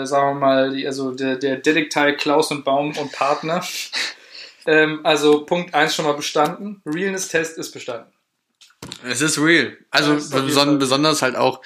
äh, 0.02 0.06
sagen 0.06 0.34
wir 0.36 0.40
mal, 0.40 0.70
die, 0.72 0.86
also 0.86 1.12
der, 1.12 1.36
der 1.36 1.56
Detektei 1.56 2.12
Klaus 2.12 2.50
und 2.50 2.64
Baum 2.66 2.94
und 2.98 3.12
Partner. 3.12 3.64
ähm, 4.66 5.00
also 5.04 5.46
Punkt 5.46 5.72
1 5.72 5.94
schon 5.94 6.04
mal 6.04 6.12
bestanden. 6.14 6.82
Realness-Test 6.84 7.56
ist 7.56 7.70
bestanden. 7.70 8.12
Es 9.04 9.20
ist 9.20 9.38
real. 9.38 9.76
Also 9.90 10.14
ist 10.14 10.30
beson 10.30 10.78
besonders 10.78 11.22
halt 11.22 11.36
auch, 11.36 11.60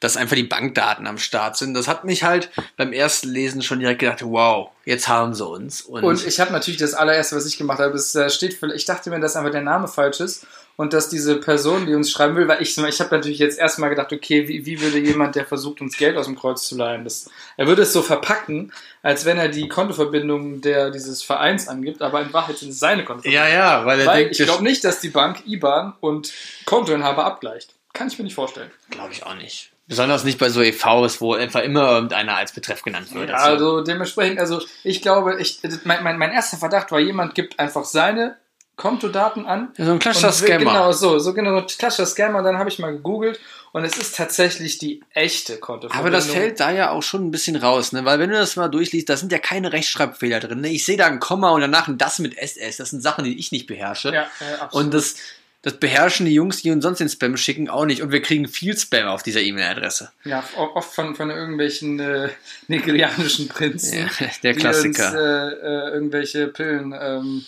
dass 0.00 0.16
einfach 0.16 0.36
die 0.36 0.44
Bankdaten 0.44 1.06
am 1.06 1.18
Start 1.18 1.56
sind. 1.56 1.74
Das 1.74 1.86
hat 1.86 2.04
mich 2.04 2.24
halt 2.24 2.50
beim 2.76 2.92
ersten 2.92 3.28
Lesen 3.28 3.62
schon 3.62 3.80
direkt 3.80 4.00
gedacht, 4.00 4.22
wow, 4.22 4.70
jetzt 4.84 5.08
haben 5.08 5.34
sie 5.34 5.46
uns. 5.46 5.82
Und, 5.82 6.04
Und 6.04 6.26
ich 6.26 6.40
habe 6.40 6.52
natürlich 6.52 6.78
das 6.78 6.94
allererste, 6.94 7.36
was 7.36 7.46
ich 7.46 7.58
gemacht 7.58 7.78
habe, 7.78 7.94
es 7.94 8.14
äh, 8.14 8.30
steht 8.30 8.54
für, 8.54 8.72
ich 8.74 8.86
dachte 8.86 9.10
mir, 9.10 9.20
dass 9.20 9.36
einfach 9.36 9.50
der 9.50 9.62
Name 9.62 9.88
falsch 9.88 10.20
ist 10.20 10.46
und 10.76 10.92
dass 10.92 11.08
diese 11.08 11.36
Person, 11.36 11.86
die 11.86 11.94
uns 11.94 12.10
schreiben 12.10 12.36
will, 12.36 12.48
weil 12.48 12.62
ich, 12.62 12.76
ich 12.78 13.00
habe 13.00 13.14
natürlich 13.14 13.38
jetzt 13.38 13.58
erstmal 13.58 13.90
gedacht, 13.90 14.12
okay, 14.12 14.48
wie, 14.48 14.64
wie 14.64 14.80
würde 14.80 14.98
jemand, 14.98 15.36
der 15.36 15.44
versucht, 15.44 15.80
uns 15.80 15.96
Geld 15.96 16.16
aus 16.16 16.26
dem 16.26 16.38
Kreuz 16.38 16.66
zu 16.66 16.76
leihen, 16.76 17.04
das, 17.04 17.30
er 17.56 17.66
würde 17.66 17.82
es 17.82 17.92
so 17.92 18.02
verpacken, 18.02 18.72
als 19.02 19.24
wenn 19.24 19.38
er 19.38 19.48
die 19.48 19.68
Kontoverbindung 19.68 20.60
der, 20.60 20.90
dieses 20.90 21.22
Vereins 21.22 21.68
angibt, 21.68 22.02
aber 22.02 22.22
in 22.22 22.32
Wahrheit 22.32 22.58
sind 22.58 22.70
es 22.70 22.78
seine 22.78 23.04
Kontoverbindungen. 23.04 23.52
ja, 23.52 23.78
ja, 23.78 23.86
weil 23.86 24.00
er 24.00 24.06
Weil 24.06 24.24
denkt, 24.24 24.40
ich 24.40 24.46
glaube 24.46 24.64
nicht, 24.64 24.82
dass 24.84 25.00
die 25.00 25.10
Bank 25.10 25.46
IBAN 25.46 25.94
und 26.00 26.32
Kontoinhaber 26.64 27.24
abgleicht. 27.24 27.74
Kann 27.92 28.08
ich 28.08 28.18
mir 28.18 28.24
nicht 28.24 28.34
vorstellen. 28.34 28.70
glaube 28.90 29.12
ich 29.12 29.24
auch 29.26 29.34
nicht. 29.34 29.72
Besonders 29.90 30.22
nicht 30.22 30.38
bei 30.38 30.50
so 30.50 30.62
EVs, 30.62 31.20
wo 31.20 31.34
einfach 31.34 31.62
immer 31.62 31.90
irgendeiner 31.90 32.36
als 32.36 32.52
Betreff 32.52 32.82
genannt 32.82 33.12
wird. 33.12 33.30
Ja, 33.30 33.38
also 33.38 33.80
dementsprechend, 33.80 34.38
also 34.38 34.62
ich 34.84 35.02
glaube, 35.02 35.40
ich, 35.40 35.58
mein, 35.82 36.04
mein, 36.04 36.16
mein 36.16 36.30
erster 36.30 36.58
Verdacht 36.58 36.92
war, 36.92 37.00
jemand 37.00 37.34
gibt 37.34 37.58
einfach 37.58 37.84
seine 37.84 38.36
Kontodaten 38.76 39.44
an. 39.46 39.68
Ja, 39.76 39.84
so 39.84 39.92
ein 39.92 39.98
klassischer 39.98 40.28
und 40.28 40.40
will- 40.40 40.46
Scammer. 40.48 40.72
Genau, 40.72 40.92
so, 40.92 41.18
so 41.18 41.34
genau, 41.34 41.50
so 41.50 41.56
ein 41.58 41.66
klassischer 41.66 42.06
Scammer. 42.06 42.42
Dann 42.42 42.58
habe 42.58 42.70
ich 42.70 42.78
mal 42.78 42.92
gegoogelt 42.92 43.38
und 43.72 43.84
es 43.84 43.96
ist 43.98 44.16
tatsächlich 44.16 44.78
die 44.78 45.02
echte 45.12 45.58
Kontoverbindung. 45.58 46.00
Aber 46.00 46.10
das 46.10 46.26
fällt 46.30 46.60
da 46.60 46.70
ja 46.70 46.90
auch 46.90 47.02
schon 47.02 47.26
ein 47.26 47.30
bisschen 47.30 47.56
raus, 47.56 47.92
ne? 47.92 48.04
Weil 48.04 48.18
wenn 48.18 48.30
du 48.30 48.36
das 48.36 48.56
mal 48.56 48.68
durchliest, 48.68 49.08
da 49.10 49.16
sind 49.16 49.32
ja 49.32 49.38
keine 49.38 49.72
Rechtschreibfehler 49.72 50.40
drin. 50.40 50.62
Ne? 50.62 50.70
Ich 50.70 50.84
sehe 50.86 50.96
da 50.96 51.06
ein 51.06 51.20
Komma 51.20 51.50
und 51.50 51.60
danach 51.60 51.88
ein 51.88 51.98
das 51.98 52.18
mit 52.20 52.38
SS. 52.38 52.78
Das 52.78 52.90
sind 52.90 53.02
Sachen, 53.02 53.24
die 53.24 53.38
ich 53.38 53.52
nicht 53.52 53.66
beherrsche. 53.66 54.12
Ja, 54.14 54.26
absolut. 54.60 54.86
und 54.86 54.94
das, 54.94 55.16
das 55.62 55.74
beherrschen 55.74 56.24
die 56.24 56.32
Jungs, 56.32 56.62
die 56.62 56.70
uns 56.70 56.82
sonst 56.82 57.00
den 57.00 57.10
Spam 57.10 57.36
schicken, 57.36 57.68
auch 57.68 57.84
nicht. 57.84 58.00
Und 58.00 58.12
wir 58.12 58.22
kriegen 58.22 58.48
viel 58.48 58.76
Spam 58.78 59.08
auf 59.08 59.22
dieser 59.22 59.42
E-Mail-Adresse. 59.42 60.10
ja, 60.24 60.42
oft 60.56 60.94
von, 60.94 61.14
von 61.14 61.28
irgendwelchen 61.30 62.00
äh, 62.00 62.30
nigerianischen 62.66 63.46
Prinzen. 63.48 63.98
Ja, 63.98 64.26
der 64.42 64.52
die 64.54 64.66
uns, 64.66 64.96
Klassiker. 64.96 65.14
äh, 65.14 65.52
äh, 65.90 65.92
irgendwelche 65.92 66.46
Pillen. 66.48 66.94
Ähm, 66.98 67.44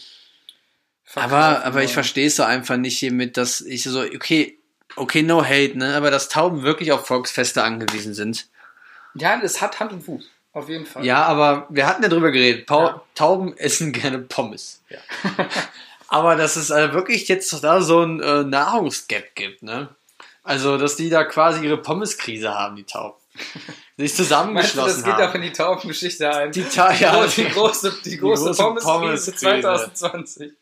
aber, 1.14 1.64
aber 1.64 1.82
ich 1.82 1.92
verstehe 1.92 2.26
es 2.26 2.36
so 2.36 2.42
einfach 2.42 2.76
nicht 2.76 2.98
hiermit, 2.98 3.36
dass 3.36 3.60
ich 3.60 3.82
so, 3.82 4.00
okay, 4.00 4.58
okay, 4.96 5.22
no 5.22 5.44
hate, 5.44 5.76
ne? 5.76 5.94
Aber 5.94 6.10
dass 6.10 6.28
Tauben 6.28 6.62
wirklich 6.62 6.92
auf 6.92 7.06
Volksfeste 7.06 7.62
angewiesen 7.62 8.14
sind. 8.14 8.46
Ja, 9.14 9.38
es 9.42 9.60
hat 9.60 9.80
Hand 9.80 9.92
und 9.92 10.02
Fuß. 10.02 10.30
Auf 10.54 10.68
jeden 10.68 10.84
Fall. 10.84 11.04
Ja, 11.04 11.24
aber 11.24 11.66
wir 11.70 11.86
hatten 11.86 12.02
ja 12.02 12.08
drüber 12.08 12.30
geredet. 12.30 12.66
Pau 12.66 12.86
Ja. 12.86 13.02
Tauben 13.14 13.56
essen 13.56 13.92
gerne 13.92 14.18
Pommes. 14.18 14.82
Ja. 14.90 14.98
aber 16.08 16.36
dass 16.36 16.56
es 16.56 16.70
äh, 16.70 16.92
wirklich 16.92 17.28
jetzt 17.28 17.52
da 17.64 17.80
so 17.80 18.02
ein 18.02 18.20
äh, 18.20 18.44
Nahrungsgap 18.44 19.34
gibt, 19.34 19.62
ne? 19.62 19.88
Also, 20.44 20.76
dass 20.76 20.96
die 20.96 21.08
da 21.08 21.24
quasi 21.24 21.64
ihre 21.64 21.76
Pommeskrise 21.76 22.52
haben, 22.52 22.76
die 22.76 22.84
Tauben. 22.84 23.16
Sich 23.34 23.46
Meinst 23.96 23.98
du, 23.98 24.02
das 24.02 24.16
zusammengeschlossen 24.16 25.04
geht 25.04 25.14
auch 25.14 25.18
haben. 25.20 25.36
in 25.36 25.42
die 25.42 25.52
Taubengeschichte 25.52 26.34
ein? 26.34 26.52
Die, 26.52 26.64
Ta 26.64 26.92
ja, 26.92 27.24
die, 27.26 27.44
große, 27.44 27.94
die 28.04 28.16
große, 28.18 28.44
große 28.46 28.62
Pommeskrise 28.62 29.32
Pommeskrise. 29.32 29.36
2020. 29.36 30.52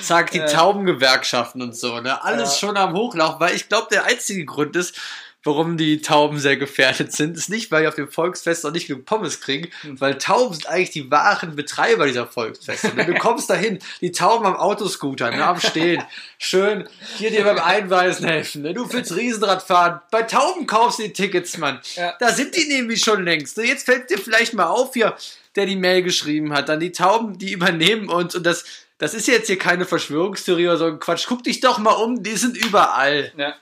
Zack, 0.00 0.30
die 0.30 0.38
Ja. 0.38 0.46
Taubengewerkschaften 0.46 1.62
und 1.62 1.76
so, 1.76 2.00
ne? 2.00 2.22
Alles 2.24 2.60
Ja. 2.60 2.68
schon 2.68 2.76
am 2.76 2.94
Hochlaufen, 2.94 3.40
weil 3.40 3.54
ich 3.54 3.68
glaube, 3.68 3.88
der 3.90 4.04
einzige 4.04 4.44
Grund 4.44 4.74
ist, 4.76 4.98
warum 5.44 5.76
die 5.76 6.00
Tauben 6.00 6.38
sehr 6.38 6.56
gefährdet 6.56 7.12
sind, 7.12 7.36
ist 7.36 7.48
nicht, 7.50 7.70
weil 7.72 7.82
die 7.82 7.88
auf 7.88 7.96
dem 7.96 8.08
Volksfest 8.08 8.62
noch 8.62 8.70
nicht 8.70 8.86
genug 8.86 9.04
Pommes 9.04 9.40
kriegen, 9.40 9.70
Hm. 9.82 10.00
weil 10.00 10.16
Tauben 10.16 10.54
sind 10.54 10.68
eigentlich 10.68 10.90
die 10.90 11.10
wahren 11.10 11.56
Betreiber 11.56 12.06
dieser 12.06 12.26
Volksfeste. 12.28 12.94
ne? 12.94 13.04
Du 13.06 13.14
kommst 13.14 13.50
dahin, 13.50 13.80
die 14.00 14.12
Tauben 14.12 14.46
am 14.46 14.54
Autoscooter, 14.56 15.30
ne, 15.32 15.44
am 15.44 15.58
Stehen, 15.60 16.02
schön 16.38 16.88
hier 17.18 17.30
dir 17.30 17.42
beim 17.44 17.58
Einweisen 17.58 18.26
helfen. 18.26 18.62
Ne? 18.62 18.72
Du 18.72 18.90
willst 18.92 19.14
Riesenrad 19.16 19.62
fahren, 19.64 20.00
bei 20.12 20.22
Tauben 20.22 20.66
kaufst 20.68 21.00
du 21.00 21.02
die 21.02 21.12
Tickets, 21.12 21.58
Mann. 21.58 21.80
Ja. 21.96 22.14
Da 22.20 22.30
sind 22.32 22.56
die 22.56 22.68
nämlich 22.68 23.02
schon 23.02 23.24
längst. 23.24 23.56
Ne? 23.58 23.64
Jetzt 23.66 23.84
fällt 23.84 24.10
dir 24.10 24.18
vielleicht 24.18 24.54
mal 24.54 24.66
auf 24.66 24.94
hier, 24.94 25.16
der 25.56 25.66
die 25.66 25.76
Mail 25.76 26.02
geschrieben 26.02 26.52
hat, 26.54 26.68
dann 26.68 26.78
die 26.80 26.92
Tauben, 26.92 27.36
die 27.36 27.52
übernehmen 27.52 28.08
uns 28.08 28.34
und 28.36 28.46
das, 28.46 28.64
das 29.02 29.14
ist 29.14 29.26
jetzt 29.26 29.48
hier 29.48 29.58
keine 29.58 29.84
Verschwörungstheorie 29.84 30.68
oder 30.68 30.76
so 30.76 30.86
ein 30.86 31.00
Quatsch. 31.00 31.26
Guck 31.28 31.42
dich 31.42 31.58
doch 31.60 31.78
mal 31.78 31.90
um, 31.90 32.22
die 32.22 32.36
sind 32.36 32.56
überall. 32.56 33.32
Ja. 33.36 33.54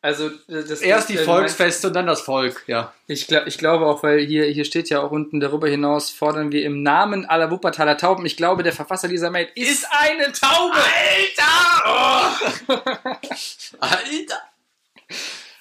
Also, 0.00 0.30
das 0.46 0.80
Erst 0.80 1.08
die 1.10 1.16
äh, 1.16 1.24
Volksfeste 1.24 1.88
und 1.88 1.92
dann 1.92 2.06
das 2.06 2.20
Volk, 2.22 2.62
ja. 2.68 2.94
Ich, 3.08 3.26
gla- 3.26 3.46
ich 3.46 3.58
glaube 3.58 3.84
auch, 3.84 4.02
weil 4.02 4.20
hier, 4.20 4.44
hier 4.46 4.64
steht 4.64 4.88
ja 4.88 5.00
auch 5.02 5.10
unten, 5.10 5.40
darüber 5.40 5.68
hinaus 5.68 6.10
fordern 6.10 6.52
wir 6.52 6.64
im 6.64 6.82
Namen 6.82 7.26
aller 7.26 7.50
Wuppertaler 7.50 7.98
Tauben. 7.98 8.24
Ich 8.24 8.36
glaube, 8.36 8.62
der 8.62 8.72
Verfasser 8.72 9.08
dieser 9.08 9.30
Mail 9.30 9.48
ist 9.56 9.86
eine 9.90 10.32
Taube. 10.32 10.76
Alter! 12.66 12.80
Alter! 13.80 14.42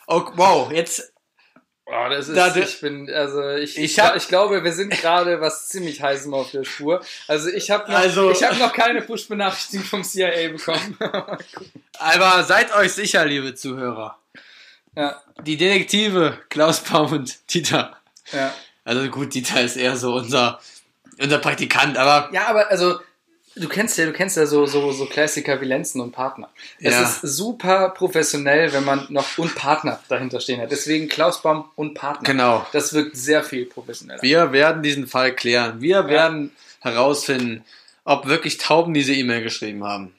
Oh, 0.08 0.22
wow, 0.36 0.72
jetzt, 0.72 1.12
Oh, 1.90 2.10
das 2.10 2.28
ist, 2.28 2.36
Da- 2.36 2.54
ich 2.56 2.82
bin, 2.82 3.10
also 3.10 3.50
ich, 3.52 3.78
Ich 3.78 3.84
ich, 3.94 4.00
hab- 4.00 4.16
ich 4.18 4.28
glaube, 4.28 4.62
wir 4.64 4.74
sind 4.74 4.90
gerade 4.92 5.40
was 5.40 5.70
ziemlich 5.70 6.02
heißem 6.02 6.34
auf 6.34 6.52
der 6.52 6.66
Spur. 6.66 7.02
Also 7.30 7.48
ich 7.50 7.72
habe 7.72 7.90
noch, 7.90 7.98
Also- 7.98 8.30
ich 8.30 8.44
hab 8.44 8.60
noch 8.60 8.74
keine 8.74 9.02
Push-Benachrichtigung 9.02 9.86
vom 9.86 10.04
CIA 10.04 10.50
bekommen. 10.50 10.98
aber 12.00 12.44
seid 12.44 12.76
euch 12.76 12.92
sicher, 12.94 13.26
liebe 13.26 13.56
Zuhörer. 13.56 14.18
ja, 14.96 15.22
Die 15.44 15.56
Detektive 15.56 16.38
Klaus 16.50 16.82
Baum 16.82 17.12
und 17.14 17.54
Dieter. 17.54 17.96
ja. 18.34 18.54
Also 18.84 19.08
gut, 19.10 19.34
Dieter 19.34 19.62
ist 19.62 19.76
eher 19.78 19.96
so 19.98 20.16
unser, 20.16 20.60
unser 21.22 21.40
Praktikant, 21.40 21.98
aber 21.98 22.30
Ja, 22.34 22.48
aber 22.48 22.70
also 22.70 23.00
du 23.60 23.68
kennst 23.68 23.98
ja, 23.98 24.06
du 24.06 24.14
kennst 24.14 24.38
ja 24.38 24.46
so 24.46 24.66
so 24.66 24.92
so 24.92 25.06
Klassiker 25.06 25.60
wie 25.62 25.66
Lenzen 25.66 26.02
und 26.02 26.12
Partner. 26.12 26.50
Es 26.80 26.94
Ja. 26.94 27.04
ist 27.04 27.22
super 27.22 27.90
professionell, 27.90 28.72
wenn 28.74 28.84
man 28.86 29.06
noch 29.10 29.38
und 29.38 29.56
Partner 29.56 30.00
dahinter 30.10 30.40
stehen 30.40 30.62
hat. 30.62 30.72
Deswegen 30.72 31.08
Klaus 31.08 31.42
Baum 31.42 31.66
und 31.76 31.94
Partner. 31.94 32.24
Genau. 32.26 32.66
Das 32.74 32.94
wirkt 32.94 33.16
sehr 33.18 33.44
viel 33.44 33.66
professioneller. 33.66 34.22
wir 34.22 34.52
werden 34.52 34.84
diesen 34.84 35.08
Fall 35.08 35.34
klären. 35.34 35.82
Wir 35.82 36.08
werden 36.08 36.52
herausfinden, 36.82 37.64
ob 38.04 38.28
wirklich 38.28 38.58
Tauben 38.58 38.94
diese 38.94 39.14
E-Mail 39.14 39.44
geschrieben 39.44 39.84
haben. 39.84 40.14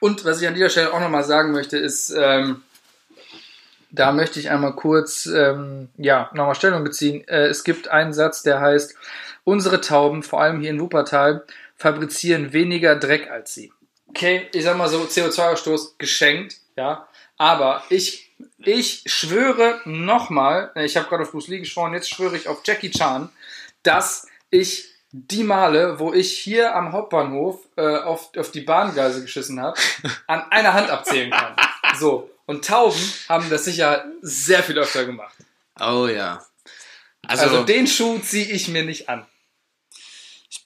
Und 0.00 0.24
was 0.24 0.40
ich 0.40 0.48
an 0.48 0.54
dieser 0.54 0.70
Stelle 0.70 0.92
auch 0.92 1.00
nochmal 1.00 1.24
sagen 1.24 1.52
möchte, 1.52 1.76
ist, 1.78 2.10
ähm, 2.16 2.62
da 3.92 4.12
möchte 4.12 4.38
ich 4.40 4.50
einmal 4.50 4.74
kurz 4.74 5.26
ähm, 5.26 5.88
ja, 5.96 6.30
nochmal 6.34 6.54
Stellung 6.54 6.84
beziehen. 6.84 7.26
Äh, 7.28 7.46
es 7.46 7.64
gibt 7.64 7.88
einen 7.88 8.12
Satz, 8.12 8.42
der 8.42 8.60
heißt, 8.60 8.94
unsere 9.44 9.80
Tauben, 9.80 10.22
vor 10.22 10.40
allem 10.40 10.60
hier 10.60 10.70
in 10.70 10.80
Wuppertal, 10.80 11.44
fabrizieren 11.80 12.52
weniger 12.52 12.94
Dreck 12.94 13.30
als 13.30 13.54
sie. 13.54 13.72
Okay, 14.08 14.48
ich 14.52 14.64
sag 14.64 14.76
mal 14.76 14.88
so, 14.88 15.00
CO2-Ausstoß 15.02 15.94
geschenkt, 15.96 16.56
ja. 16.76 17.08
Aber 17.38 17.82
ich, 17.88 18.32
ich 18.58 19.02
schwöre 19.06 19.80
nochmal, 19.86 20.72
ich 20.74 20.98
habe 20.98 21.08
gerade 21.08 21.22
auf 21.22 21.30
Bruce 21.30 21.48
Lee 21.48 21.58
geschworen, 21.58 21.94
jetzt 21.94 22.10
schwöre 22.10 22.36
ich 22.36 22.48
auf 22.48 22.60
Jackie 22.64 22.90
Chan, 22.90 23.30
dass 23.82 24.26
ich 24.50 24.90
die 25.12 25.42
Male, 25.42 25.98
wo 25.98 26.12
ich 26.12 26.36
hier 26.36 26.76
am 26.76 26.92
Hauptbahnhof 26.92 27.66
äh, 27.76 27.96
auf, 27.96 28.30
auf 28.36 28.50
die 28.50 28.60
Bahngleise 28.60 29.22
geschissen 29.22 29.58
habe, 29.58 29.80
an 30.26 30.42
einer 30.50 30.74
Hand 30.74 30.90
abzählen 30.90 31.30
kann. 31.30 31.56
So. 31.98 32.30
Und 32.44 32.64
Tauben 32.66 33.00
haben 33.28 33.48
das 33.48 33.64
sicher 33.64 34.04
sehr 34.20 34.62
viel 34.62 34.78
öfter 34.78 35.06
gemacht. 35.06 35.34
Oh 35.80 36.06
ja. 36.08 36.44
Also, 37.26 37.44
Also, 37.44 37.62
den 37.64 37.86
Schuh 37.86 38.18
ziehe 38.18 38.46
ich 38.46 38.68
mir 38.68 38.84
nicht 38.84 39.08
an. 39.08 39.24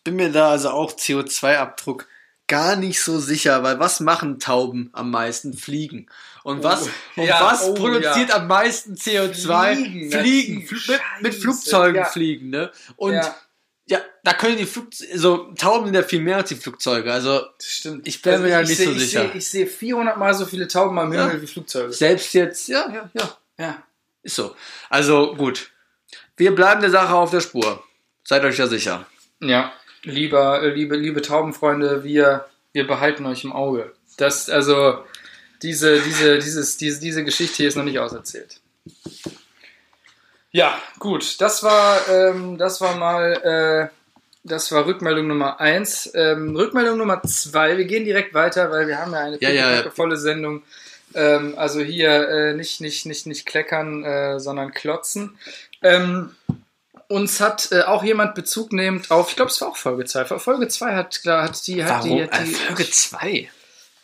Ich 0.07 0.11
bin 0.13 0.17
mir 0.17 0.31
da 0.31 0.51
also 0.51 0.69
auch 0.69 0.93
CO2-Abdruck 0.93 2.07
gar 2.47 2.77
nicht 2.77 3.01
so 3.03 3.19
sicher, 3.19 3.63
weil 3.63 3.81
was 3.81 4.01
machen 4.01 4.39
Tauben 4.39 4.91
am 4.93 5.11
meisten? 5.11 5.55
Fliegen. 5.55 6.11
Und 6.43 6.63
was, 6.63 6.91
Oh, 7.17 7.23
und 7.23 7.27
ja, 7.27 7.41
was 7.43 7.63
oh, 7.63 7.73
produziert 7.73 8.29
ja. 8.29 8.37
am 8.37 8.47
meisten 8.47 8.97
CO2? 8.97 9.75
Fliegen, 9.77 10.11
Fliegen. 10.11 10.67
Fl 10.67 10.93
mit, 10.93 11.01
mit 11.23 11.35
Flugzeugen 11.37 11.97
ja. 12.03 12.05
fliegen, 12.05 12.51
ne? 12.51 12.71
Und 12.97 13.15
ja. 13.87 13.99
da 14.23 14.35
können 14.35 14.59
die 14.59 14.67
Flugzeuge, 14.67 15.19
so 15.19 15.53
Tauben 15.55 15.87
sind 15.87 15.95
ja 15.95 16.03
viel 16.03 16.21
mehr 16.21 16.37
als 16.37 16.51
die 16.51 16.57
Flugzeuge. 16.57 17.11
Also 17.11 17.41
das 17.57 17.67
stimmt. 17.67 18.07
Ich 18.07 18.21
bin 18.21 18.43
mir 18.43 18.49
ja 18.51 18.61
ich 18.61 18.69
nicht 18.69 18.77
seh- 18.77 18.85
so 18.85 18.91
ich 18.93 18.99
sicher. 19.01 19.31
Seh, 19.33 19.39
ich 19.39 19.49
sehe 19.49 19.67
400 19.67 20.19
Mal 20.19 20.35
so 20.35 20.45
viele 20.45 20.69
Tauben 20.69 20.99
am 20.99 21.11
Himmel 21.13 21.41
wie 21.41 21.47
Flugzeuge. 21.47 21.95
selbst 21.95 22.35
jetzt, 22.35 22.69
ja, 22.69 22.91
ja, 22.93 23.11
ja, 23.15 23.37
Ja. 23.59 23.83
ist 24.23 24.37
so. 24.37 24.55
Also 24.91 25.35
gut. 25.35 25.71
Wir 26.37 26.55
bleiben 26.55 26.83
der 26.83 26.91
Sache 26.91 27.15
auf 27.15 27.31
der 27.31 27.41
Spur. 27.41 27.83
Seid 28.23 28.45
euch 28.45 28.59
ja 28.59 28.67
sicher. 28.67 29.07
Ja, 29.41 29.73
lieber, 30.05 30.63
äh, 30.63 30.71
liebe, 30.71 30.97
liebe 30.97 31.23
Taubenfreunde, 31.23 32.05
wir, 32.05 32.47
wir 32.73 32.87
behalten 32.87 33.27
euch 33.27 33.45
im 33.45 33.53
Auge. 33.53 33.93
Das, 34.17 34.49
also, 34.49 34.99
diese, 35.63 36.01
diese, 36.01 36.39
dieses, 36.39 36.77
diese, 36.77 37.01
diese 37.01 37.25
Geschichte 37.25 37.57
hier 37.57 37.69
ist 37.69 37.77
noch 37.77 37.85
nicht 37.85 37.99
auserzählt. 37.99 38.61
Ja, 40.51 40.79
gut, 40.99 41.41
das 41.41 41.63
war, 41.63 42.09
ähm, 42.09 42.59
das 42.59 42.81
war 42.81 42.97
mal, 42.97 43.33
äh, 43.43 43.89
das 44.45 44.71
war 44.71 44.87
Rückmeldung 44.87 45.27
Nummer 45.27 45.59
eins. 45.59 46.13
Ähm, 46.15 46.55
Rückmeldung 46.55 46.99
Nummer 46.99 47.23
zwei, 47.23 47.77
wir 47.77 47.87
gehen 47.87 48.05
direkt 48.05 48.35
weiter, 48.35 48.71
weil 48.71 48.87
wir 48.87 48.99
haben 48.99 49.13
ja 49.13 49.19
eine 49.21 49.41
Ja, 49.41 49.51
ja, 49.51 49.83
ja. 49.83 49.91
volle 49.91 50.17
Sendung. 50.17 50.63
Ähm, 51.15 51.55
also 51.57 51.81
hier 51.81 52.29
äh, 52.29 52.55
nicht, 52.55 52.81
nicht, 52.81 53.07
nicht, 53.07 53.27
nicht 53.27 53.47
kleckern, 53.47 54.05
äh, 54.05 54.39
sondern 54.39 54.73
klotzen. 54.73 55.39
Ähm, 55.83 56.37
uns 57.09 57.41
hat 57.41 57.71
äh, 57.73 57.83
auch 57.83 58.03
jemand 58.05 58.35
Bezug 58.35 58.73
nehmend 58.73 59.11
auf, 59.11 59.31
ich 59.31 59.37
glaube, 59.37 59.51
es 59.51 59.61
war 59.61 59.69
auch 59.69 59.77
Folge 59.77 60.05
2. 60.05 60.25
Folge 60.39 60.69
2 60.69 60.95
hat, 60.95 61.23
klar, 61.23 61.45
hat 61.45 61.67
die, 61.67 61.85
hat 61.85 62.05
die, 62.05 62.23
hat 62.23 62.41
Äh, 62.41 62.45
die 62.45 62.55
Folge 62.55 62.91
2. 62.91 63.51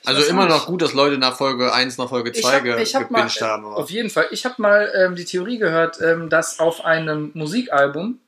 Also 0.05 0.22
immer 0.24 0.46
noch 0.46 0.66
gut, 0.66 0.80
dass 0.80 0.94
Leute 0.94 1.18
nach 1.18 1.36
Folge 1.36 1.72
1 1.74 1.98
nach 1.98 2.09
Folge 2.09 2.32
2 2.32 2.38
ich 2.38 2.44
hab, 2.46 2.62
ge 2.62 2.84
hab 2.86 3.11
mal, 3.11 3.28
haben. 3.28 3.66
aber- 3.66 3.76
auf 3.76 3.90
jeden 3.90 4.09
Fall, 4.09 4.28
ich 4.30 4.44
habe 4.46 4.55
mal 4.59 4.90
ähm, 4.96 5.14
die 5.14 5.24
Theorie 5.26 5.59
gehört, 5.59 6.01
ähm, 6.01 6.30
dass 6.30 6.59
auf 6.59 6.84
einem 6.84 7.30
Musikalbum 7.34 8.18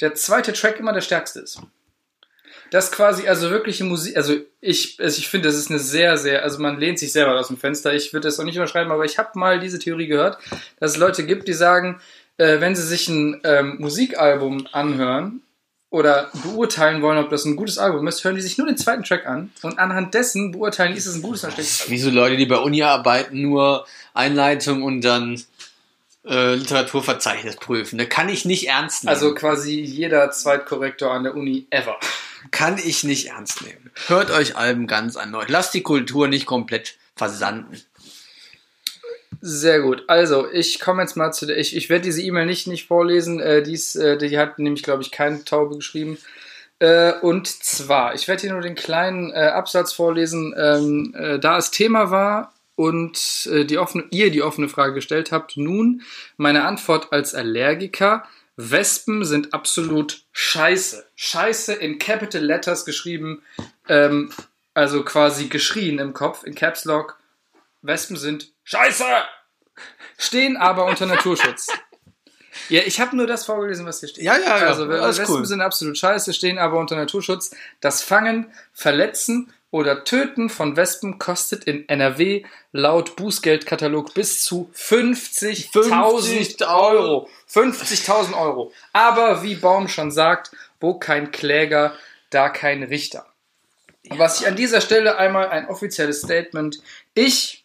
der 0.00 0.14
zweite 0.14 0.52
Track 0.52 0.80
immer 0.80 0.92
der 0.92 1.02
stärkste 1.02 1.40
ist. 1.40 1.60
Das 2.70 2.92
quasi, 2.92 3.26
also 3.28 3.50
wirkliche 3.50 3.82
Musik, 3.84 4.16
also 4.16 4.36
ich, 4.60 4.96
also 5.00 5.18
ich 5.18 5.28
finde, 5.28 5.48
das 5.48 5.56
ist 5.56 5.70
eine 5.70 5.80
sehr, 5.80 6.16
sehr, 6.16 6.42
also 6.44 6.60
man 6.60 6.78
lehnt 6.78 7.00
sich 7.00 7.12
selber 7.12 7.38
aus 7.38 7.48
dem 7.48 7.56
Fenster. 7.58 7.92
Ich 7.94 8.12
würde 8.12 8.28
das 8.28 8.38
auch 8.38 8.44
nicht 8.44 8.54
überschreiben, 8.56 8.92
aber 8.92 9.04
ich 9.04 9.18
habe 9.18 9.30
mal 9.38 9.58
diese 9.58 9.80
Theorie 9.80 10.06
gehört, 10.06 10.38
dass 10.78 10.92
es 10.92 10.96
Leute 10.96 11.26
gibt, 11.26 11.48
die 11.48 11.52
sagen, 11.52 12.00
äh, 12.40 12.60
wenn 12.60 12.74
sie 12.74 12.86
sich 12.86 13.08
ein 13.08 13.40
ähm, 13.44 13.76
Musikalbum 13.78 14.66
anhören 14.72 15.42
oder 15.90 16.30
beurteilen 16.42 17.02
wollen, 17.02 17.18
ob 17.18 17.28
das 17.28 17.44
ein 17.44 17.54
gutes 17.54 17.76
Album 17.76 18.06
ist, 18.08 18.24
hören 18.24 18.34
die 18.34 18.40
sich 18.40 18.56
nur 18.56 18.66
den 18.66 18.78
zweiten 18.78 19.04
Track 19.04 19.26
an 19.26 19.52
und 19.62 19.78
anhand 19.78 20.14
dessen 20.14 20.52
beurteilen, 20.52 20.96
ist 20.96 21.06
es 21.06 21.16
ein 21.16 21.22
gutes 21.22 21.44
oder 21.44 21.52
schlechtes 21.52 21.82
Album. 21.82 21.92
Wie 21.92 21.98
so 21.98 22.10
Leute, 22.10 22.36
die 22.36 22.46
bei 22.46 22.56
Uni 22.56 22.82
arbeiten, 22.82 23.42
nur 23.42 23.86
Einleitung 24.14 24.82
und 24.82 25.02
dann 25.02 25.42
äh, 26.24 26.54
Literaturverzeichnis 26.54 27.56
prüfen. 27.56 27.98
Da 27.98 28.06
kann 28.06 28.30
ich 28.30 28.46
nicht 28.46 28.68
ernst 28.68 29.04
nehmen. 29.04 29.14
Also 29.14 29.34
quasi 29.34 29.78
jeder 29.78 30.30
Zweitkorrektor 30.30 31.12
an 31.12 31.24
der 31.24 31.34
Uni 31.34 31.66
ever. 31.70 31.98
kann 32.50 32.78
ich 32.78 33.04
nicht 33.04 33.26
ernst 33.26 33.60
nehmen. 33.62 33.90
Hört 34.06 34.30
euch 34.30 34.56
Alben 34.56 34.86
ganz 34.86 35.16
an. 35.16 35.36
Lasst 35.48 35.74
die 35.74 35.82
Kultur 35.82 36.26
nicht 36.26 36.46
komplett 36.46 36.96
versanden. 37.16 37.82
Sehr 39.40 39.80
gut. 39.80 40.04
Also, 40.06 40.50
ich 40.50 40.80
komme 40.80 41.02
jetzt 41.02 41.16
mal 41.16 41.32
zu 41.32 41.46
der. 41.46 41.56
Ich, 41.56 41.74
ich 41.74 41.88
werde 41.88 42.04
diese 42.04 42.22
E-Mail 42.22 42.46
nicht, 42.46 42.66
nicht 42.66 42.86
vorlesen. 42.86 43.40
Äh, 43.40 43.62
dies, 43.62 43.96
äh, 43.96 44.18
die 44.18 44.38
hat 44.38 44.58
nämlich, 44.58 44.82
glaube 44.82 45.02
ich, 45.02 45.10
keine 45.10 45.44
Taube 45.44 45.76
geschrieben. 45.76 46.18
Äh, 46.78 47.12
und 47.20 47.46
zwar, 47.46 48.14
ich 48.14 48.28
werde 48.28 48.42
hier 48.42 48.52
nur 48.52 48.62
den 48.62 48.74
kleinen 48.74 49.30
äh, 49.32 49.50
Absatz 49.54 49.92
vorlesen. 49.92 50.54
Ähm, 50.58 51.14
äh, 51.16 51.38
da 51.38 51.58
es 51.58 51.70
Thema 51.70 52.10
war 52.10 52.54
und 52.74 53.48
äh, 53.52 53.64
die 53.64 53.78
offene, 53.78 54.04
ihr 54.10 54.30
die 54.30 54.42
offene 54.42 54.68
Frage 54.68 54.94
gestellt 54.94 55.32
habt, 55.32 55.56
nun 55.56 56.02
meine 56.36 56.64
Antwort 56.64 57.12
als 57.12 57.34
Allergiker. 57.34 58.24
Wespen 58.56 59.24
sind 59.24 59.54
absolut 59.54 60.22
scheiße. 60.32 61.06
Scheiße 61.14 61.74
in 61.74 61.98
Capital 61.98 62.42
Letters 62.42 62.84
geschrieben. 62.84 63.42
Ähm, 63.88 64.32
also 64.74 65.02
quasi 65.02 65.48
geschrien 65.48 65.98
im 65.98 66.12
Kopf, 66.12 66.44
in 66.44 66.54
Caps 66.54 66.84
Lock. 66.84 67.18
Wespen 67.82 68.16
sind 68.16 68.52
scheiße! 68.70 69.04
Stehen 70.18 70.56
aber 70.56 70.84
unter 70.86 71.06
Naturschutz. 71.06 71.68
Ja, 72.68 72.82
ich 72.84 73.00
habe 73.00 73.16
nur 73.16 73.26
das 73.26 73.46
vorgelesen, 73.46 73.86
was 73.86 74.00
hier 74.00 74.08
steht. 74.08 74.24
Ja, 74.24 74.36
ja, 74.36 74.58
ja. 74.58 74.66
Also 74.66 74.84
Alles 74.84 75.18
Wespen 75.18 75.36
cool. 75.36 75.46
sind 75.46 75.60
absolut 75.60 75.96
scheiße, 75.96 76.32
stehen 76.32 76.58
aber 76.58 76.78
unter 76.78 76.94
Naturschutz. 76.96 77.52
Das 77.80 78.02
Fangen, 78.02 78.52
Verletzen 78.72 79.52
oder 79.70 80.04
Töten 80.04 80.50
von 80.50 80.76
Wespen 80.76 81.18
kostet 81.18 81.64
in 81.64 81.88
NRW 81.88 82.44
laut 82.72 83.16
Bußgeldkatalog 83.16 84.14
bis 84.14 84.44
zu 84.44 84.70
50.000 84.76 85.70
50.000 85.72 86.68
Euro. 86.68 87.28
50.000 87.52 88.34
Euro. 88.40 88.72
Aber 88.92 89.42
wie 89.42 89.54
Baum 89.54 89.88
schon 89.88 90.10
sagt, 90.10 90.50
wo 90.80 90.94
kein 90.94 91.30
Kläger, 91.30 91.94
da 92.30 92.48
kein 92.48 92.82
Richter. 92.82 93.26
Was 94.10 94.40
ich 94.40 94.46
an 94.46 94.56
dieser 94.56 94.80
Stelle 94.80 95.18
einmal 95.18 95.48
ein 95.48 95.68
offizielles 95.68 96.20
Statement. 96.20 96.80
Ich, 97.14 97.59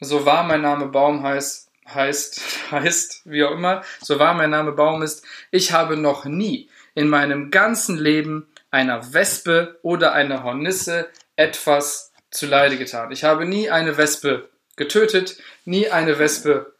so 0.00 0.24
wahr 0.26 0.44
mein 0.44 0.62
Name 0.62 0.86
Baum 0.86 1.22
heißt, 1.22 1.70
heißt, 1.88 2.40
heißt, 2.70 3.22
wie 3.24 3.44
auch 3.44 3.52
immer, 3.52 3.82
so 4.00 4.18
wahr 4.18 4.34
mein 4.34 4.50
Name 4.50 4.72
Baum 4.72 5.02
ist, 5.02 5.24
ich 5.50 5.72
habe 5.72 5.96
noch 5.96 6.24
nie 6.24 6.68
in 6.94 7.08
meinem 7.08 7.50
ganzen 7.50 7.96
Leben 7.98 8.46
einer 8.70 9.12
Wespe 9.12 9.78
oder 9.82 10.12
einer 10.12 10.42
Hornisse 10.42 11.08
etwas 11.36 12.12
zuleide 12.30 12.78
getan. 12.78 13.10
Ich 13.12 13.24
habe 13.24 13.44
nie 13.44 13.70
eine 13.70 13.96
Wespe 13.96 14.48
getötet, 14.76 15.36
nie 15.64 15.88
eine 15.90 16.18
Wespe 16.18 16.72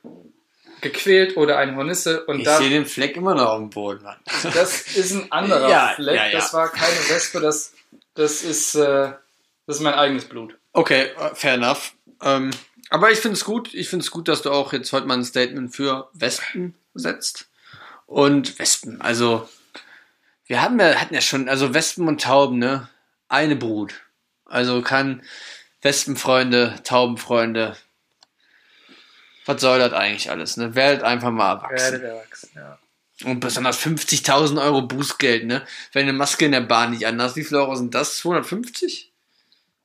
gequält 0.81 1.37
oder 1.37 1.59
eine 1.59 1.77
Hornisse 1.77 2.25
und 2.25 2.41
Ich 2.41 2.49
sehe 2.49 2.71
den 2.71 2.87
Fleck 2.87 3.16
immer 3.16 3.35
noch 3.35 3.49
auf 3.51 3.59
dem 3.59 3.71
Boden. 3.71 4.03
Mann. 4.03 4.16
das 4.55 4.83
ist 4.97 5.12
ein 5.12 5.31
anderer 5.31 5.68
Ja, 5.68 5.93
Fleck. 5.95 6.16
ja, 6.16 6.27
ja. 6.27 6.33
Das 6.33 6.55
war 6.55 6.68
keine 6.71 6.97
Wespe, 7.09 7.41
das, 7.41 7.73
das 8.14 8.43
ist, 8.43 8.75
äh, 8.77 9.12
das 9.66 9.77
ist 9.77 9.83
mein 9.83 9.95
eigenes 9.95 10.25
Blut. 10.25 10.57
Okay, 10.73 11.11
äh, 11.18 11.35
fair 11.35 11.55
enough. 11.55 11.93
Ähm, 12.23 12.51
aber 12.91 13.11
ich 13.11 13.20
finde 13.20 13.36
es 13.36 13.45
gut. 13.45 13.72
Ich 13.72 13.88
finde 13.88 14.05
es 14.05 14.11
gut, 14.11 14.28
dass 14.28 14.43
du 14.43 14.51
auch 14.51 14.72
jetzt 14.72 14.93
heute 14.93 15.07
mal 15.07 15.14
ein 15.14 15.24
Statement 15.24 15.74
für 15.74 16.11
Wespen 16.12 16.74
setzt. 16.95 17.49
Und 18.07 18.59
Wespen, 18.59 19.01
also 19.01 19.49
wir 20.47 20.61
haben 20.62 20.80
ja, 20.80 20.97
hatten 20.97 21.14
ja 21.14 21.20
schon, 21.20 21.49
also 21.49 21.72
Wespen 21.74 22.09
und 22.09 22.20
Tauben, 22.20 22.59
ne? 22.59 22.88
Eine 23.28 23.55
Brut. 23.55 23.95
Also 24.45 24.82
kann 24.82 25.22
Wespenfreunde, 25.80 26.80
Taubenfreunde, 26.82 27.76
was 29.47 29.61
soll 29.61 29.78
das 29.78 29.93
eigentlich 29.93 30.28
alles, 30.28 30.57
ne? 30.57 30.74
Werdet 30.74 31.05
einfach 31.05 31.30
mal 31.30 31.53
erwachsen. 31.53 32.03
erwachsen, 32.03 32.51
ja. 32.57 32.78
Und 33.22 33.38
besonders 33.38 33.78
50.000 33.78 34.61
Euro 34.61 34.82
Bußgeld, 34.82 35.47
ne? 35.47 35.64
Wenn 35.93 36.03
eine 36.03 36.12
Maske 36.12 36.47
in 36.47 36.53
der 36.53 36.62
Bahn 36.62 36.91
nicht 36.91 37.07
anhast, 37.07 37.36
wie 37.36 37.45
viele 37.45 37.61
Euro 37.61 37.76
sind 37.76 37.95
das? 37.95 38.16
250? 38.18 39.09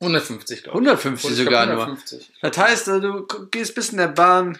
150, 0.00 0.62
glaube 0.64 0.78
150 0.78 1.30
ich. 1.30 1.36
sogar 1.38 1.62
Ich 1.64 1.66
glaub, 1.70 1.76
nur. 1.76 1.84
150. 1.86 2.32
Das 2.42 2.58
heißt, 2.58 2.88
äh, 2.88 3.00
du 3.00 3.26
guehst 3.50 3.74
bis 3.74 3.90
in 3.90 3.98
der 3.98 4.08
Bahn, 4.08 4.58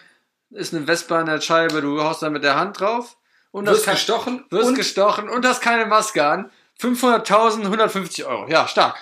ist 0.51 0.73
eine 0.73 0.85
Vespa 0.85 1.19
an 1.19 1.25
der 1.27 1.41
Scheibe, 1.41 1.81
du 1.81 2.01
haust 2.01 2.21
da 2.23 2.29
mit 2.29 2.43
der 2.43 2.55
Hand 2.55 2.79
drauf 2.79 3.17
und 3.51 3.65
Wirst 3.67 3.85
gestochen 3.87 4.45
wirst 4.49 4.69
und 4.69 4.75
gestochen 4.75 5.29
und 5.29 5.45
hast 5.45 5.61
keine 5.61 5.85
Maske 5.85 6.25
an. 6.25 6.51
500.000, 6.81 7.63
150 7.63 8.25
Euro. 8.25 8.47
Ja, 8.49 8.67
stark. 8.67 8.97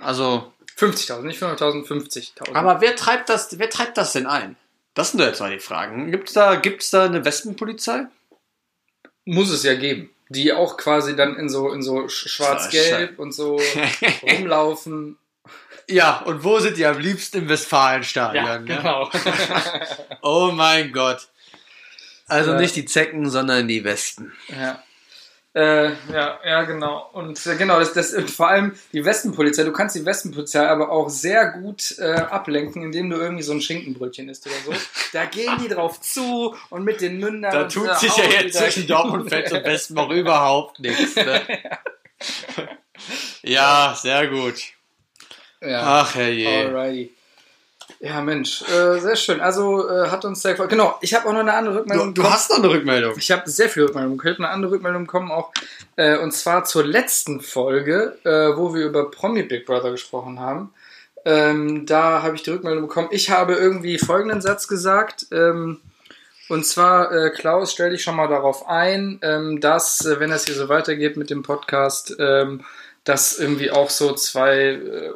Also, 0.00 0.52
50.000, 0.78 1.22
nicht 1.22 1.40
500.000, 1.42 1.86
50.000. 1.86 2.54
aber 2.54 2.80
wer 2.80 2.96
treibt 2.96 3.28
das, 3.28 3.58
wer 3.58 3.70
treibt 3.70 3.96
das 3.98 4.12
denn 4.12 4.26
ein? 4.26 4.56
Das 4.94 5.10
sind 5.10 5.20
doch 5.20 5.26
jetzt 5.26 5.40
mal 5.40 5.50
die 5.52 5.60
Fragen. 5.60 6.10
Gibt's 6.10 6.32
da, 6.32 6.56
gibt's 6.56 6.90
da 6.90 7.04
eine 7.04 7.24
Wespenpolizei? 7.24 8.06
muss 9.24 9.50
es 9.50 9.62
ja 9.62 9.74
geben. 9.74 10.10
Die 10.28 10.52
auch 10.52 10.76
quasi 10.76 11.14
dann 11.14 11.36
in 11.36 11.48
so, 11.48 11.70
in 11.72 11.82
so 11.82 11.98
sch- 12.06 12.28
schwarz-gelb 12.28 13.18
und 13.18 13.32
so 13.32 13.60
rumlaufen. 14.22 15.16
Ja, 15.90 16.22
und 16.22 16.44
wo 16.44 16.58
sind 16.58 16.76
die 16.76 16.86
am 16.86 16.98
liebsten 16.98 17.38
im 17.38 17.48
Westfalenstadion? 17.48 18.44
Ja, 18.44 18.58
ne? 18.58 18.64
genau. 18.64 19.10
Oh 20.22 20.50
mein 20.52 20.92
Gott. 20.92 21.28
Also 22.26 22.54
nicht 22.54 22.76
die 22.76 22.84
Zecken, 22.84 23.28
sondern 23.28 23.66
die 23.68 23.84
Westen. 23.84 24.32
ja. 24.48 24.82
Äh, 25.52 25.88
ja, 26.12 26.38
ja, 26.44 26.62
genau. 26.62 27.10
Und 27.12 27.44
äh, 27.44 27.56
genau, 27.56 27.80
das, 27.80 27.92
das 27.92 28.12
und 28.12 28.30
vor 28.30 28.48
allem 28.48 28.76
die 28.92 29.04
Westenpolizei. 29.04 29.64
Du 29.64 29.72
kannst 29.72 29.96
die 29.96 30.06
Westenpolizei 30.06 30.68
aber 30.68 30.92
auch 30.92 31.08
sehr 31.08 31.50
gut 31.50 31.98
äh, 31.98 32.12
ablenken, 32.12 32.84
indem 32.84 33.10
du 33.10 33.16
irgendwie 33.16 33.42
so 33.42 33.52
ein 33.52 33.60
Schinkenbrötchen 33.60 34.28
isst 34.28 34.46
oder 34.46 34.54
so. 34.64 34.80
Da 35.12 35.24
gehen 35.24 35.58
die 35.60 35.66
drauf 35.66 36.00
zu 36.00 36.54
und 36.68 36.84
mit 36.84 37.00
den 37.00 37.18
Mündern. 37.18 37.52
Da 37.52 37.62
und 37.62 37.72
tut 37.72 37.98
sich 37.98 38.16
ja 38.16 38.26
jetzt 38.26 38.58
zwischen 38.58 38.86
Dortmund 38.86 39.28
Fett 39.28 39.50
und 39.50 39.64
Westen 39.64 39.94
noch 39.94 40.10
überhaupt 40.10 40.78
nichts. 40.78 41.16
Ne? 41.16 41.42
Ja, 43.42 43.96
sehr 43.96 44.28
gut. 44.28 44.60
Ja, 45.60 45.82
Ach 45.82 46.14
herrje. 46.14 46.48
alrighty. 46.66 47.14
Ja, 47.98 48.20
Mensch, 48.20 48.62
äh, 48.62 48.98
sehr 48.98 49.16
schön. 49.16 49.40
Also 49.40 49.88
äh, 49.88 50.08
hat 50.08 50.24
uns 50.24 50.40
sehr 50.40 50.52
gefallen. 50.52 50.70
Genau, 50.70 50.96
ich 51.02 51.12
habe 51.12 51.28
auch 51.28 51.32
noch 51.32 51.40
eine 51.40 51.52
andere 51.52 51.80
Rückmeldung. 51.80 52.14
Du, 52.14 52.22
du 52.22 52.30
hast 52.30 52.50
noch 52.50 52.58
eine 52.58 52.70
Rückmeldung. 52.70 53.14
Ich 53.18 53.30
habe 53.30 53.50
sehr 53.50 53.68
viele 53.68 53.86
Rückmeldungen. 53.86 54.16
Könnte 54.18 54.38
eine 54.38 54.48
andere 54.48 54.72
Rückmeldung 54.72 55.06
kommen 55.06 55.30
auch. 55.30 55.52
Äh, 55.96 56.16
und 56.18 56.32
zwar 56.32 56.64
zur 56.64 56.84
letzten 56.84 57.40
Folge, 57.40 58.16
äh, 58.24 58.56
wo 58.56 58.74
wir 58.74 58.86
über 58.86 59.10
Promi 59.10 59.42
Big 59.42 59.66
Brother 59.66 59.90
gesprochen 59.90 60.40
haben. 60.40 60.72
Ähm, 61.24 61.84
da 61.84 62.22
habe 62.22 62.36
ich 62.36 62.42
die 62.42 62.50
Rückmeldung 62.50 62.86
bekommen. 62.86 63.08
Ich 63.10 63.30
habe 63.30 63.54
irgendwie 63.54 63.98
folgenden 63.98 64.40
Satz 64.40 64.66
gesagt. 64.68 65.26
Ähm, 65.32 65.80
und 66.48 66.64
zwar, 66.64 67.12
äh, 67.12 67.30
Klaus, 67.30 67.72
stell 67.72 67.90
dich 67.90 68.02
schon 68.02 68.16
mal 68.16 68.28
darauf 68.28 68.66
ein, 68.66 69.18
ähm, 69.22 69.60
dass, 69.60 70.04
äh, 70.06 70.18
wenn 70.18 70.30
das 70.30 70.46
hier 70.46 70.54
so 70.54 70.68
weitergeht 70.68 71.16
mit 71.16 71.28
dem 71.28 71.42
Podcast, 71.42 72.16
ähm, 72.18 72.64
dass 73.04 73.38
irgendwie 73.38 73.70
auch 73.70 73.90
so 73.90 74.14
zwei 74.14 74.72
äh, 74.72 75.10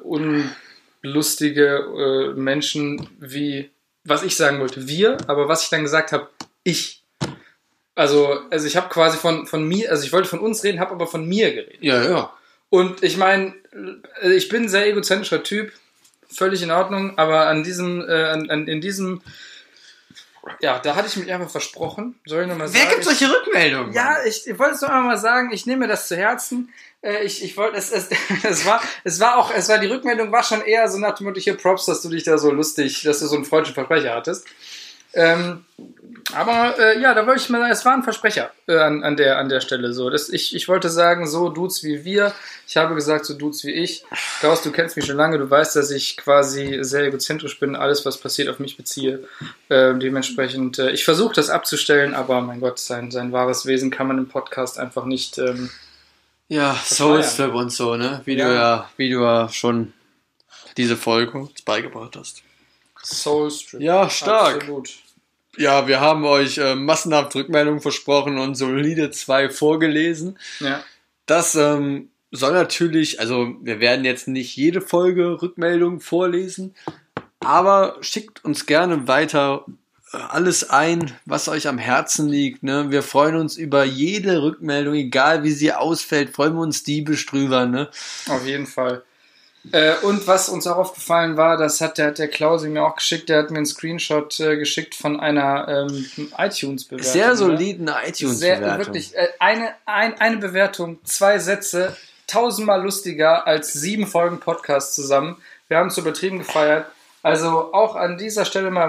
unlustige 1.03 2.33
äh, 2.35 2.39
Menschen 2.39 3.09
wie, 3.19 3.71
was 4.05 4.23
ich 4.23 4.37
sagen 4.37 4.61
wollte, 4.61 4.89
wir, 4.89 5.19
aber 5.27 5.49
was 5.49 5.65
ich 5.65 5.71
dann 5.71 5.83
gesagt 5.83 6.13
habe, 6.13 6.29
ich. 6.63 7.03
Also, 7.97 8.41
also 8.51 8.67
ich 8.67 8.77
habe 8.77 8.89
quasi 8.89 9.17
von, 9.19 9.47
von 9.47 9.69
mir, 9.69 9.89
also 9.93 10.05
ich 10.05 10.13
wollte 10.13 10.29
von 10.29 10.41
uns 10.41 10.65
reden, 10.65 10.81
habe 10.81 10.91
aber 10.91 11.07
von 11.07 11.29
mir 11.29 11.55
geredet. 11.55 11.81
Ja, 11.81 12.03
ja. 12.03 12.33
Und 12.69 13.05
ich 13.05 13.17
meine, 13.17 13.55
äh, 14.21 14.33
ich 14.33 14.49
bin 14.49 14.65
ein 14.65 14.69
sehr 14.69 14.89
egozentrischer 14.89 15.45
Typ, 15.45 15.73
völlig 16.29 16.61
in 16.63 16.73
Ordnung, 16.73 17.17
aber 17.19 17.47
an 17.47 17.63
diesem, 17.63 18.01
äh, 18.01 18.25
an, 18.25 18.51
an, 18.51 18.67
in 18.67 18.81
diesem, 18.81 19.23
ja, 20.61 20.81
da 20.81 20.97
hatte 20.97 21.07
ich 21.07 21.17
mich 21.17 21.33
einfach 21.33 21.51
versprochen. 21.51 22.19
Soll 22.27 22.43
ich 22.43 22.49
nochmal 22.49 22.67
sagen? 22.67 22.81
Wer 22.83 22.93
gibt 22.95 23.05
solche 23.05 23.31
Rückmeldungen? 23.31 23.93
ja, 23.93 24.25
ich, 24.27 24.47
ich 24.47 24.59
wollte 24.59 24.75
es 24.75 24.81
nur 24.81 24.93
einmal 24.93 25.19
sagen, 25.19 25.53
ich 25.53 25.67
nehme 25.67 25.87
mir 25.87 25.89
das 25.89 26.09
zu 26.09 26.17
Herzen. 26.17 26.73
Äh, 27.05 27.25
Ich, 27.25 27.45
ich 27.45 27.57
wollte, 27.57 27.77
es, 27.77 27.93
es, 27.93 28.09
es 28.43 28.67
war, 28.67 28.83
es 29.05 29.21
war 29.21 29.37
auch, 29.39 29.53
es 29.55 29.69
war, 29.69 29.79
die 29.79 29.87
Rückmeldung 29.87 30.33
war 30.33 30.43
schon 30.43 30.63
eher 30.63 30.89
so 30.89 30.99
nach 30.99 31.15
dem 31.15 31.27
Motto, 31.27 31.41
hier 31.41 31.57
Props, 31.57 31.87
dass 31.87 32.03
du 32.03 32.09
dich 32.09 32.25
da 32.25 32.39
so 32.39 32.51
lustig, 32.51 33.03
dass 33.03 33.21
du 33.21 33.27
so 33.27 33.37
einen 33.37 33.45
freundlichen 33.45 33.75
Versprecher 33.75 34.15
hattest. 34.15 34.47
Ähm, 35.17 35.65
aber 36.33 36.77
äh, 36.79 37.01
ja, 37.01 37.15
da 37.15 37.27
wollte 37.27 37.43
ich 37.43 37.51
mal 37.51 37.61
sagen, 37.61 37.73
es 37.73 37.85
war 37.85 37.95
ein 37.95 38.03
Versprecher 38.03 38.51
äh, 38.67 38.79
an, 38.79 39.05
an, 39.05 39.17
der, 39.17 39.39
an 39.39 39.49
der 39.49 39.61
Stelle. 39.61 39.93
So, 39.93 40.11
das, 40.11 40.29
ich, 40.31 40.57
ich 40.57 40.69
wollte 40.69 40.89
sagen, 40.89 41.29
so 41.29 41.51
Dudes 41.51 41.85
wie 41.85 42.05
wir. 42.05 42.33
Ich 42.67 42.77
habe 42.77 42.95
gesagt, 42.95 43.27
so 43.27 43.35
Dudes 43.35 43.63
wie 43.65 43.73
ich. 43.73 44.05
Klaus, 44.41 44.63
du 44.63 44.73
kennst 44.73 44.97
mich 44.97 45.05
schon 45.05 45.17
lange, 45.17 45.39
du 45.39 45.49
weißt, 45.49 45.77
dass 45.77 45.91
ich 45.91 46.17
quasi 46.17 46.79
sehr 46.81 47.05
egozentrisch 47.05 47.61
bin, 47.61 47.77
alles, 47.77 48.05
was 48.07 48.17
passiert, 48.17 48.49
auf 48.49 48.59
mich 48.59 48.77
beziehe. 48.77 49.29
Äh, 49.69 49.95
dementsprechend, 49.95 50.79
ich 50.79 51.05
versuche 51.05 51.35
das 51.35 51.51
abzustellen, 51.51 52.15
aber 52.15 52.41
mein 52.41 52.61
Gott, 52.61 52.79
sein, 52.79 53.11
sein 53.11 53.31
wahres 53.31 53.67
Wesen 53.67 53.91
kann 53.91 54.09
man 54.09 54.19
im 54.19 54.29
Podcast 54.29 54.79
einfach 54.79 55.05
nicht. 55.05 55.39
Ähm, 55.39 55.71
Ja, 56.49 56.75
Soulstrip 56.85 57.55
und 57.55 57.71
so, 57.71 57.97
ne? 57.97 58.21
Wie 58.25 58.35
Ja. 58.35 58.49
du 58.49 58.55
ja, 58.55 58.91
wie 58.97 59.11
du 59.11 59.23
ja 59.23 59.49
schon 59.49 59.93
diese 60.77 60.97
Folge 60.97 61.39
uns 61.39 61.63
beigebracht 61.63 62.17
hast. 62.17 62.43
Soulstrip. 63.03 63.81
Ja, 63.81 64.09
stark. 64.11 64.57
Absolut. 64.57 64.91
Ja, 65.57 65.87
wir 65.87 66.01
haben 66.01 66.25
euch 66.25 66.59
äh, 66.59 66.75
massenhaft 66.75 67.35
Rückmeldungen 67.35 67.81
versprochen 67.81 68.39
und 68.39 68.57
solide 68.57 69.11
zwei 69.13 69.49
vorgelesen. 69.49 70.39
Ja. 70.61 70.83
Das 71.27 71.55
ähm, 71.55 72.11
soll 72.33 72.53
natürlich, 72.53 73.21
also 73.21 73.55
wir 73.63 73.79
werden 73.81 74.05
jetzt 74.05 74.27
nicht 74.27 74.57
jede 74.57 74.81
Folge 74.81 75.41
Rückmeldung 75.41 76.01
vorlesen, 76.01 76.75
aber 77.41 77.97
schickt 78.01 78.45
uns 78.45 78.67
gerne 78.67 79.07
weiter 79.07 79.65
alles 80.15 80.71
ein, 80.71 81.13
was 81.25 81.49
euch 81.49 81.69
am 81.69 81.79
Herzen 81.79 82.29
liegt. 82.29 82.63
Ne? 82.63 82.91
Wir 82.91 83.03
freuen 83.03 83.37
uns 83.37 83.57
über 83.57 83.85
jede 83.85 84.43
Rückmeldung, 84.43 84.95
egal 84.95 85.43
wie 85.43 85.53
sie 85.53 85.73
ausfällt, 85.73 86.31
freuen 86.35 86.55
wir 86.55 86.63
uns 86.63 86.83
diebisch 86.83 87.27
drüber. 87.27 87.67
Ne? 87.67 87.89
Auf 88.29 88.47
jeden 88.47 88.67
Fall. 88.67 89.03
Äh, 89.73 89.95
und 90.03 90.27
was 90.27 90.49
uns 90.49 90.67
auch 90.67 90.77
aufgefallen 90.77 91.37
war, 91.37 91.57
das 91.57 91.81
hat 91.81 91.97
der, 91.97 92.09
hat 92.09 92.19
der 92.19 92.29
Klausi 92.29 92.69
mir 92.69 92.85
auch 92.85 92.97
geschickt, 92.97 93.29
der 93.31 93.39
hat 93.39 93.51
mir 93.51 93.59
einen 93.59 93.67
Screenshot 93.67 94.39
äh, 94.41 94.57
geschickt 94.57 94.95
von 94.95 95.19
einer 95.19 95.89
ähm, 95.89 96.07
iTunes-Bewertung. 96.37 97.13
Sehr 97.13 97.29
ne? 97.29 97.37
soliden 97.37 97.87
Sehr, 97.87 98.09
iTunes-Bewertung. 98.09 98.79
wirklich, 98.79 99.17
äh, 99.17 99.29
eine, 99.39 99.73
ein, 99.87 100.21
eine 100.21 100.37
Bewertung, 100.37 100.99
zwei 101.05 101.39
Sätze, 101.39 101.97
tausendmal 102.27 102.83
lustiger 102.83 103.47
als 103.47 103.73
sieben 103.73 104.07
Folgen 104.07 104.39
Podcast 104.39 104.95
zusammen. 104.95 105.37
Wir 105.69 105.79
haben 105.79 105.89
es 105.89 105.97
übertrieben 105.97 106.39
gefeiert. 106.39 106.87
Also 107.25 107.73
auch 107.73 107.97
an 107.97 108.17
dieser 108.19 108.45
Stelle 108.45 108.71
mal 108.71 108.87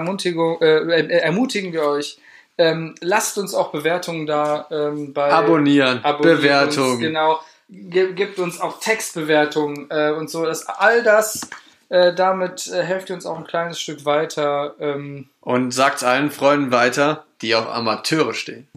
äh, 0.60 1.00
äh, 1.00 1.18
ermutigen 1.18 1.72
wir 1.72 1.84
euch. 1.84 2.18
Ähm, 2.58 2.94
lasst 3.00 3.36
uns 3.38 3.52
auch 3.54 3.70
Bewertungen 3.72 4.26
da 4.26 4.66
ähm, 4.70 5.12
bei 5.12 5.30
Abonnieren, 5.32 6.04
Abonniert 6.04 6.38
Bewertung. 6.38 6.92
Uns, 6.92 7.00
genau. 7.00 7.40
Ge- 7.68 8.12
Gibt 8.12 8.38
uns 8.38 8.60
auch 8.60 8.78
Textbewertungen 8.80 9.88
äh, 9.90 10.10
und 10.12 10.30
so. 10.30 10.44
Das, 10.46 10.66
all 10.66 11.02
das, 11.02 11.40
äh, 11.88 12.14
damit 12.14 12.66
äh, 12.68 12.82
helft 12.82 13.10
ihr 13.10 13.16
uns 13.16 13.26
auch 13.26 13.36
ein 13.36 13.46
kleines 13.46 13.80
Stück 13.80 14.04
weiter. 14.04 14.74
Ähm, 14.80 15.28
Und 15.40 15.72
sagt 15.72 16.02
allen 16.04 16.30
Freunden 16.30 16.70
weiter, 16.70 17.24
die 17.42 17.54
auf 17.54 17.68
Amateure 17.68 18.32
stehen. 18.34 18.68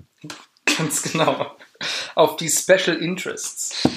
ganz 0.78 1.03
genau. 1.03 1.51
Auf 2.16 2.36
die 2.36 2.49
Special 2.49 2.97
Interests. 2.97 3.88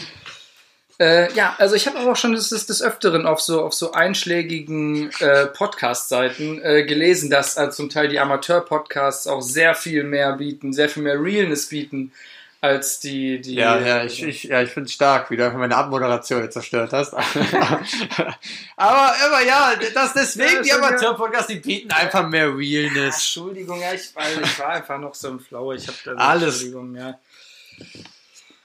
Äh, 1.02 1.32
ja, 1.32 1.56
also 1.58 1.74
ich 1.74 1.88
habe 1.88 1.98
aber 1.98 2.12
auch 2.12 2.16
schon 2.16 2.32
des, 2.32 2.48
des, 2.48 2.80
Öfteren 2.80 3.26
auf 3.26 3.40
so, 3.40 3.64
auf 3.64 3.74
so 3.74 3.90
einschlägigen 3.90 5.10
äh, 5.18 5.46
Podcast-Seiten 5.46 6.62
äh, 6.62 6.84
gelesen, 6.84 7.28
dass 7.28 7.56
äh, 7.56 7.70
zum 7.70 7.90
Teil 7.90 8.06
die 8.06 8.20
Amateur-Podcasts 8.20 9.26
auch 9.26 9.40
sehr 9.40 9.74
viel 9.74 10.04
mehr 10.04 10.34
bieten, 10.34 10.72
sehr 10.72 10.88
viel 10.88 11.02
mehr 11.02 11.20
Realness 11.20 11.70
bieten 11.70 12.12
als 12.60 13.00
die. 13.00 13.40
die 13.40 13.56
Ja, 13.56 13.80
ja, 13.80 14.04
ich, 14.04 14.22
ich, 14.22 14.44
ja, 14.44 14.62
ich 14.62 14.70
finde 14.70 14.86
es 14.86 14.92
stark, 14.92 15.28
wie 15.32 15.36
du 15.36 15.44
einfach 15.44 15.58
meine 15.58 15.76
Abmoderation 15.76 16.40
jetzt 16.40 16.52
zerstört 16.52 16.92
hast. 16.92 17.14
aber, 18.76 19.12
aber 19.24 19.44
ja, 19.44 19.72
das 19.92 20.12
deswegen, 20.12 20.54
Ja, 20.54 20.62
die 20.62 20.68
ja. 20.68 20.76
Amateur-Podcasts, 20.76 21.48
die 21.48 21.56
bieten 21.56 21.90
einfach 21.90 22.28
mehr 22.28 22.46
Ja, 22.46 22.54
Realness. 22.54 23.14
Entschuldigung, 23.16 23.80
ja, 23.80 23.92
ich, 23.92 24.14
weil 24.14 24.40
ich 24.40 24.56
war 24.60 24.68
einfach 24.68 25.00
noch 25.00 25.16
so 25.16 25.30
im 25.30 25.40
Flow. 25.40 25.72
Ich 25.72 25.88
habe 25.88 25.98
da 26.04 26.12
Alles. 26.12 26.62
Entschuldigung, 26.62 26.94
ja. 26.94 27.18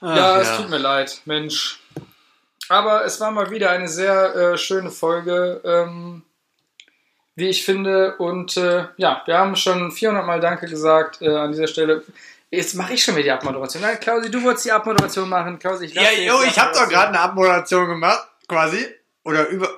Ach, 0.00 0.16
ja, 0.16 0.40
es 0.40 0.56
tut 0.56 0.70
mir 0.70 0.78
leid, 0.78 1.20
Mensch. 1.24 1.80
Aber 2.68 3.04
es 3.04 3.20
war 3.20 3.30
mal 3.30 3.50
wieder 3.50 3.70
eine 3.70 3.88
sehr 3.88 4.34
äh, 4.34 4.58
schöne 4.58 4.90
Folge, 4.90 5.60
ähm, 5.64 6.22
wie 7.34 7.48
ich 7.48 7.64
finde. 7.64 8.16
Und 8.16 8.56
äh, 8.56 8.86
ja, 8.96 9.22
wir 9.24 9.38
haben 9.38 9.56
schon 9.56 9.90
400 9.90 10.26
Mal 10.26 10.40
Danke 10.40 10.66
gesagt 10.66 11.22
äh, 11.22 11.34
an 11.34 11.52
dieser 11.52 11.66
Stelle. 11.66 12.04
Jetzt 12.50 12.74
mache 12.74 12.94
ich 12.94 13.04
schon 13.04 13.14
wieder 13.14 13.24
die 13.24 13.30
Abmoderation. 13.32 13.82
Nein, 13.82 14.00
Klausi, 14.00 14.30
du 14.30 14.42
wolltest 14.42 14.66
die 14.66 14.72
Abmoderation 14.72 15.28
machen. 15.28 15.58
Klausi, 15.58 15.86
ich 15.86 15.94
Ja, 15.94 16.02
lasse 16.02 16.14
jetzt 16.14 16.42
die 16.42 16.48
ich 16.48 16.58
habe 16.58 16.72
doch 16.72 16.88
gerade 16.88 17.08
eine 17.08 17.20
Abmoderation 17.20 17.88
gemacht, 17.88 18.26
quasi. 18.48 18.86
Oder 19.24 19.48
über. 19.48 19.68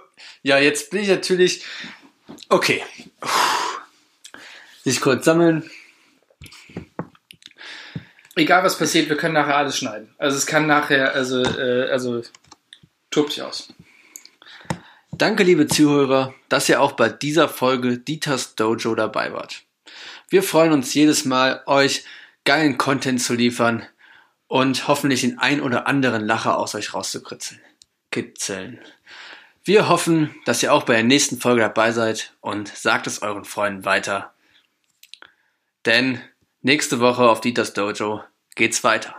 Ja, 0.43 0.59
jetzt 0.59 0.91
bin 0.91 1.03
ich 1.03 1.09
natürlich. 1.09 1.65
Okay. 2.49 2.83
Sich 4.85 5.01
kurz 5.01 5.25
sammeln. 5.25 5.69
Egal 8.37 8.63
was 8.63 8.79
passiert, 8.79 9.09
wir 9.09 9.17
können 9.17 9.35
nachher 9.35 9.57
alles 9.57 9.77
schneiden. 9.77 10.15
Also 10.17 10.37
es 10.37 10.47
kann 10.47 10.67
nachher, 10.67 11.13
also, 11.13 11.43
äh, 11.43 11.91
also 11.91 12.23
tobt 13.11 13.31
dich 13.31 13.43
aus. 13.43 13.73
Danke, 15.13 15.43
liebe 15.43 15.67
Zuhörer, 15.67 16.35
dass 16.49 16.69
ihr 16.69 16.81
auch 16.81 16.93
bei 16.93 17.09
dieser 17.09 17.49
Folge 17.49 17.99
Dieters 17.99 18.55
Dojo 18.55 18.95
dabei 18.95 19.33
wart. 19.33 19.63
Wir 20.29 20.43
freuen 20.43 20.73
uns 20.73 20.95
jedes 20.95 21.25
Mal, 21.25 21.63
euch 21.67 22.05
geilen 22.45 22.79
Content 22.79 23.21
zu 23.21 23.35
liefern 23.35 23.87
und 24.47 24.89
hoffentlich 24.89 25.21
den 25.21 25.39
ein 25.39 25.61
oder 25.61 25.87
anderen 25.87 26.25
Lacher 26.25 26.57
aus 26.57 26.75
euch 26.75 26.95
rauszukritzeln. 26.95 27.61
Kitzeln. 28.11 28.81
Wir 29.63 29.89
hoffen, 29.89 30.35
dass 30.47 30.63
ihr 30.63 30.73
auch 30.73 30.85
bei 30.85 30.95
der 30.95 31.05
nächsten 31.05 31.39
Folge 31.39 31.61
dabei 31.61 31.93
seid 31.93 32.33
und 32.41 32.69
sagt 32.69 33.07
es 33.07 33.23
euren 33.23 33.45
Freunden 33.45 33.85
weiter. 33.85 34.33
Denn 35.85 36.21
nächste 36.63 37.01
Woche 37.01 37.29
auf 37.29 37.41
Dieters 37.41 37.73
Dojo 37.73 38.25
geht's 38.55 38.83
weiter. 38.83 39.15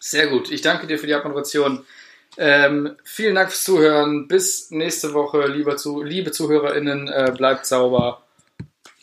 Sehr 0.00 0.28
gut. 0.28 0.50
Ich 0.50 0.62
danke 0.62 0.86
dir 0.86 0.98
für 0.98 1.06
die 1.06 1.14
Abmoderation. 1.14 1.84
Ähm, 2.38 2.96
vielen 3.04 3.34
Dank 3.34 3.50
fürs 3.50 3.64
Zuhören. 3.64 4.28
Bis 4.28 4.70
nächste 4.70 5.14
Woche, 5.14 5.46
lieber 5.46 5.76
zu, 5.76 6.02
liebe 6.02 6.32
ZuhörerInnen. 6.32 7.08
Äh, 7.08 7.32
bleibt 7.36 7.66
sauber. 7.66 8.22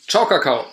Ciao, 0.06 0.26
Kakao. 0.26 0.66